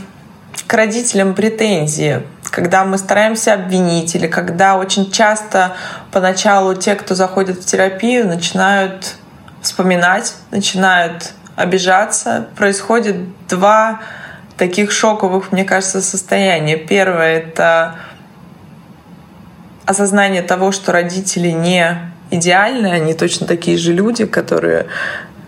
к 0.67 0.73
родителям 0.73 1.35
претензии, 1.35 2.23
когда 2.51 2.85
мы 2.85 2.99
стараемся 2.99 3.55
обвинить, 3.55 4.15
или 4.15 4.27
когда 4.27 4.77
очень 4.77 5.11
часто 5.11 5.73
поначалу 6.13 6.75
те, 6.75 6.95
кто 6.95 7.15
заходит 7.15 7.59
в 7.59 7.65
терапию, 7.65 8.27
начинают 8.27 9.17
вспоминать, 9.61 10.35
начинают 10.51 11.33
обижаться, 11.57 12.47
происходит 12.57 13.17
два 13.49 14.01
таких 14.57 14.93
шоковых, 14.93 15.53
мне 15.53 15.65
кажется, 15.65 16.01
состояний. 16.01 16.77
Первое— 16.77 17.39
это 17.39 17.97
осознание 19.87 20.43
того, 20.43 20.73
что 20.73 20.93
родители 20.93 21.49
не 21.49 22.13
идеальны, 22.31 22.89
они 22.89 23.15
точно 23.15 23.47
такие 23.47 23.77
же 23.79 23.93
люди, 23.93 24.27
которые 24.27 24.87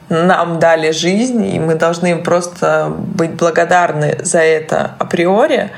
нам 0.09 0.59
дали 0.59 0.93
жизнь, 0.93 1.45
и 1.45 1.59
мы 1.59 1.74
должны 1.74 2.12
им 2.12 2.22
просто 2.22 2.93
быть 2.97 3.32
благодарны 3.32 4.18
за 4.22 4.39
это 4.39 4.93
априори. 4.99 5.70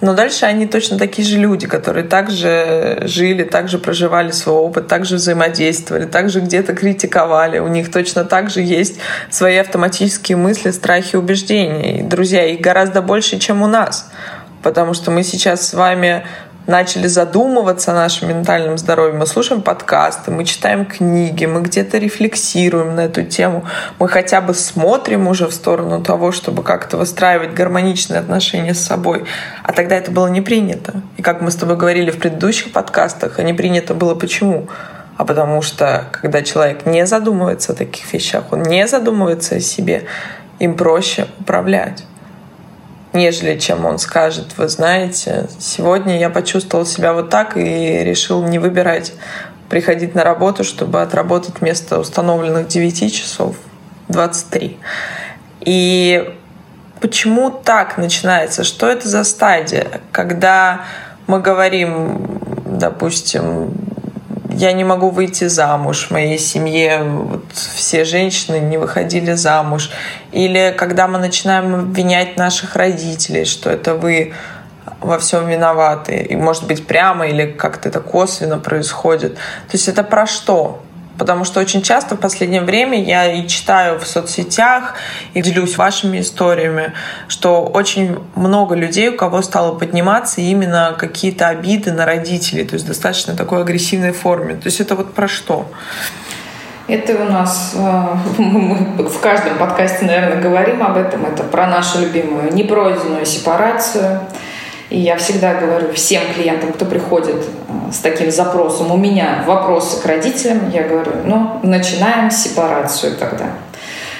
Но 0.00 0.14
дальше 0.14 0.46
они 0.46 0.66
точно 0.66 0.98
такие 0.98 1.28
же 1.28 1.36
люди, 1.36 1.66
которые 1.66 2.04
также 2.04 3.02
жили, 3.02 3.44
также 3.44 3.78
проживали 3.78 4.30
свой 4.30 4.56
опыт, 4.56 4.86
также 4.86 5.16
взаимодействовали, 5.16 6.06
также 6.06 6.40
где-то 6.40 6.74
критиковали. 6.74 7.58
У 7.58 7.68
них 7.68 7.90
точно 7.90 8.24
так 8.24 8.48
же 8.48 8.62
есть 8.62 8.98
свои 9.28 9.56
автоматические 9.56 10.38
мысли, 10.38 10.70
страхи, 10.70 11.16
убеждения. 11.16 12.00
И, 12.00 12.02
друзья, 12.02 12.46
их 12.46 12.60
гораздо 12.60 13.02
больше, 13.02 13.38
чем 13.38 13.62
у 13.62 13.66
нас. 13.66 14.10
Потому 14.62 14.94
что 14.94 15.10
мы 15.10 15.22
сейчас 15.22 15.68
с 15.68 15.74
вами 15.74 16.24
начали 16.70 17.08
задумываться 17.08 17.90
о 17.90 17.94
нашем 17.94 18.28
ментальном 18.28 18.78
здоровье, 18.78 19.18
мы 19.18 19.26
слушаем 19.26 19.60
подкасты, 19.60 20.30
мы 20.30 20.44
читаем 20.44 20.86
книги, 20.86 21.44
мы 21.44 21.62
где-то 21.62 21.98
рефлексируем 21.98 22.94
на 22.94 23.00
эту 23.00 23.24
тему, 23.24 23.64
мы 23.98 24.08
хотя 24.08 24.40
бы 24.40 24.54
смотрим 24.54 25.26
уже 25.26 25.48
в 25.48 25.52
сторону 25.52 26.02
того, 26.02 26.30
чтобы 26.30 26.62
как-то 26.62 26.96
выстраивать 26.96 27.54
гармоничные 27.54 28.20
отношения 28.20 28.72
с 28.72 28.80
собой. 28.80 29.24
А 29.64 29.72
тогда 29.72 29.96
это 29.96 30.12
было 30.12 30.28
не 30.28 30.40
принято. 30.40 31.02
И 31.16 31.22
как 31.22 31.40
мы 31.40 31.50
с 31.50 31.56
тобой 31.56 31.76
говорили 31.76 32.12
в 32.12 32.18
предыдущих 32.18 32.72
подкастах, 32.72 33.38
не 33.40 33.52
принято 33.52 33.92
было 33.92 34.14
почему? 34.14 34.68
А 35.16 35.24
потому 35.24 35.62
что, 35.62 36.06
когда 36.12 36.42
человек 36.42 36.86
не 36.86 37.04
задумывается 37.04 37.72
о 37.72 37.74
таких 37.74 38.10
вещах, 38.12 38.44
он 38.52 38.62
не 38.62 38.86
задумывается 38.86 39.56
о 39.56 39.60
себе, 39.60 40.04
им 40.60 40.76
проще 40.76 41.26
управлять 41.40 42.04
нежели 43.12 43.58
чем 43.58 43.84
он 43.86 43.98
скажет, 43.98 44.56
вы 44.56 44.68
знаете, 44.68 45.48
сегодня 45.58 46.18
я 46.18 46.30
почувствовал 46.30 46.86
себя 46.86 47.12
вот 47.12 47.30
так 47.30 47.56
и 47.56 48.04
решил 48.04 48.42
не 48.42 48.58
выбирать 48.58 49.12
приходить 49.68 50.14
на 50.14 50.24
работу, 50.24 50.64
чтобы 50.64 51.00
отработать 51.00 51.60
вместо 51.60 52.00
установленных 52.00 52.68
9 52.68 53.14
часов 53.14 53.56
23. 54.08 54.78
И 55.60 56.34
почему 57.00 57.50
так 57.50 57.96
начинается? 57.96 58.64
Что 58.64 58.88
это 58.88 59.08
за 59.08 59.22
стадия? 59.22 60.00
Когда 60.10 60.82
мы 61.28 61.40
говорим, 61.40 62.40
допустим, 62.66 63.72
я 64.60 64.72
не 64.72 64.84
могу 64.84 65.08
выйти 65.08 65.48
замуж, 65.48 66.08
в 66.08 66.10
моей 66.10 66.38
семье 66.38 67.02
вот, 67.02 67.44
все 67.54 68.04
женщины 68.04 68.56
не 68.56 68.76
выходили 68.76 69.32
замуж. 69.32 69.90
Или 70.32 70.74
когда 70.76 71.08
мы 71.08 71.18
начинаем 71.18 71.74
обвинять 71.74 72.36
наших 72.36 72.76
родителей, 72.76 73.46
что 73.46 73.70
это 73.70 73.94
вы 73.94 74.34
во 75.00 75.18
всем 75.18 75.48
виноваты. 75.48 76.18
И 76.18 76.36
может 76.36 76.66
быть 76.66 76.86
прямо 76.86 77.26
или 77.26 77.46
как-то 77.50 77.88
это 77.88 78.00
косвенно 78.00 78.58
происходит. 78.58 79.34
То 79.34 79.72
есть 79.72 79.88
это 79.88 80.02
про 80.02 80.26
что? 80.26 80.82
Потому 81.20 81.44
что 81.44 81.60
очень 81.60 81.82
часто 81.82 82.16
в 82.16 82.18
последнее 82.18 82.62
время 82.62 82.98
я 83.04 83.30
и 83.30 83.46
читаю 83.46 84.00
в 84.00 84.06
соцсетях, 84.06 84.94
и 85.34 85.42
делюсь 85.42 85.76
вашими 85.76 86.22
историями, 86.22 86.94
что 87.28 87.62
очень 87.66 88.16
много 88.34 88.74
людей, 88.74 89.10
у 89.10 89.16
кого 89.18 89.42
стало 89.42 89.78
подниматься 89.78 90.40
именно 90.40 90.96
какие-то 90.98 91.48
обиды 91.48 91.92
на 91.92 92.06
родителей, 92.06 92.64
то 92.64 92.72
есть 92.72 92.86
достаточно 92.86 93.36
такой 93.36 93.60
агрессивной 93.60 94.12
форме. 94.12 94.54
То 94.54 94.68
есть 94.68 94.80
это 94.80 94.94
вот 94.94 95.12
про 95.12 95.28
что? 95.28 95.70
Это 96.88 97.12
у 97.16 97.30
нас, 97.30 97.74
э, 97.76 98.04
мы 98.38 99.06
в 99.06 99.20
каждом 99.20 99.58
подкасте, 99.58 100.06
наверное, 100.06 100.40
говорим 100.40 100.82
об 100.82 100.96
этом. 100.96 101.26
Это 101.26 101.42
про 101.42 101.66
нашу 101.66 102.00
любимую 102.00 102.50
непройденную 102.54 103.26
сепарацию, 103.26 104.20
и 104.90 104.98
я 104.98 105.16
всегда 105.16 105.54
говорю 105.54 105.92
всем 105.92 106.22
клиентам, 106.34 106.72
кто 106.72 106.84
приходит 106.84 107.36
э, 107.36 107.92
с 107.92 107.98
таким 107.98 108.30
запросом, 108.30 108.90
у 108.90 108.96
меня 108.96 109.44
вопросы 109.46 110.02
к 110.02 110.06
родителям, 110.06 110.68
я 110.70 110.82
говорю, 110.82 111.12
ну, 111.24 111.60
начинаем 111.62 112.30
сепарацию 112.30 113.16
тогда. 113.16 113.46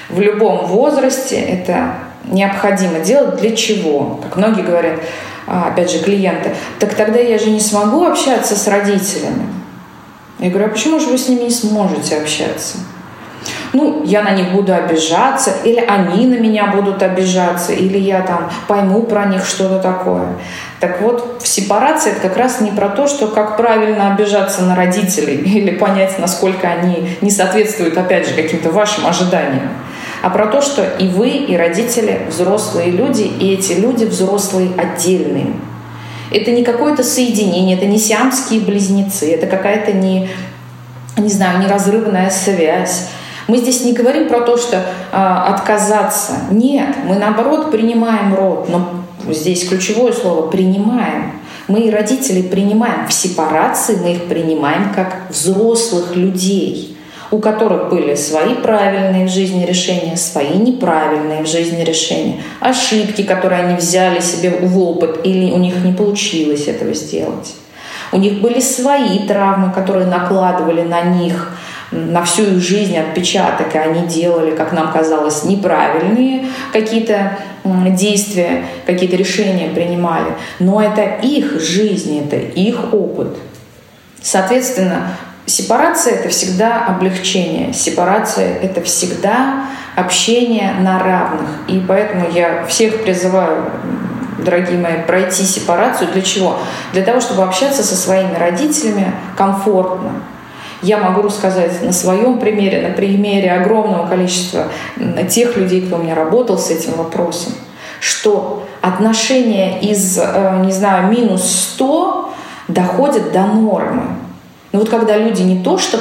В 0.09 0.21
любом 0.21 0.65
возрасте 0.65 1.35
это 1.35 1.95
необходимо 2.25 2.99
делать. 2.99 3.37
Для 3.41 3.55
чего? 3.55 4.19
Как 4.23 4.37
многие 4.37 4.61
говорят, 4.61 4.99
а, 5.47 5.67
опять 5.67 5.91
же, 5.91 5.99
клиенты, 5.99 6.55
так 6.79 6.93
тогда 6.93 7.19
я 7.19 7.37
же 7.37 7.49
не 7.49 7.59
смогу 7.59 8.05
общаться 8.05 8.55
с 8.55 8.67
родителями. 8.67 9.47
Я 10.39 10.49
говорю, 10.49 10.67
а 10.67 10.69
почему 10.69 10.99
же 10.99 11.07
вы 11.07 11.17
с 11.17 11.27
ними 11.27 11.43
не 11.43 11.51
сможете 11.51 12.17
общаться? 12.17 12.77
Ну, 13.73 14.03
я 14.03 14.21
на 14.21 14.31
них 14.31 14.51
буду 14.51 14.73
обижаться, 14.73 15.51
или 15.63 15.79
они 15.79 16.27
на 16.27 16.39
меня 16.39 16.67
будут 16.67 17.01
обижаться, 17.03 17.71
или 17.71 17.97
я 17.97 18.21
там 18.21 18.49
пойму 18.67 19.03
про 19.03 19.25
них 19.25 19.45
что-то 19.45 19.79
такое. 19.79 20.27
Так 20.79 21.01
вот, 21.01 21.41
в 21.41 21.47
сепарации 21.47 22.11
это 22.11 22.21
как 22.21 22.37
раз 22.37 22.59
не 22.59 22.71
про 22.71 22.89
то, 22.89 23.07
что 23.07 23.27
как 23.27 23.55
правильно 23.55 24.13
обижаться 24.13 24.63
на 24.63 24.75
родителей 24.75 25.35
или 25.45 25.71
понять, 25.71 26.19
насколько 26.19 26.67
они 26.67 27.17
не 27.21 27.31
соответствуют, 27.31 27.97
опять 27.97 28.27
же, 28.27 28.35
каким-то 28.35 28.71
вашим 28.71 29.07
ожиданиям, 29.07 29.69
а 30.21 30.29
про 30.29 30.47
то, 30.47 30.61
что 30.61 30.83
и 30.83 31.07
вы, 31.07 31.29
и 31.29 31.55
родители 31.55 32.21
взрослые 32.27 32.91
люди, 32.91 33.23
и 33.23 33.53
эти 33.53 33.73
люди 33.73 34.03
взрослые 34.03 34.69
отдельные. 34.77 35.53
Это 36.29 36.51
не 36.51 36.63
какое-то 36.63 37.03
соединение, 37.03 37.75
это 37.77 37.85
не 37.85 37.97
сиамские 37.97 38.61
близнецы, 38.61 39.33
это 39.33 39.47
какая-то 39.47 39.93
не, 39.93 40.29
не 41.17 41.29
знаю, 41.29 41.59
неразрывная 41.59 42.29
связь 42.29 43.09
мы 43.47 43.57
здесь 43.57 43.83
не 43.83 43.93
говорим 43.93 44.27
про 44.27 44.41
то, 44.41 44.57
что 44.57 44.77
э, 44.77 44.81
отказаться. 45.11 46.33
Нет, 46.51 46.95
мы 47.05 47.15
наоборот 47.15 47.71
принимаем 47.71 48.35
род, 48.35 48.69
но 48.69 49.03
здесь 49.29 49.67
ключевое 49.67 50.13
слово 50.13 50.47
принимаем. 50.49 51.33
Мы 51.67 51.81
и 51.81 51.91
родителей 51.91 52.43
принимаем 52.43 53.07
в 53.07 53.13
сепарации, 53.13 53.97
мы 54.01 54.13
их 54.13 54.25
принимаем 54.25 54.93
как 54.93 55.29
взрослых 55.29 56.15
людей, 56.15 56.97
у 57.31 57.39
которых 57.39 57.89
были 57.89 58.15
свои 58.15 58.55
правильные 58.55 59.25
в 59.25 59.29
жизни 59.29 59.65
решения, 59.65 60.17
свои 60.17 60.57
неправильные 60.57 61.43
в 61.43 61.47
жизни 61.47 61.81
решения, 61.83 62.41
ошибки, 62.59 63.23
которые 63.23 63.63
они 63.63 63.75
взяли 63.75 64.19
себе 64.19 64.49
в 64.49 64.77
опыт 64.77 65.21
или 65.23 65.51
у 65.51 65.57
них 65.57 65.75
не 65.83 65.93
получилось 65.93 66.67
этого 66.67 66.93
сделать. 66.93 67.55
У 68.11 68.17
них 68.17 68.41
были 68.41 68.59
свои 68.59 69.19
травмы, 69.25 69.71
которые 69.71 70.07
накладывали 70.07 70.81
на 70.81 71.01
них 71.01 71.53
на 71.91 72.23
всю 72.23 72.43
их 72.43 72.61
жизнь 72.61 72.97
отпечаток, 72.97 73.75
и 73.75 73.77
они 73.77 74.07
делали, 74.07 74.55
как 74.55 74.71
нам 74.71 74.91
казалось, 74.91 75.43
неправильные 75.43 76.45
какие-то 76.71 77.37
действия, 77.63 78.65
какие-то 78.85 79.17
решения 79.17 79.69
принимали. 79.69 80.33
Но 80.59 80.81
это 80.81 81.03
их 81.21 81.59
жизнь, 81.59 82.25
это 82.25 82.37
их 82.37 82.93
опыт. 82.93 83.35
Соответственно, 84.21 85.09
сепарация— 85.45 86.13
это 86.15 86.29
всегда 86.29 86.85
облегчение. 86.85 87.73
Сепарация— 87.73 88.57
это 88.61 88.81
всегда 88.81 89.65
общение 89.95 90.73
на 90.79 90.99
равных. 90.99 91.49
И 91.67 91.83
поэтому 91.85 92.29
я 92.31 92.65
всех 92.65 93.03
призываю 93.03 93.65
дорогие 94.39 94.77
мои, 94.77 95.03
пройти 95.05 95.43
сепарацию. 95.43 96.11
Для 96.11 96.21
чего? 96.21 96.57
Для 96.93 97.03
того, 97.03 97.19
чтобы 97.19 97.43
общаться 97.43 97.83
со 97.83 97.95
своими 97.95 98.35
родителями 98.35 99.11
комфортно, 99.37 100.13
я 100.81 100.97
могу 100.97 101.21
рассказать 101.21 101.81
на 101.83 101.91
своем 101.91 102.39
примере, 102.39 102.81
на 102.81 102.93
примере 102.93 103.51
огромного 103.51 104.07
количества 104.07 104.67
тех 105.29 105.55
людей, 105.57 105.81
кто 105.81 105.97
у 105.97 105.99
меня 105.99 106.15
работал 106.15 106.57
с 106.57 106.69
этим 106.69 106.93
вопросом, 106.93 107.53
что 107.99 108.67
отношения 108.81 109.79
из, 109.79 110.17
э, 110.17 110.61
не 110.65 110.71
знаю, 110.71 111.11
минус 111.11 111.73
100 111.75 112.33
доходят 112.67 113.31
до 113.31 113.45
нормы. 113.45 114.03
Но 114.71 114.79
вот 114.79 114.89
когда 114.89 115.17
люди 115.17 115.41
не 115.41 115.61
то 115.63 115.77
что 115.77 115.99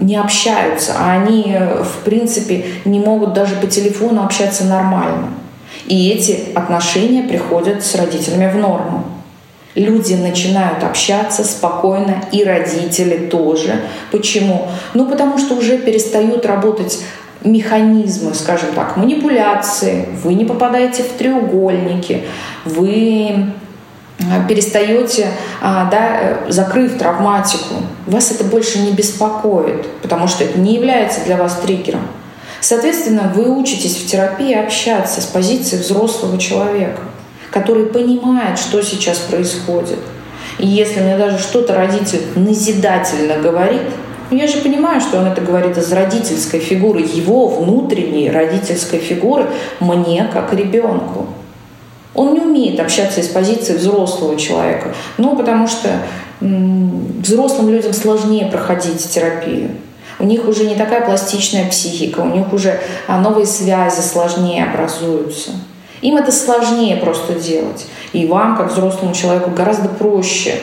не 0.00 0.16
общаются, 0.16 0.94
а 0.98 1.12
они, 1.12 1.54
э, 1.56 1.82
в 1.82 2.04
принципе, 2.04 2.66
не 2.84 2.98
могут 2.98 3.32
даже 3.32 3.54
по 3.54 3.66
телефону 3.66 4.24
общаться 4.24 4.64
нормально. 4.64 5.28
И 5.86 6.10
эти 6.10 6.52
отношения 6.54 7.22
приходят 7.22 7.84
с 7.84 7.94
родителями 7.94 8.50
в 8.50 8.56
норму 8.56 9.04
люди 9.78 10.14
начинают 10.14 10.82
общаться 10.84 11.44
спокойно, 11.44 12.22
и 12.32 12.44
родители 12.44 13.26
тоже. 13.26 13.80
Почему? 14.10 14.68
Ну, 14.94 15.06
потому 15.06 15.38
что 15.38 15.54
уже 15.54 15.78
перестают 15.78 16.46
работать 16.46 17.00
механизмы, 17.44 18.34
скажем 18.34 18.70
так, 18.74 18.96
манипуляции, 18.96 20.08
вы 20.24 20.34
не 20.34 20.44
попадаете 20.44 21.04
в 21.04 21.12
треугольники, 21.12 22.24
вы 22.64 23.52
а, 24.20 24.44
перестаете, 24.48 25.28
а, 25.62 25.88
да, 25.88 26.18
э, 26.20 26.46
закрыв 26.48 26.98
травматику, 26.98 27.76
вас 28.06 28.32
это 28.32 28.42
больше 28.42 28.80
не 28.80 28.90
беспокоит, 28.90 29.86
потому 30.02 30.26
что 30.26 30.42
это 30.42 30.58
не 30.58 30.74
является 30.74 31.20
для 31.24 31.36
вас 31.36 31.60
триггером. 31.62 32.00
Соответственно, 32.60 33.32
вы 33.32 33.48
учитесь 33.48 33.96
в 33.96 34.06
терапии 34.10 34.52
общаться 34.52 35.20
с 35.20 35.26
позиции 35.26 35.76
взрослого 35.76 36.38
человека 36.38 37.00
который 37.50 37.86
понимает, 37.86 38.58
что 38.58 38.82
сейчас 38.82 39.18
происходит. 39.18 39.98
И 40.58 40.66
если 40.66 41.00
мне 41.00 41.16
даже 41.16 41.38
что-то 41.38 41.74
родитель 41.74 42.22
назидательно 42.34 43.38
говорит, 43.38 43.82
ну, 44.30 44.36
я 44.36 44.46
же 44.46 44.58
понимаю, 44.58 45.00
что 45.00 45.18
он 45.18 45.26
это 45.26 45.40
говорит 45.40 45.78
из 45.78 45.90
родительской 45.90 46.60
фигуры, 46.60 47.00
его 47.00 47.48
внутренней 47.48 48.30
родительской 48.30 48.98
фигуры 48.98 49.46
мне 49.80 50.28
как 50.32 50.52
ребенку. 50.52 51.26
Он 52.14 52.34
не 52.34 52.40
умеет 52.40 52.80
общаться 52.80 53.20
из 53.20 53.28
позиции 53.28 53.76
взрослого 53.76 54.36
человека, 54.36 54.94
ну, 55.16 55.36
потому 55.36 55.68
что 55.68 55.88
взрослым 56.40 57.70
людям 57.70 57.92
сложнее 57.92 58.46
проходить 58.46 59.08
терапию. 59.08 59.70
У 60.18 60.24
них 60.24 60.48
уже 60.48 60.64
не 60.64 60.74
такая 60.74 61.04
пластичная 61.06 61.68
психика, 61.68 62.20
у 62.20 62.26
них 62.26 62.52
уже 62.52 62.80
а, 63.06 63.20
новые 63.20 63.46
связи 63.46 64.00
сложнее 64.00 64.64
образуются. 64.64 65.50
Им 66.00 66.16
это 66.16 66.30
сложнее 66.32 66.96
просто 66.96 67.34
делать. 67.34 67.86
И 68.12 68.26
вам, 68.26 68.56
как 68.56 68.70
взрослому 68.70 69.14
человеку, 69.14 69.50
гораздо 69.50 69.88
проще, 69.88 70.60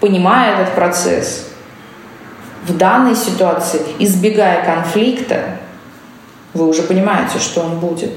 понимая 0.00 0.60
этот 0.60 0.74
процесс, 0.74 1.46
в 2.66 2.76
данной 2.76 3.16
ситуации, 3.16 3.80
избегая 3.98 4.64
конфликта, 4.64 5.58
вы 6.54 6.68
уже 6.68 6.82
понимаете, 6.82 7.38
что 7.38 7.62
он 7.62 7.78
будет, 7.78 8.10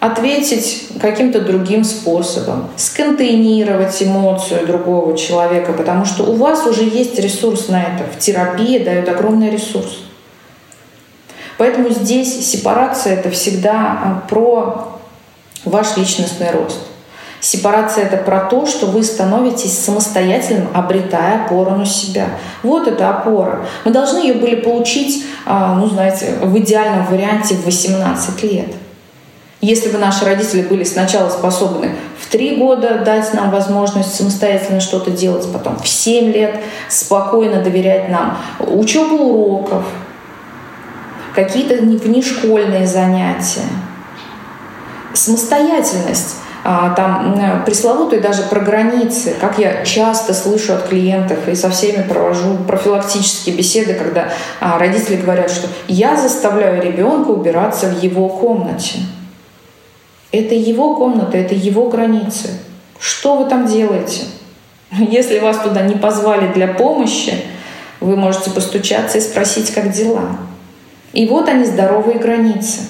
ответить 0.00 0.88
каким-то 1.00 1.40
другим 1.40 1.82
способом, 1.84 2.68
сконтейнировать 2.76 4.02
эмоцию 4.02 4.66
другого 4.66 5.16
человека, 5.16 5.72
потому 5.72 6.04
что 6.04 6.24
у 6.24 6.36
вас 6.36 6.66
уже 6.66 6.84
есть 6.84 7.18
ресурс 7.18 7.68
на 7.68 7.82
это. 7.82 8.04
В 8.14 8.18
терапии 8.18 8.78
дают 8.78 9.08
огромный 9.08 9.50
ресурс. 9.50 10.00
Поэтому 11.56 11.88
здесь 11.90 12.46
сепарация— 12.50 13.14
это 13.14 13.30
всегда 13.30 13.72
а, 13.72 14.22
про 14.28 14.93
ваш 15.64 15.96
личностный 15.96 16.50
рост. 16.50 16.78
Сепарация— 17.44 18.04
это 18.06 18.16
про 18.16 18.40
то, 18.40 18.64
что 18.64 18.86
вы 18.86 19.02
становитесь 19.02 19.78
самостоятельным, 19.78 20.68
обретая 20.72 21.44
опору 21.44 21.72
на 21.72 21.84
себя. 21.84 22.28
Вот 22.62 22.88
эта 22.88 23.10
опора. 23.10 23.66
Мы 23.84 23.90
должны 23.90 24.20
ее 24.20 24.32
были 24.32 24.54
получить, 24.54 25.26
а, 25.44 25.74
ну, 25.74 25.86
знаете, 25.86 26.36
в 26.40 26.56
идеальном 26.58 27.04
варианте 27.04 27.54
в 27.54 27.66
18 27.66 28.42
лет. 28.44 28.68
Если 29.60 29.90
бы 29.90 29.98
наши 29.98 30.24
родители 30.24 30.62
были 30.62 30.84
сначала 30.84 31.28
способны 31.28 31.94
в 32.18 32.30
три 32.30 32.56
года 32.56 33.02
дать 33.04 33.34
нам 33.34 33.50
возможность 33.50 34.14
самостоятельно 34.14 34.80
что-то 34.80 35.10
делать, 35.10 35.46
потом 35.52 35.78
в 35.78 35.86
семь 35.86 36.32
лет 36.32 36.60
спокойно 36.88 37.62
доверять 37.62 38.08
нам 38.08 38.38
учебу 38.58 39.16
уроков, 39.16 39.84
какие-то 41.34 41.74
внешкольные 41.74 42.86
занятия— 42.86 43.68
самостоятельность 45.14 46.36
а, 46.66 46.94
там 46.94 47.62
пресловутые 47.66 48.22
даже 48.22 48.42
про 48.44 48.60
границы, 48.60 49.34
как 49.38 49.58
я 49.58 49.84
часто 49.84 50.32
слышу 50.32 50.72
от 50.72 50.88
клиентов 50.88 51.46
и 51.46 51.54
со 51.54 51.68
всеми 51.68 52.02
провожу 52.02 52.56
профилактические 52.66 53.54
беседы, 53.54 53.92
когда 53.92 54.30
а, 54.60 54.78
родители 54.78 55.16
говорят, 55.16 55.50
что 55.50 55.68
я 55.88 56.16
заставляю 56.16 56.82
ребенка 56.82 57.28
убираться 57.28 57.88
в 57.88 58.02
его 58.02 58.30
комнате. 58.30 59.00
Это 60.32 60.54
его 60.54 60.96
комната, 60.96 61.36
это 61.36 61.54
его 61.54 61.90
границы. 61.90 62.48
Что 62.98 63.36
вы 63.36 63.48
там 63.48 63.66
делаете? 63.66 64.22
Если 64.90 65.40
вас 65.40 65.58
туда 65.58 65.82
не 65.82 65.96
позвали 65.96 66.50
для 66.54 66.68
помощи, 66.68 67.34
вы 68.00 68.16
можете 68.16 68.50
постучаться 68.50 69.18
и 69.18 69.20
спросить, 69.20 69.70
как 69.72 69.92
дела. 69.92 70.38
И 71.12 71.28
вот 71.28 71.46
они, 71.48 71.66
здоровые 71.66 72.18
границы. 72.18 72.80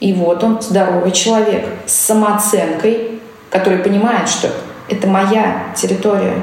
И 0.00 0.12
вот 0.12 0.44
он, 0.44 0.60
здоровый 0.60 1.10
человек, 1.10 1.66
с 1.86 1.92
самооценкой, 1.92 3.20
который 3.50 3.78
понимает, 3.78 4.28
что 4.28 4.50
это 4.88 5.06
моя 5.06 5.64
территория. 5.74 6.34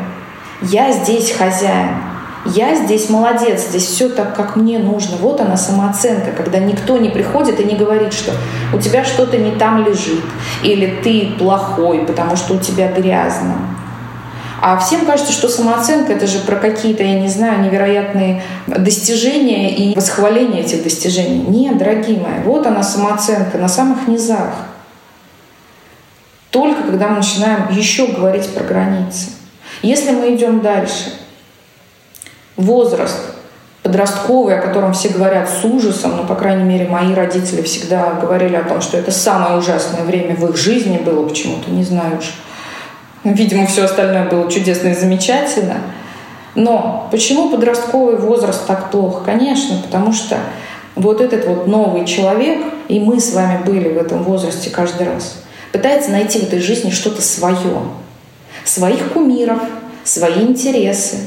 Я 0.62 0.92
здесь 0.92 1.32
хозяин. 1.32 1.96
Я 2.46 2.76
здесь 2.76 3.10
молодец, 3.10 3.70
здесь 3.70 3.86
все 3.86 4.08
так, 4.08 4.36
как 4.36 4.56
мне 4.56 4.78
нужно. 4.78 5.18
Вот 5.18 5.42
она 5.42 5.58
самооценка, 5.58 6.32
когда 6.32 6.60
никто 6.60 6.98
не 6.98 7.10
приходит 7.10 7.60
и 7.60 7.64
не 7.64 7.76
говорит, 7.76 8.14
что 8.14 8.34
у 8.72 8.80
тебя 8.80 9.04
что-то 9.04 9.38
не 9.38 9.52
там 9.52 9.84
лежит, 9.84 10.24
или 10.62 11.02
ты 11.02 11.34
плохой, 11.40 12.06
потому 12.06 12.36
что 12.36 12.54
у 12.54 12.60
тебя 12.60 12.92
грязно. 12.92 13.56
А 14.62 14.78
всем 14.78 15.06
кажется, 15.06 15.32
что 15.32 15.50
самооценка— 15.50 16.14
это 16.14 16.28
же 16.28 16.40
про 16.40 16.56
какие-то, 16.56 17.04
я 17.04 17.20
не 17.20 17.28
знаю, 17.28 17.62
невероятные 17.62 18.42
достижения 18.68 19.76
и 19.76 19.96
восхваление 19.96 20.62
этих 20.64 20.84
достижений. 20.84 21.44
Нет, 21.48 21.78
дорогие 21.78 22.20
мои, 22.20 22.42
вот 22.44 22.66
она 22.66 22.82
самооценка 22.82 23.58
на 23.58 23.68
самых 23.68 24.08
низах. 24.08 24.54
Только 26.52 26.84
когда 26.84 27.10
мы 27.10 27.18
начинаем 27.18 27.70
еще 27.70 28.08
говорить 28.08 28.50
про 28.50 28.64
границы. 28.64 29.28
Если 29.82 30.12
мы 30.12 30.34
идем 30.36 30.62
дальше, 30.62 31.12
возраст 32.56 33.20
подростковый, 33.84 34.58
о 34.58 34.62
котором 34.62 34.94
все 34.94 35.10
говорят 35.10 35.48
с 35.48 35.64
ужасом, 35.64 36.16
но, 36.18 36.24
по 36.24 36.34
крайней 36.34 36.64
мере, 36.64 36.88
мои 36.88 37.14
родители 37.14 37.62
всегда 37.62 38.14
говорили 38.14 38.56
о 38.56 38.64
том, 38.64 38.82
что 38.82 38.98
это 38.98 39.12
самое 39.12 39.58
ужасное 39.58 40.04
время 40.04 40.36
в 40.36 40.50
их 40.50 40.56
жизни 40.56 40.98
было 40.98 41.28
почему-то, 41.28 41.70
не 41.70 41.84
знаю 41.84 42.18
уж. 42.18 42.34
Видимо, 43.26 43.66
все 43.66 43.86
остальное 43.86 44.30
было 44.30 44.50
чудесно 44.52 44.90
и 44.90 44.94
замечательно. 44.94 45.82
Но 46.54 47.08
почему 47.12 47.50
подростковый 47.50 48.18
возраст 48.18 48.68
так 48.68 48.92
плохо? 48.92 49.24
Конечно, 49.26 49.82
потому 49.84 50.14
что 50.14 50.38
вот 50.94 51.20
этот 51.20 51.48
вот 51.48 51.66
новый 51.66 52.06
человек, 52.06 52.64
и 52.88 53.00
мы 53.00 53.20
с 53.20 53.34
вами 53.34 53.64
были 53.64 53.90
в 53.90 53.98
этом 53.98 54.24
возрасте 54.24 54.70
каждый 54.70 55.08
раз, 55.08 55.42
пытается 55.72 56.12
найти 56.12 56.38
в 56.40 56.44
этой 56.44 56.60
жизни 56.60 56.92
что-то 56.92 57.24
свое. 57.24 57.82
Своих 58.64 59.12
кумиров, 59.12 59.60
свои 60.04 60.44
интересы, 60.44 61.18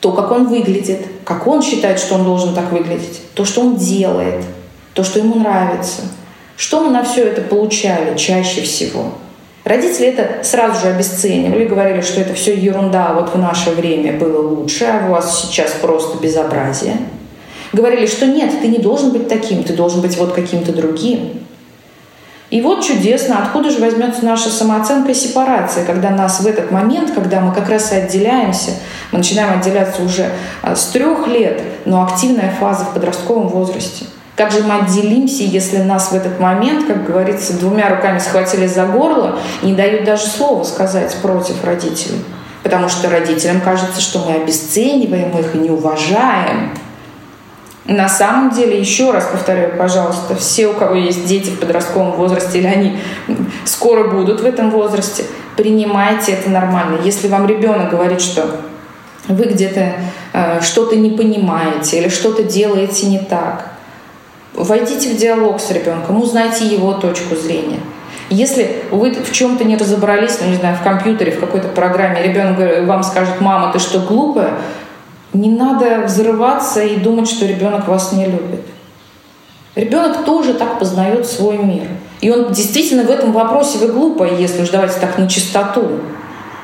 то, 0.00 0.10
как 0.10 0.32
он 0.32 0.48
выглядит, 0.48 1.00
как 1.24 1.46
он 1.46 1.62
считает, 1.62 1.98
что 1.98 2.14
он 2.14 2.24
должен 2.24 2.54
так 2.54 2.72
выглядеть, 2.72 3.20
то, 3.34 3.44
что 3.44 3.60
он 3.60 3.76
делает, 3.76 4.42
то, 4.94 5.04
что 5.04 5.18
ему 5.18 5.34
нравится. 5.36 6.00
Что 6.56 6.80
мы 6.80 6.90
на 6.90 7.04
все 7.04 7.24
это 7.24 7.42
получали 7.42 8.16
чаще 8.16 8.62
всего– 8.62 9.12
Родители 9.64 10.08
это 10.08 10.44
сразу 10.44 10.78
же 10.80 10.88
обесценивали, 10.88 11.64
говорили, 11.64 12.02
что 12.02 12.20
это 12.20 12.34
все 12.34 12.54
ерунда, 12.54 13.14
вот 13.14 13.34
в 13.34 13.38
наше 13.38 13.70
время 13.70 14.18
было 14.18 14.46
лучше, 14.46 14.84
а 14.84 15.06
у 15.06 15.12
вас 15.12 15.42
сейчас 15.42 15.70
просто 15.80 16.18
безобразие. 16.18 16.98
Говорили, 17.72 18.06
что 18.06 18.26
нет, 18.26 18.50
ты 18.60 18.68
не 18.68 18.76
должен 18.76 19.10
быть 19.10 19.26
таким, 19.26 19.64
ты 19.64 19.72
должен 19.72 20.02
быть 20.02 20.18
вот 20.18 20.32
каким-то 20.32 20.72
другим. 20.72 21.40
И 22.50 22.60
вот 22.60 22.84
чудесно, 22.84 23.42
откуда 23.42 23.70
же 23.70 23.80
возьмется 23.80 24.22
наша 24.22 24.50
самооценка 24.50 25.12
и 25.12 25.14
сепарация, 25.14 25.86
когда 25.86 26.10
нас 26.10 26.40
в 26.40 26.46
этот 26.46 26.70
момент, 26.70 27.12
когда 27.12 27.40
мы 27.40 27.54
как 27.54 27.70
раз 27.70 27.90
и 27.90 27.96
отделяемся, 27.96 28.72
мы 29.12 29.18
начинаем 29.18 29.58
отделяться 29.58 30.02
уже 30.02 30.28
а, 30.62 30.76
с 30.76 30.88
трех 30.88 31.26
лет, 31.26 31.62
но 31.86 32.04
активная 32.04 32.54
фаза 32.60 32.84
в 32.84 32.92
подростковом 32.92 33.48
возрасте– 33.48 34.04
как 34.36 34.50
же 34.50 34.62
мы 34.64 34.80
отделимся, 34.80 35.44
если 35.44 35.78
нас 35.78 36.10
в 36.10 36.14
этот 36.14 36.40
момент, 36.40 36.86
как 36.86 37.06
говорится, 37.06 37.52
двумя 37.52 37.88
руками 37.88 38.18
схватили 38.18 38.66
за 38.66 38.84
горло 38.86 39.38
и 39.62 39.66
не 39.66 39.74
дают 39.74 40.04
даже 40.04 40.26
слова 40.26 40.64
сказать 40.64 41.16
против 41.22 41.62
родителей? 41.64 42.24
Потому 42.64 42.88
что 42.88 43.08
родителям 43.08 43.60
кажется, 43.60 44.00
что 44.00 44.20
мы 44.20 44.34
обесцениваем 44.34 45.38
их 45.38 45.54
и 45.54 45.58
не 45.58 45.70
уважаем. 45.70 46.70
На 47.84 48.08
самом 48.08 48.50
деле, 48.50 48.80
еще 48.80 49.12
раз 49.12 49.26
повторяю, 49.26 49.76
пожалуйста, 49.76 50.34
все, 50.34 50.68
у 50.68 50.72
кого 50.72 50.94
есть 50.94 51.26
дети 51.26 51.50
в 51.50 51.60
подростковом 51.60 52.12
возрасте 52.12 52.58
или 52.58 52.66
они 52.66 52.98
скоро 53.66 54.08
будут 54.08 54.40
в 54.40 54.46
этом 54.46 54.70
возрасте, 54.70 55.26
принимайте 55.56 56.32
это 56.32 56.50
нормально. 56.50 56.98
Если 57.04 57.28
вам 57.28 57.46
ребенок 57.46 57.90
говорит, 57.90 58.22
что 58.22 58.62
вы 59.28 59.44
где-то 59.44 59.92
э, 60.32 60.60
что-то 60.62 60.96
не 60.96 61.10
понимаете 61.10 61.98
или 61.98 62.08
что-то 62.08 62.42
делаете 62.42 63.06
не 63.06 63.18
так, 63.18 63.73
Войдите 64.54 65.10
в 65.10 65.16
диалог 65.16 65.60
с 65.60 65.70
ребенком, 65.70 66.22
узнайте 66.22 66.66
его 66.66 66.94
точку 66.94 67.34
зрения. 67.34 67.80
Если 68.30 68.82
вы 68.90 69.12
в 69.12 69.32
чем-то 69.32 69.64
не 69.64 69.76
разобрались, 69.76 70.38
ну, 70.40 70.48
не 70.48 70.56
знаю, 70.56 70.76
в 70.76 70.82
компьютере, 70.82 71.32
в 71.32 71.40
какой-то 71.40 71.68
программе, 71.68 72.22
ребенок 72.22 72.86
вам 72.86 73.02
скажет, 73.02 73.40
мама, 73.40 73.72
ты 73.72 73.78
что, 73.78 73.98
глупая? 73.98 74.54
Не 75.32 75.50
надо 75.50 76.02
взрываться 76.06 76.82
и 76.82 76.96
думать, 76.96 77.28
что 77.28 77.46
ребенок 77.46 77.88
вас 77.88 78.12
не 78.12 78.26
любит. 78.26 78.64
Ребенок 79.74 80.24
тоже 80.24 80.54
так 80.54 80.78
познает 80.78 81.26
свой 81.26 81.58
мир. 81.58 81.88
И 82.20 82.30
он 82.30 82.52
действительно 82.52 83.02
в 83.02 83.10
этом 83.10 83.32
вопросе 83.32 83.78
вы 83.78 83.88
глупая, 83.88 84.36
если 84.36 84.62
уж 84.62 84.70
давайте 84.70 85.00
так 85.00 85.18
на 85.18 85.28
чистоту. 85.28 86.00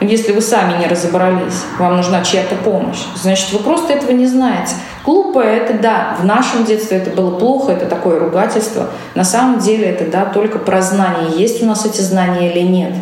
Если 0.00 0.32
вы 0.32 0.40
сами 0.40 0.78
не 0.78 0.86
разобрались, 0.86 1.62
вам 1.78 1.96
нужна 1.96 2.24
чья-то 2.24 2.54
помощь, 2.56 3.00
значит, 3.16 3.52
вы 3.52 3.58
просто 3.58 3.92
этого 3.92 4.12
не 4.12 4.26
знаете. 4.26 4.74
Глупое— 5.04 5.56
это 5.58 5.74
да, 5.74 6.16
в 6.18 6.24
нашем 6.24 6.64
детстве 6.64 6.98
это 6.98 7.10
было 7.10 7.38
плохо, 7.38 7.72
это 7.72 7.86
такое 7.86 8.18
ругательство. 8.18 8.88
На 9.14 9.24
самом 9.24 9.58
деле 9.58 9.86
это 9.86 10.06
да, 10.06 10.24
только 10.24 10.58
про 10.58 10.80
знания. 10.80 11.36
Есть 11.36 11.62
у 11.62 11.66
нас 11.66 11.84
эти 11.84 12.00
знания 12.00 12.50
или 12.50 12.60
нет. 12.60 12.94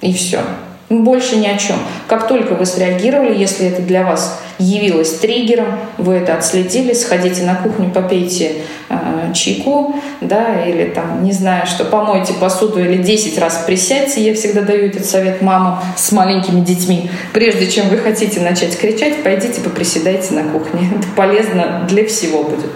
И 0.00 0.12
все. 0.12 0.40
Больше 0.88 1.36
ни 1.36 1.46
о 1.48 1.58
чем. 1.58 1.76
Как 2.06 2.28
только 2.28 2.54
вы 2.54 2.64
среагировали, 2.64 3.36
если 3.36 3.66
это 3.66 3.82
для 3.82 4.04
вас 4.04 4.40
явилось 4.58 5.18
триггером, 5.18 5.80
вы 5.98 6.14
это 6.14 6.36
отследили, 6.36 6.92
сходите 6.92 7.42
на 7.42 7.56
кухню, 7.56 7.90
попейте 7.90 8.62
э, 8.88 9.32
чайку, 9.34 9.96
да, 10.20 10.64
или 10.64 10.84
там, 10.84 11.24
не 11.24 11.32
знаю, 11.32 11.66
что, 11.66 11.84
помойте 11.84 12.34
посуду 12.34 12.80
или 12.80 13.02
10 13.02 13.36
раз 13.38 13.64
присядьте. 13.66 14.24
Я 14.24 14.32
всегда 14.34 14.60
даю 14.60 14.86
этот 14.86 15.04
совет 15.04 15.42
мамам 15.42 15.80
с 15.96 16.12
маленькими 16.12 16.60
детьми. 16.60 17.10
Прежде 17.32 17.66
чем 17.66 17.88
вы 17.88 17.98
хотите 17.98 18.40
начать 18.40 18.78
кричать, 18.78 19.24
пойдите 19.24 19.60
поприседайте 19.60 20.34
на 20.34 20.44
кухне. 20.44 20.88
Это 20.98 21.08
полезно 21.16 21.84
для 21.88 22.06
всего 22.06 22.44
будет. 22.44 22.70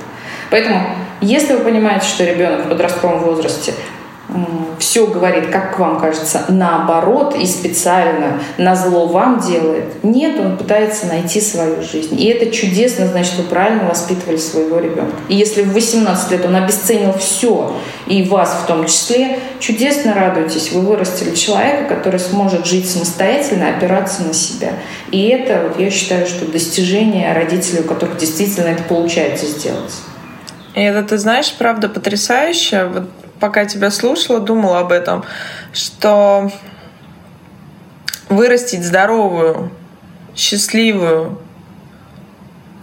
Поэтому, 0.51 0.85
если 1.21 1.55
вы 1.55 1.61
понимаете, 1.61 2.07
что 2.07 2.25
ребенок 2.25 2.67
в 2.67 2.69
подростковом 2.71 3.21
возрасте 3.21 3.73
все 4.78 5.07
говорит, 5.07 5.51
как 5.51 5.78
вам 5.78 6.01
кажется, 6.01 6.45
наоборот 6.49 7.35
и 7.37 7.47
специально 7.47 8.41
на 8.59 8.74
зло 8.74 9.07
вам 9.07 9.41
делает. 9.41 10.03
Нет, 10.03 10.39
он 10.41 10.57
пытается 10.57 11.07
найти 11.07 11.41
свою 11.41 11.83
жизнь. 11.83 12.20
И 12.20 12.26
это 12.26 12.51
чудесно, 12.51 13.07
значит, 13.07 13.35
вы 13.37 13.45
правильно 13.45 13.89
воспитывали 13.89 14.37
своего 14.37 14.78
ребенка. 14.78 15.16
И 15.28 15.37
если 15.37 15.62
в 15.62 15.72
18 15.72 16.31
лет 16.31 16.47
он 16.47 16.57
обесценил 16.57 17.12
все, 17.14 17.76
и 18.07 18.22
вас 18.24 18.61
в 18.64 18.66
том 18.66 18.87
числе, 18.87 19.39
чудесно 19.61 20.14
радуйтесь, 20.14 20.72
вы 20.72 20.81
вырастили 20.81 21.35
человека, 21.35 21.95
который 21.95 22.20
сможет 22.20 22.66
жить 22.66 22.91
самостоятельно, 22.91 23.68
опираться 23.68 24.22
на 24.22 24.33
себя. 24.33 24.72
И 25.11 25.28
это, 25.28 25.68
вот 25.68 25.78
я 25.78 25.91
считаю, 25.91 26.26
что 26.26 26.47
достижение 26.47 27.33
родителей, 27.33 27.81
у 27.81 27.85
которых 27.85 28.16
действительно 28.18 28.68
это 28.68 28.83
получается 28.85 29.47
сделать. 29.47 29.95
И 30.74 30.81
это, 30.81 31.03
ты 31.03 31.18
знаешь, 31.18 31.53
правда 31.57 31.89
потрясающе. 31.89 32.87
Вот 32.87 33.05
пока 33.41 33.64
тебя 33.64 33.91
слушала, 33.91 34.41
думала 34.41 34.80
об 34.80 34.93
этом, 34.93 35.24
что 35.72 36.53
вырастить 38.28 38.84
здоровую, 38.84 39.72
счастливую, 40.36 41.38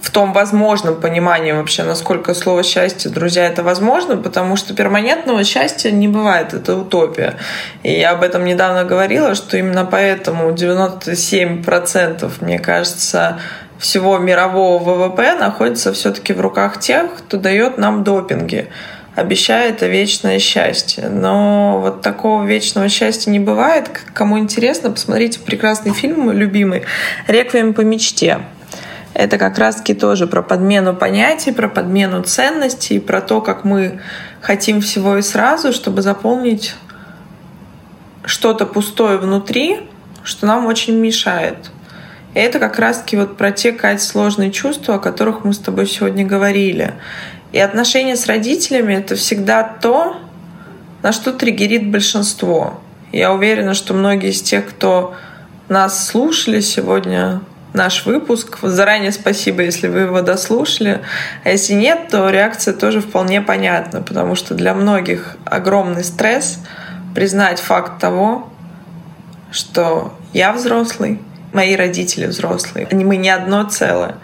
в 0.02 0.10
том 0.10 0.32
возможном 0.32 1.00
понимании 1.02 1.52
вообще, 1.52 1.84
насколько 1.84 2.34
слово 2.34 2.64
счастье, 2.64 3.12
друзья, 3.12 3.46
это 3.46 3.62
возможно, 3.62 4.16
потому 4.16 4.56
что 4.56 4.74
перманентного 4.74 5.44
счастья 5.44 5.92
не 5.92 6.08
бывает, 6.08 6.54
это 6.54 6.78
утопия. 6.78 7.36
И 7.84 7.92
я 7.92 8.12
об 8.12 8.24
этом 8.24 8.46
недавно 8.46 8.86
говорила, 8.86 9.36
что 9.36 9.58
именно 9.58 9.86
поэтому 9.86 10.52
97%, 10.52 12.32
мне 12.40 12.58
кажется, 12.60 13.40
всего 13.80 14.18
мирового 14.18 14.82
ВВП 14.82 15.36
находится 15.36 15.92
все-таки 15.94 16.32
в 16.34 16.42
руках 16.42 16.80
тех, 16.80 17.14
кто 17.18 17.38
дает 17.38 17.78
нам 17.78 18.04
допинги 18.04 18.70
обещает 19.18 19.82
вечное 19.82 20.38
счастье. 20.38 21.10
Но 21.10 21.80
вот 21.82 22.04
такого 22.04 22.46
вечного 22.46 22.88
счастья 22.88 23.32
не 23.32 23.40
бывает. 23.40 23.90
Кому 24.14 24.38
интересно, 24.38 24.92
посмотрите 24.92 25.40
прекрасный 25.40 25.92
фильм 25.92 26.32
любимый 26.32 26.84
«Реквием 27.28 27.74
по 27.74 27.82
мечте». 27.82 28.42
Это 29.16 29.40
как 29.40 29.58
раз-таки 29.58 29.96
тоже 29.96 30.28
про 30.28 30.44
подмену 30.44 30.96
понятий, 30.96 31.52
про 31.52 31.68
подмену 31.68 32.22
ценностей, 32.22 33.00
про 33.00 33.20
то, 33.20 33.42
как 33.42 33.64
мы 33.64 34.02
хотим 34.40 34.82
всего 34.82 35.18
и 35.18 35.24
сразу, 35.24 35.74
чтобы 35.74 36.04
заполнить 36.04 36.76
что-то 38.24 38.68
пустое 38.68 39.18
внутри, 39.18 39.80
что 40.24 40.46
нам 40.46 40.68
очень 40.68 40.96
мешает. 41.00 41.72
И 42.36 42.40
это 42.40 42.60
как 42.60 42.78
раз-таки 42.78 43.18
вот 43.18 43.36
про 43.36 43.52
те, 43.52 43.72
Кать, 43.72 44.00
сложные 44.00 44.52
чувства, 44.52 44.96
о 44.96 45.00
которых 45.00 45.44
мы 45.44 45.54
с 45.54 45.58
тобой 45.58 45.88
сегодня 45.88 46.24
говорили. 46.24 46.94
И 47.52 47.60
отношения 47.60 48.16
с 48.16 48.28
родителями— 48.28 48.94
это 48.96 49.16
всегда 49.16 49.64
то, 49.64 50.18
на 51.02 51.12
что 51.12 51.32
триггерит 51.32 51.90
большинство. 51.90 52.80
Я 53.12 53.34
уверена, 53.34 53.74
что 53.74 53.94
многие 53.94 54.32
из 54.32 54.42
тех, 54.42 54.68
кто 54.68 55.16
нас 55.70 56.08
слушали 56.08 56.60
сегодня, 56.60 57.42
наш 57.74 58.06
выпуск. 58.06 58.58
Заранее 58.62 59.12
спасибо, 59.12 59.62
если 59.62 59.88
вы 59.88 60.00
его 60.00 60.22
дослушали. 60.22 61.02
А 61.44 61.50
если 61.50 61.74
нет, 61.74 62.10
то 62.10 62.30
реакция 62.30 62.74
тоже 62.74 63.02
вполне 63.02 63.42
понятна, 63.42 64.02
потому 64.02 64.36
что 64.36 64.54
для 64.54 64.74
многих 64.74 65.38
огромный 65.46 66.04
стресс 66.04 66.60
признать 67.16 67.60
факт 67.60 68.00
того, 68.00 68.50
что 69.52 70.14
я 70.34 70.52
взрослый, 70.52 71.20
мои 71.54 71.76
родители 71.76 72.26
взрослые. 72.26 72.88
Мы 72.92 73.18
не 73.18 73.30
одно 73.30 73.64
целое, 73.64 74.16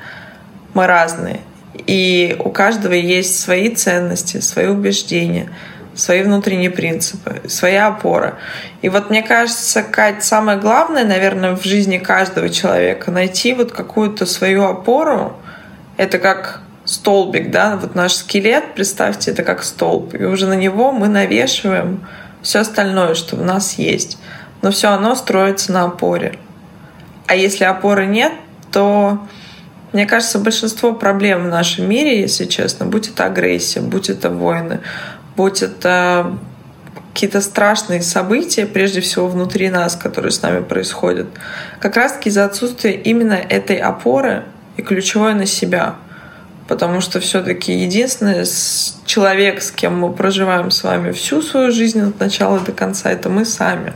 мы 0.74 0.88
разные. 0.88 1.40
И 1.88 2.36
у 2.40 2.50
каждого 2.50 2.94
есть 2.94 3.40
свои 3.40 3.70
ценности, 3.70 4.40
свои 4.40 4.68
убеждения— 4.68 5.50
свои 5.96 6.24
внутренние 6.24 6.70
принципы, 6.70 7.42
своя 7.48 7.88
опора. 7.88 8.38
И 8.82 8.90
вот 8.90 9.10
мне 9.10 9.22
кажется, 9.22 9.84
Кать, 9.84 10.24
самое 10.24 10.58
главное, 10.58 11.06
наверное, 11.06 11.56
в 11.56 11.64
жизни 11.64 11.98
каждого 11.98 12.50
человека 12.50 13.12
найти 13.12 13.54
вот 13.54 13.72
какую-то 13.72 14.26
свою 14.26 14.64
опору. 14.66 15.38
Это 15.98 16.18
как 16.20 16.62
столбик, 16.86 17.52
да, 17.52 17.78
вот 17.78 17.96
наш 17.96 18.14
скелет, 18.14 18.74
представьте, 18.74 19.32
это 19.32 19.44
как 19.44 19.64
столб. 19.64 20.16
И 20.16 20.24
уже 20.24 20.48
на 20.48 20.56
него 20.56 20.92
мы 20.92 21.08
навешиваем 21.08 22.06
все 22.42 22.60
остальное, 22.60 23.14
что 23.14 23.36
в 23.36 23.44
нас 23.44 23.74
есть. 23.74 24.18
Но 24.62 24.72
все 24.72 24.90
оно 24.90 25.16
строится 25.16 25.72
на 25.72 25.86
опоре. 25.86 26.40
А 27.28 27.36
если 27.36 27.64
опоры 27.64 28.06
нет, 28.06 28.34
то 28.72 29.20
мне 29.94 30.06
кажется, 30.08 30.40
большинство 30.40 30.94
проблем 30.94 31.46
в 31.46 31.50
нашем 31.50 31.88
мире, 31.88 32.20
если 32.20 32.46
честно, 32.46 32.86
будь 32.86 33.10
это 33.10 33.26
агрессия, 33.26 33.80
будь 33.80 34.10
это 34.10 34.30
войны, 34.30 34.82
будь 35.36 35.62
это 35.62 36.36
какие-то 37.14 37.42
страшные 37.42 38.02
события, 38.02 38.66
прежде 38.66 39.00
всего 39.00 39.28
внутри 39.28 39.70
нас, 39.70 39.96
которые 39.96 40.32
с 40.32 40.42
нами 40.42 40.64
происходят, 40.64 41.28
как 41.80 41.96
раз-таки 41.96 42.30
из-за 42.30 42.46
отсутствия 42.46 42.94
именно 42.94 43.34
этой 43.34 43.78
опоры 43.78 44.46
и 44.78 44.82
ключевой 44.82 45.36
на 45.36 45.46
себя. 45.46 45.96
Потому 46.68 47.02
что 47.02 47.20
все-таки 47.20 47.74
единственный 47.74 48.46
человек, 49.06 49.62
с 49.62 49.70
кем 49.70 50.00
мы 50.00 50.12
проживаем 50.14 50.72
с 50.72 50.82
вами 50.82 51.12
всю 51.12 51.42
свою 51.42 51.72
жизнь 51.72 52.02
от 52.02 52.20
начала 52.20 52.60
до 52.60 52.72
конца, 52.72 53.12
это 53.12 53.30
мы 53.30 53.46
сами. 53.46 53.94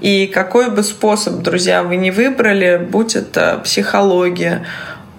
И 0.00 0.26
какой 0.26 0.70
бы 0.70 0.82
способ, 0.82 1.42
друзья, 1.42 1.82
вы 1.82 1.96
не 1.96 2.10
выбрали, 2.10 2.76
будь 2.76 3.16
это 3.16 3.60
психология, 3.64 4.66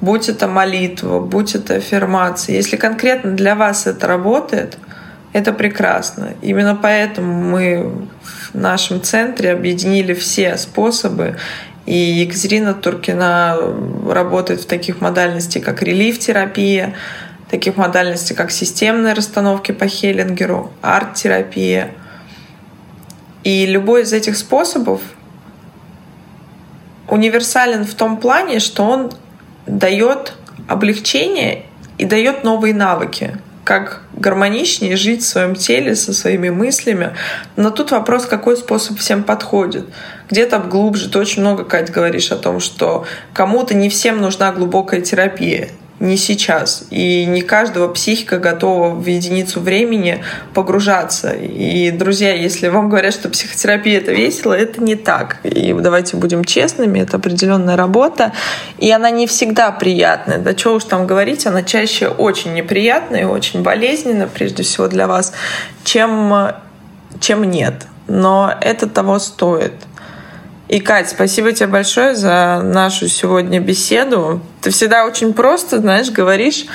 будь 0.04 0.28
это 0.28 0.47
молитва, 0.47 1.20
будь 1.20 1.56
это 1.56 1.76
аффирмация, 1.76 2.56
если 2.56 2.76
конкретно 2.76 3.32
для 3.32 3.56
вас 3.56 3.88
это 3.88 4.06
работает— 4.06 4.78
это 5.34 5.51
прекрасно. 5.51 6.34
Именно 6.41 6.76
поэтому 6.76 7.34
мы 7.34 8.08
в 8.51 8.54
нашем 8.54 9.01
центре 9.01 9.51
объединили 9.51 10.14
все 10.14 10.58
способы 10.58 11.38
и 11.86 11.95
Екатерина 11.95 12.74
Туркина 12.74 13.58
работает 14.08 14.62
в 14.62 14.66
таких 14.68 15.01
модальностях, 15.01 15.64
как 15.64 15.82
релиф-терапия, 15.82 16.95
таких 17.49 17.76
модальностей, 17.76 18.36
как 18.36 18.51
системные 18.51 19.14
расстановки 19.14 19.72
по 19.72 19.88
Хеллингеру, 19.88 20.72
арт-терапия. 20.82 21.91
И 23.43 23.66
любой 23.66 24.04
из 24.04 24.14
этих 24.14 24.38
способов 24.38 25.01
универсален 27.10 27.84
в 27.84 27.93
том 27.95 28.18
плане, 28.18 28.60
что 28.60 28.84
он 28.84 29.12
дает 29.66 30.34
облегчение 30.68 31.64
и 31.97 32.05
дает 32.05 32.43
новые 32.43 32.74
навыки 32.74 33.38
как 33.64 34.01
гармоничнее 34.14 34.97
жить 34.97 35.22
в 35.22 35.28
своем 35.28 35.55
теле 35.55 35.95
со 35.95 36.14
своими 36.14 36.49
мыслями. 36.49 37.16
Но 37.55 37.70
тут 37.70 37.91
вопрос, 37.91 38.26
какой 38.26 38.57
способ 38.57 38.99
всем 38.99 39.24
подходит. 39.24 39.86
Где-то 40.30 40.59
глубже. 40.59 41.09
Ты 41.09 41.20
очень 41.20 41.41
много, 41.41 41.64
Кать, 41.64 41.91
говоришь 41.91 42.32
о 42.32 42.36
том, 42.36 42.59
что 42.59 43.05
кому-то 43.34 43.74
не 43.74 43.89
всем 43.89 44.20
нужна 44.20 44.51
глубокая 44.51 45.01
терапия 45.01 45.70
не 46.00 46.18
сейчас. 46.18 46.84
И 46.89 47.26
не 47.26 47.41
каждого 47.41 47.88
психика 47.88 48.38
готова 48.38 48.89
в 48.89 49.06
единицу 49.06 49.60
времени 49.60 50.24
погружаться. 50.54 51.32
И, 51.32 51.91
друзья, 51.91 52.34
если 52.34 52.68
вам 52.68 52.89
говорят, 52.89 53.14
что 53.14 53.30
психотерапия— 53.30 53.98
это 54.00 54.12
весело, 54.12 54.54
это 54.54 54.84
не 54.84 54.96
так. 54.96 55.38
И 55.44 55.74
давайте 55.74 56.18
будем 56.18 56.44
честными, 56.44 57.00
это 57.00 57.18
определенная 57.18 57.78
работа. 57.78 58.34
И 58.80 58.91
она 58.91 59.10
не 59.12 59.28
всегда 59.28 59.72
приятная. 59.72 60.39
Да 60.39 60.58
что 60.58 60.76
уж 60.76 60.84
там 60.84 61.08
говорить, 61.08 61.46
она 61.46 61.64
чаще 61.64 62.08
очень 62.08 62.54
неприятная 62.54 63.22
и 63.22 63.26
очень 63.26 63.62
болезненна, 63.62 64.28
прежде 64.28 64.64
всего 64.64 64.88
для 64.88 65.08
вас, 65.08 65.34
чем, 65.84 66.52
чем 67.20 67.44
нет. 67.44 67.86
Но 68.08 68.54
это 68.60 68.89
того 68.89 69.20
стоит— 69.20 69.74
и, 70.70 70.80
Кать, 70.80 71.09
спасибо 71.09 71.51
тебе 71.51 71.68
большое 71.68 72.16
за 72.16 72.61
нашу 72.64 73.07
сегодня 73.09 73.59
беседу. 73.59 74.41
Ты 74.61 74.72
всегда 74.72 75.05
очень 75.05 75.34
просто, 75.34 75.80
знаешь, 75.80 76.09
говоришь. 76.09 76.66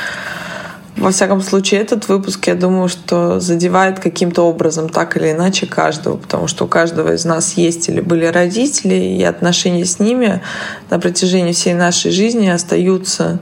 Во 0.96 1.10
всяком 1.10 1.40
случае, 1.40 1.80
этот 1.80 2.08
выпуск, 2.08 2.48
я 2.48 2.54
думаю, 2.54 2.88
что 2.88 3.38
задевает 3.40 4.00
каким-то 4.00 4.42
образом 4.42 4.88
так 4.88 5.16
или 5.16 5.30
иначе 5.30 5.66
каждого, 5.66 6.16
потому 6.16 6.48
что 6.48 6.64
у 6.64 6.68
каждого 6.68 7.14
из 7.14 7.24
нас 7.24 7.54
есть 7.54 7.88
или 7.88 8.00
были 8.00 8.26
родители, 8.26 8.94
и 8.94 9.22
отношения 9.22 9.84
с 9.84 10.00
ними 10.00 10.42
на 10.90 10.98
протяжении 10.98 11.52
всей 11.52 11.74
нашей 11.74 12.10
жизни 12.10 12.48
остаются 12.48 13.38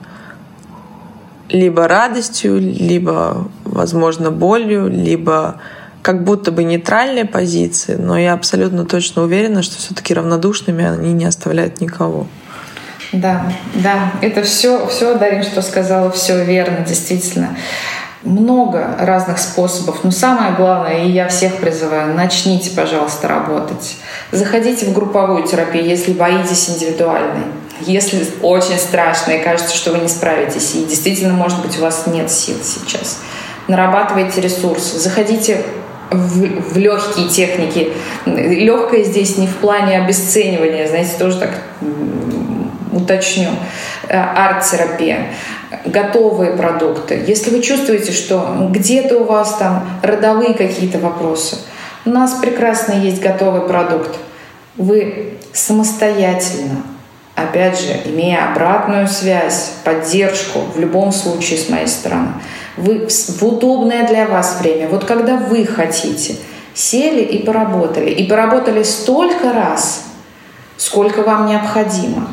либо 1.48 1.88
радостью, 1.88 2.58
либо, 2.58 3.48
возможно, 3.64 4.30
болью, 4.30 4.88
либо 4.88 5.60
как 6.06 6.22
будто 6.22 6.52
бы 6.52 6.62
нейтральные 6.62 7.24
позиции, 7.24 7.96
но 7.96 8.16
я 8.16 8.34
абсолютно 8.34 8.84
точно 8.84 9.24
уверена, 9.24 9.64
что 9.64 9.76
все-таки 9.78 10.14
равнодушными 10.14 10.84
они 10.84 11.12
не 11.12 11.24
оставляют 11.24 11.80
никого. 11.80 12.28
Да, 13.12 13.52
да, 13.74 14.12
это 14.22 14.44
все, 14.44 14.86
все, 14.86 15.16
Дарин, 15.16 15.42
что 15.42 15.62
сказала, 15.62 16.12
все 16.12 16.44
верно, 16.44 16.84
действительно. 16.86 17.56
Много 18.22 18.94
разных 19.00 19.40
способов, 19.40 20.04
но 20.04 20.12
самое 20.12 20.52
главное, 20.52 21.06
и 21.06 21.10
я 21.10 21.26
всех 21.26 21.56
призываю, 21.56 22.14
начните, 22.14 22.70
пожалуйста, 22.70 23.26
работать. 23.26 23.96
Заходите 24.30 24.86
в 24.86 24.92
групповую 24.92 25.42
терапию, 25.42 25.84
если 25.84 26.12
боитесь 26.12 26.70
индивидуальной. 26.70 27.46
Если 27.80 28.24
очень 28.42 28.78
страшно 28.78 29.32
и 29.32 29.42
кажется, 29.42 29.74
что 29.74 29.90
вы 29.90 29.98
не 29.98 30.08
справитесь, 30.08 30.76
и 30.76 30.84
действительно, 30.84 31.34
может 31.34 31.60
быть, 31.62 31.76
у 31.80 31.82
вас 31.82 32.04
нет 32.06 32.30
сил 32.30 32.58
сейчас, 32.62 33.18
нарабатывайте 33.66 34.40
ресурсы, 34.40 35.00
заходите 35.00 35.64
в, 36.10 36.72
в 36.72 36.76
легкие 36.76 37.28
техники. 37.28 37.92
Легкое 38.26 39.04
здесь 39.04 39.38
не 39.38 39.46
в 39.46 39.56
плане 39.56 39.98
обесценивания, 39.98 40.86
знаете, 40.88 41.12
тоже 41.18 41.38
так 41.38 41.50
уточню. 42.92 43.50
Э, 44.08 44.18
арт-терапия, 44.18 45.26
готовые 45.84 46.52
продукты. 46.52 47.24
Если 47.26 47.50
вы 47.50 47.60
чувствуете, 47.60 48.12
что 48.12 48.68
где-то 48.70 49.18
у 49.18 49.24
вас 49.24 49.56
там 49.56 49.88
родовые 50.02 50.54
какие-то 50.54 50.98
вопросы, 50.98 51.58
у 52.04 52.10
нас 52.10 52.34
прекрасно 52.34 52.92
есть 52.92 53.20
готовый 53.20 53.62
продукт. 53.62 54.16
Вы 54.76 55.34
самостоятельно, 55.52 56.82
опять 57.34 57.80
же, 57.80 57.92
имея 58.04 58.52
обратную 58.52 59.08
связь, 59.08 59.72
поддержку, 59.82 60.60
в 60.60 60.78
любом 60.78 61.10
случае 61.10 61.58
с 61.58 61.68
моей 61.68 61.88
стороны, 61.88 62.28
вы 62.76 63.08
в 63.08 63.42
удобное 63.42 64.06
для 64.06 64.26
вас 64.26 64.60
время, 64.60 64.88
вот 64.88 65.04
когда 65.04 65.36
вы 65.36 65.64
хотите, 65.66 66.36
сели 66.74 67.22
и 67.22 67.44
поработали. 67.44 68.10
И 68.10 68.26
поработали 68.26 68.82
столько 68.82 69.52
раз, 69.52 70.04
сколько 70.76 71.22
вам 71.22 71.46
необходимо. 71.46 72.30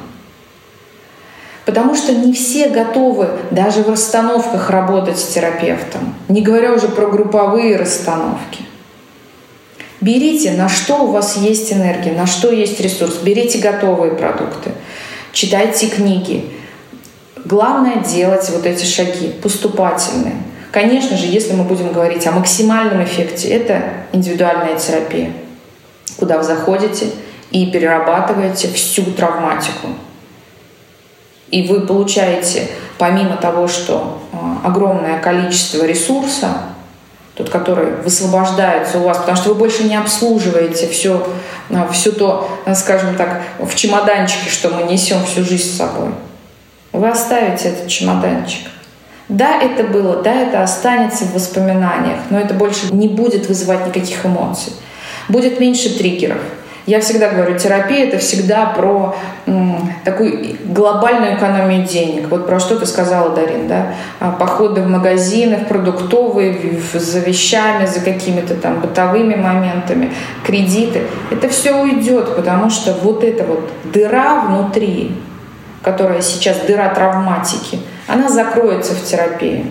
Потому 1.65 1.95
что 1.95 2.13
не 2.13 2.33
все 2.33 2.67
готовы 2.67 3.29
даже 3.51 3.83
в 3.83 3.89
расстановках 3.89 4.69
работать 4.69 5.17
с 5.17 5.27
терапевтом, 5.27 6.13
не 6.27 6.41
говоря 6.41 6.73
уже 6.73 6.89
про 6.89 7.07
групповые 7.07 7.77
расстановки. 7.77 8.63
Берите, 10.01 10.51
на 10.51 10.67
что 10.67 11.03
у 11.03 11.07
вас 11.07 11.37
есть 11.37 11.71
энергия, 11.71 12.11
на 12.11 12.27
что 12.27 12.51
есть 12.51 12.81
ресурс. 12.81 13.19
Берите 13.23 13.59
готовые 13.59 14.13
продукты, 14.13 14.71
читайте 15.31 15.87
книги, 15.87 16.43
Главное 17.45 17.97
делать 17.97 18.49
вот 18.49 18.65
эти 18.65 18.85
шаги 18.85 19.29
поступательные. 19.41 20.37
Конечно 20.71 21.17
же, 21.17 21.25
если 21.25 21.53
мы 21.53 21.65
будем 21.65 21.91
говорить 21.91 22.25
о 22.25 22.31
максимальном 22.31 23.03
эффекте, 23.03 23.49
это 23.49 23.83
индивидуальная 24.13 24.77
терапия, 24.77 25.31
куда 26.17 26.37
вы 26.37 26.43
заходите 26.43 27.07
и 27.51 27.69
перерабатываете 27.69 28.69
всю 28.69 29.03
травматику. 29.11 29.89
И 31.51 31.67
вы 31.67 31.81
получаете, 31.81 32.67
помимо 32.97 33.35
того, 33.35 33.67
что 33.67 34.19
а, 34.31 34.61
огромное 34.63 35.19
количество 35.19 35.85
ресурса, 35.85 36.63
тот, 37.35 37.49
который 37.49 37.97
высвобождается 37.97 38.99
у 38.99 39.03
вас, 39.03 39.17
потому 39.17 39.37
что 39.37 39.49
вы 39.49 39.55
больше 39.55 39.83
не 39.83 39.95
обслуживаете 39.95 40.87
все, 40.87 41.27
а, 41.69 41.87
все 41.91 42.11
то, 42.11 42.49
скажем 42.73 43.15
так, 43.15 43.43
в 43.59 43.75
чемоданчике, 43.75 44.49
что 44.49 44.69
мы 44.69 44.83
несем 44.83 45.23
всю 45.25 45.43
жизнь 45.43 45.69
с 45.69 45.77
собой. 45.77 46.09
Вы 46.93 47.09
оставите 47.09 47.69
этот 47.69 47.87
чемоданчик. 47.87 48.67
Да, 49.27 49.59
это 49.59 49.83
было, 49.83 50.21
да, 50.21 50.33
это 50.33 50.61
останется 50.61 51.25
в 51.25 51.33
воспоминаниях, 51.33 52.19
но 52.29 52.39
это 52.39 52.53
больше 52.53 52.93
не 52.93 53.07
будет 53.07 53.47
вызывать 53.47 53.87
никаких 53.87 54.25
эмоций. 54.25 54.73
Будет 55.27 55.59
меньше 55.59 55.97
триггеров. 55.97 56.39
Я 56.85 56.99
всегда 56.99 57.29
говорю, 57.29 57.57
терапия— 57.57 58.05
это 58.07 58.17
всегда 58.17 58.65
про 58.65 59.15
м, 59.45 59.89
такую 60.03 60.57
глобальную 60.65 61.37
экономию 61.37 61.87
денег. 61.87 62.27
Вот 62.29 62.45
про 62.45 62.59
что 62.59 62.77
ты 62.77 62.85
сказала, 62.85 63.29
Дарин, 63.29 63.69
да? 63.69 63.93
А, 64.19 64.31
походы 64.31 64.81
в 64.81 64.87
магазины, 64.89 65.55
в 65.55 65.67
продуктовые, 65.67 66.51
в, 66.53 66.99
за 66.99 67.19
вещами, 67.19 67.85
за 67.85 68.01
какими-то 68.01 68.55
там 68.55 68.81
бытовыми 68.81 69.35
моментами, 69.35 70.11
кредиты. 70.45 71.03
Это 71.31 71.47
все 71.47 71.73
уйдет, 71.73 72.35
потому 72.35 72.69
что 72.69 72.93
вот 73.01 73.23
эта 73.23 73.45
вот 73.45 73.69
дыра 73.93 74.41
внутри, 74.41 75.15
которая 75.83 76.21
сейчас 76.21 76.57
дыра 76.61 76.89
травматики, 76.89 77.79
она 78.07 78.29
закроется 78.29 78.93
в 78.93 79.03
терапии. 79.03 79.65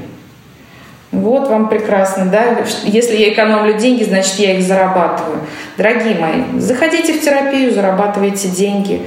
Вот 1.10 1.48
вам 1.48 1.68
прекрасно, 1.68 2.26
да? 2.26 2.64
Если 2.84 3.16
я 3.16 3.32
экономлю 3.32 3.78
деньги, 3.78 4.04
значит, 4.04 4.38
я 4.38 4.56
их 4.56 4.64
зарабатываю. 4.64 5.40
Дорогие 5.76 6.18
мои, 6.18 6.58
заходите 6.58 7.12
в 7.12 7.20
терапию, 7.20 7.72
зарабатывайте 7.72 8.48
деньги. 8.48 9.02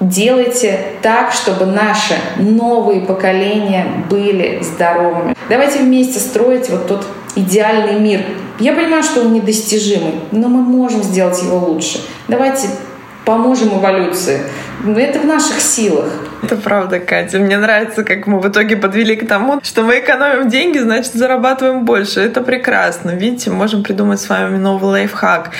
Делайте 0.00 0.78
так, 1.02 1.32
чтобы 1.32 1.66
наши 1.66 2.14
новые 2.36 3.02
поколения 3.02 3.86
были 4.08 4.62
здоровыми. 4.62 5.34
Давайте 5.48 5.80
вместе 5.80 6.20
строить 6.20 6.70
вот 6.70 6.86
тот 6.86 7.06
идеальный 7.34 7.98
мир. 7.98 8.22
Я 8.60 8.72
понимаю, 8.72 9.02
что 9.02 9.22
он 9.22 9.32
недостижимый, 9.32 10.20
но 10.30 10.48
мы 10.48 10.62
можем 10.62 11.02
сделать 11.02 11.42
его 11.42 11.58
лучше. 11.58 12.00
Давайте 12.28 12.68
поможем 13.24 13.78
эволюции. 13.78 14.40
Это 14.86 15.18
в 15.18 15.26
наших 15.26 15.60
силах. 15.60 16.10
Это 16.42 16.56
правда, 16.56 17.00
Катя. 17.00 17.38
Мне 17.38 17.58
нравится, 17.58 18.02
как 18.02 18.26
мы 18.26 18.40
в 18.40 18.48
итоге 18.48 18.76
подвели 18.76 19.14
к 19.14 19.28
тому, 19.28 19.60
что 19.62 19.82
мы 19.82 20.00
экономим 20.00 20.48
деньги, 20.48 20.78
значит, 20.78 21.12
зарабатываем 21.12 21.84
больше. 21.84 22.20
Это 22.20 22.40
прекрасно. 22.40 23.10
Видите, 23.10 23.50
можем 23.50 23.82
придумать 23.82 24.20
с 24.20 24.28
вами 24.28 24.56
новый 24.56 24.90
лайфхак. 24.90 25.50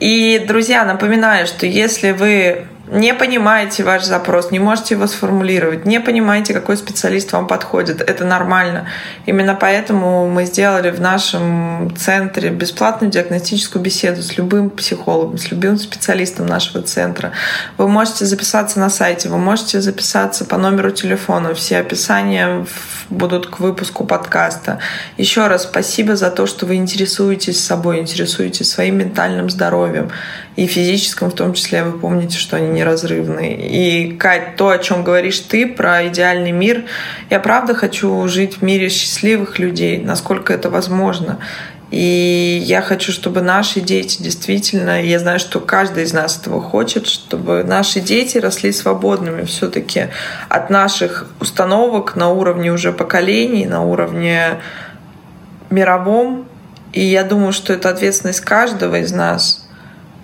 И, 0.00 0.44
друзья, 0.46 0.84
напоминаю, 0.84 1.46
что 1.46 1.66
если 1.66 2.10
вы 2.10 2.66
не 2.86 3.14
понимаете 3.14 3.82
ваш 3.82 4.04
запрос, 4.04 4.50
не 4.50 4.58
можете 4.58 4.94
его 4.94 5.06
сформулировать, 5.06 5.86
не 5.86 6.00
понимаете, 6.00 6.52
какой 6.52 6.76
специалист 6.76 7.32
вам 7.32 7.46
подходит. 7.46 8.02
Это 8.02 8.24
нормально. 8.24 8.86
Именно 9.24 9.54
поэтому 9.54 10.28
мы 10.28 10.44
сделали 10.44 10.90
в 10.90 11.00
нашем 11.00 11.94
центре 11.96 12.50
бесплатную 12.50 13.10
диагностическую 13.10 13.82
беседу 13.82 14.22
с 14.22 14.36
любым 14.36 14.68
психологом, 14.68 15.38
с 15.38 15.50
любым 15.50 15.78
специалистом 15.78 16.46
нашего 16.46 16.82
центра. 16.82 17.32
Вы 17.78 17.88
можете 17.88 18.26
записаться 18.26 18.78
на 18.78 18.90
сайте, 18.90 19.30
вы 19.30 19.38
можете 19.38 19.80
записаться 19.80 20.44
по 20.44 20.58
номеру 20.58 20.90
телефона. 20.90 21.54
Все 21.54 21.78
описания 21.78 22.66
будут 23.08 23.46
к 23.46 23.60
выпуску 23.60 24.04
подкаста. 24.04 24.78
Еще 25.16 25.46
раз 25.46 25.62
спасибо 25.62 26.16
за 26.16 26.30
то, 26.30 26.46
что 26.46 26.66
вы 26.66 26.76
интересуетесь 26.76 27.64
собой, 27.64 28.00
интересуетесь 28.00 28.70
своим 28.70 28.98
ментальным 28.98 29.48
здоровьем 29.48 30.10
и 30.56 30.66
физическом 30.66 31.30
в 31.30 31.34
том 31.34 31.54
числе. 31.54 31.82
Вы 31.82 31.98
помните, 31.98 32.38
что 32.38 32.56
они 32.56 32.68
неразрывны. 32.68 33.54
И, 33.54 34.16
Кать, 34.16 34.56
то, 34.56 34.68
о 34.68 34.78
чем 34.78 35.02
говоришь 35.02 35.40
ты 35.40 35.66
про 35.66 36.06
идеальный 36.06 36.52
мир, 36.52 36.84
я 37.30 37.40
правда 37.40 37.74
хочу 37.74 38.26
жить 38.28 38.58
в 38.58 38.62
мире 38.62 38.88
счастливых 38.88 39.58
людей, 39.58 39.98
насколько 39.98 40.52
это 40.52 40.70
возможно. 40.70 41.38
И 41.90 42.62
я 42.64 42.82
хочу, 42.82 43.12
чтобы 43.12 43.40
наши 43.40 43.80
дети 43.80 44.22
действительно, 44.22 45.02
я 45.02 45.18
знаю, 45.18 45.38
что 45.38 45.60
каждый 45.60 46.04
из 46.04 46.12
нас 46.12 46.38
этого 46.38 46.60
хочет, 46.60 47.06
чтобы 47.06 47.62
наши 47.62 48.00
дети 48.00 48.38
росли 48.38 48.72
свободными 48.72 49.44
все-таки 49.44 50.08
от 50.48 50.70
наших 50.70 51.26
установок 51.40 52.16
на 52.16 52.30
уровне 52.30 52.72
уже 52.72 52.92
поколений, 52.92 53.66
на 53.66 53.82
уровне 53.82 54.60
мировом. 55.70 56.46
И 56.92 57.04
я 57.04 57.22
думаю, 57.22 57.52
что 57.52 57.72
это 57.72 57.90
ответственность 57.90 58.40
каждого 58.40 58.96
из 58.96 59.12
нас 59.12 59.63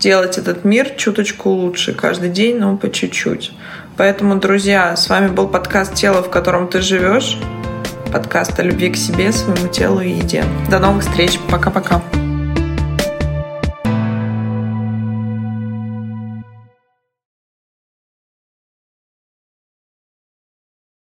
делать 0.00 0.38
этот 0.38 0.64
мир 0.64 0.90
чуточку 0.96 1.50
лучше 1.50 1.92
каждый 1.92 2.30
день, 2.30 2.58
но 2.58 2.76
по 2.76 2.90
чуть-чуть. 2.90 3.52
Поэтому, 3.96 4.36
друзья, 4.36 4.96
с 4.96 5.08
вами 5.08 5.28
был 5.28 5.46
подкаст 5.46 5.94
«Тело, 5.94 6.22
в 6.22 6.30
котором 6.30 6.68
ты 6.68 6.80
живешь». 6.80 7.38
Подкаст 8.10 8.58
о 8.58 8.62
любви 8.62 8.90
к 8.90 8.96
себе, 8.96 9.30
своему 9.30 9.68
телу 9.68 10.00
и 10.00 10.10
еде. 10.10 10.42
До 10.68 10.80
новых 10.80 11.04
встреч. 11.04 11.38
Пока-пока. 11.48 12.02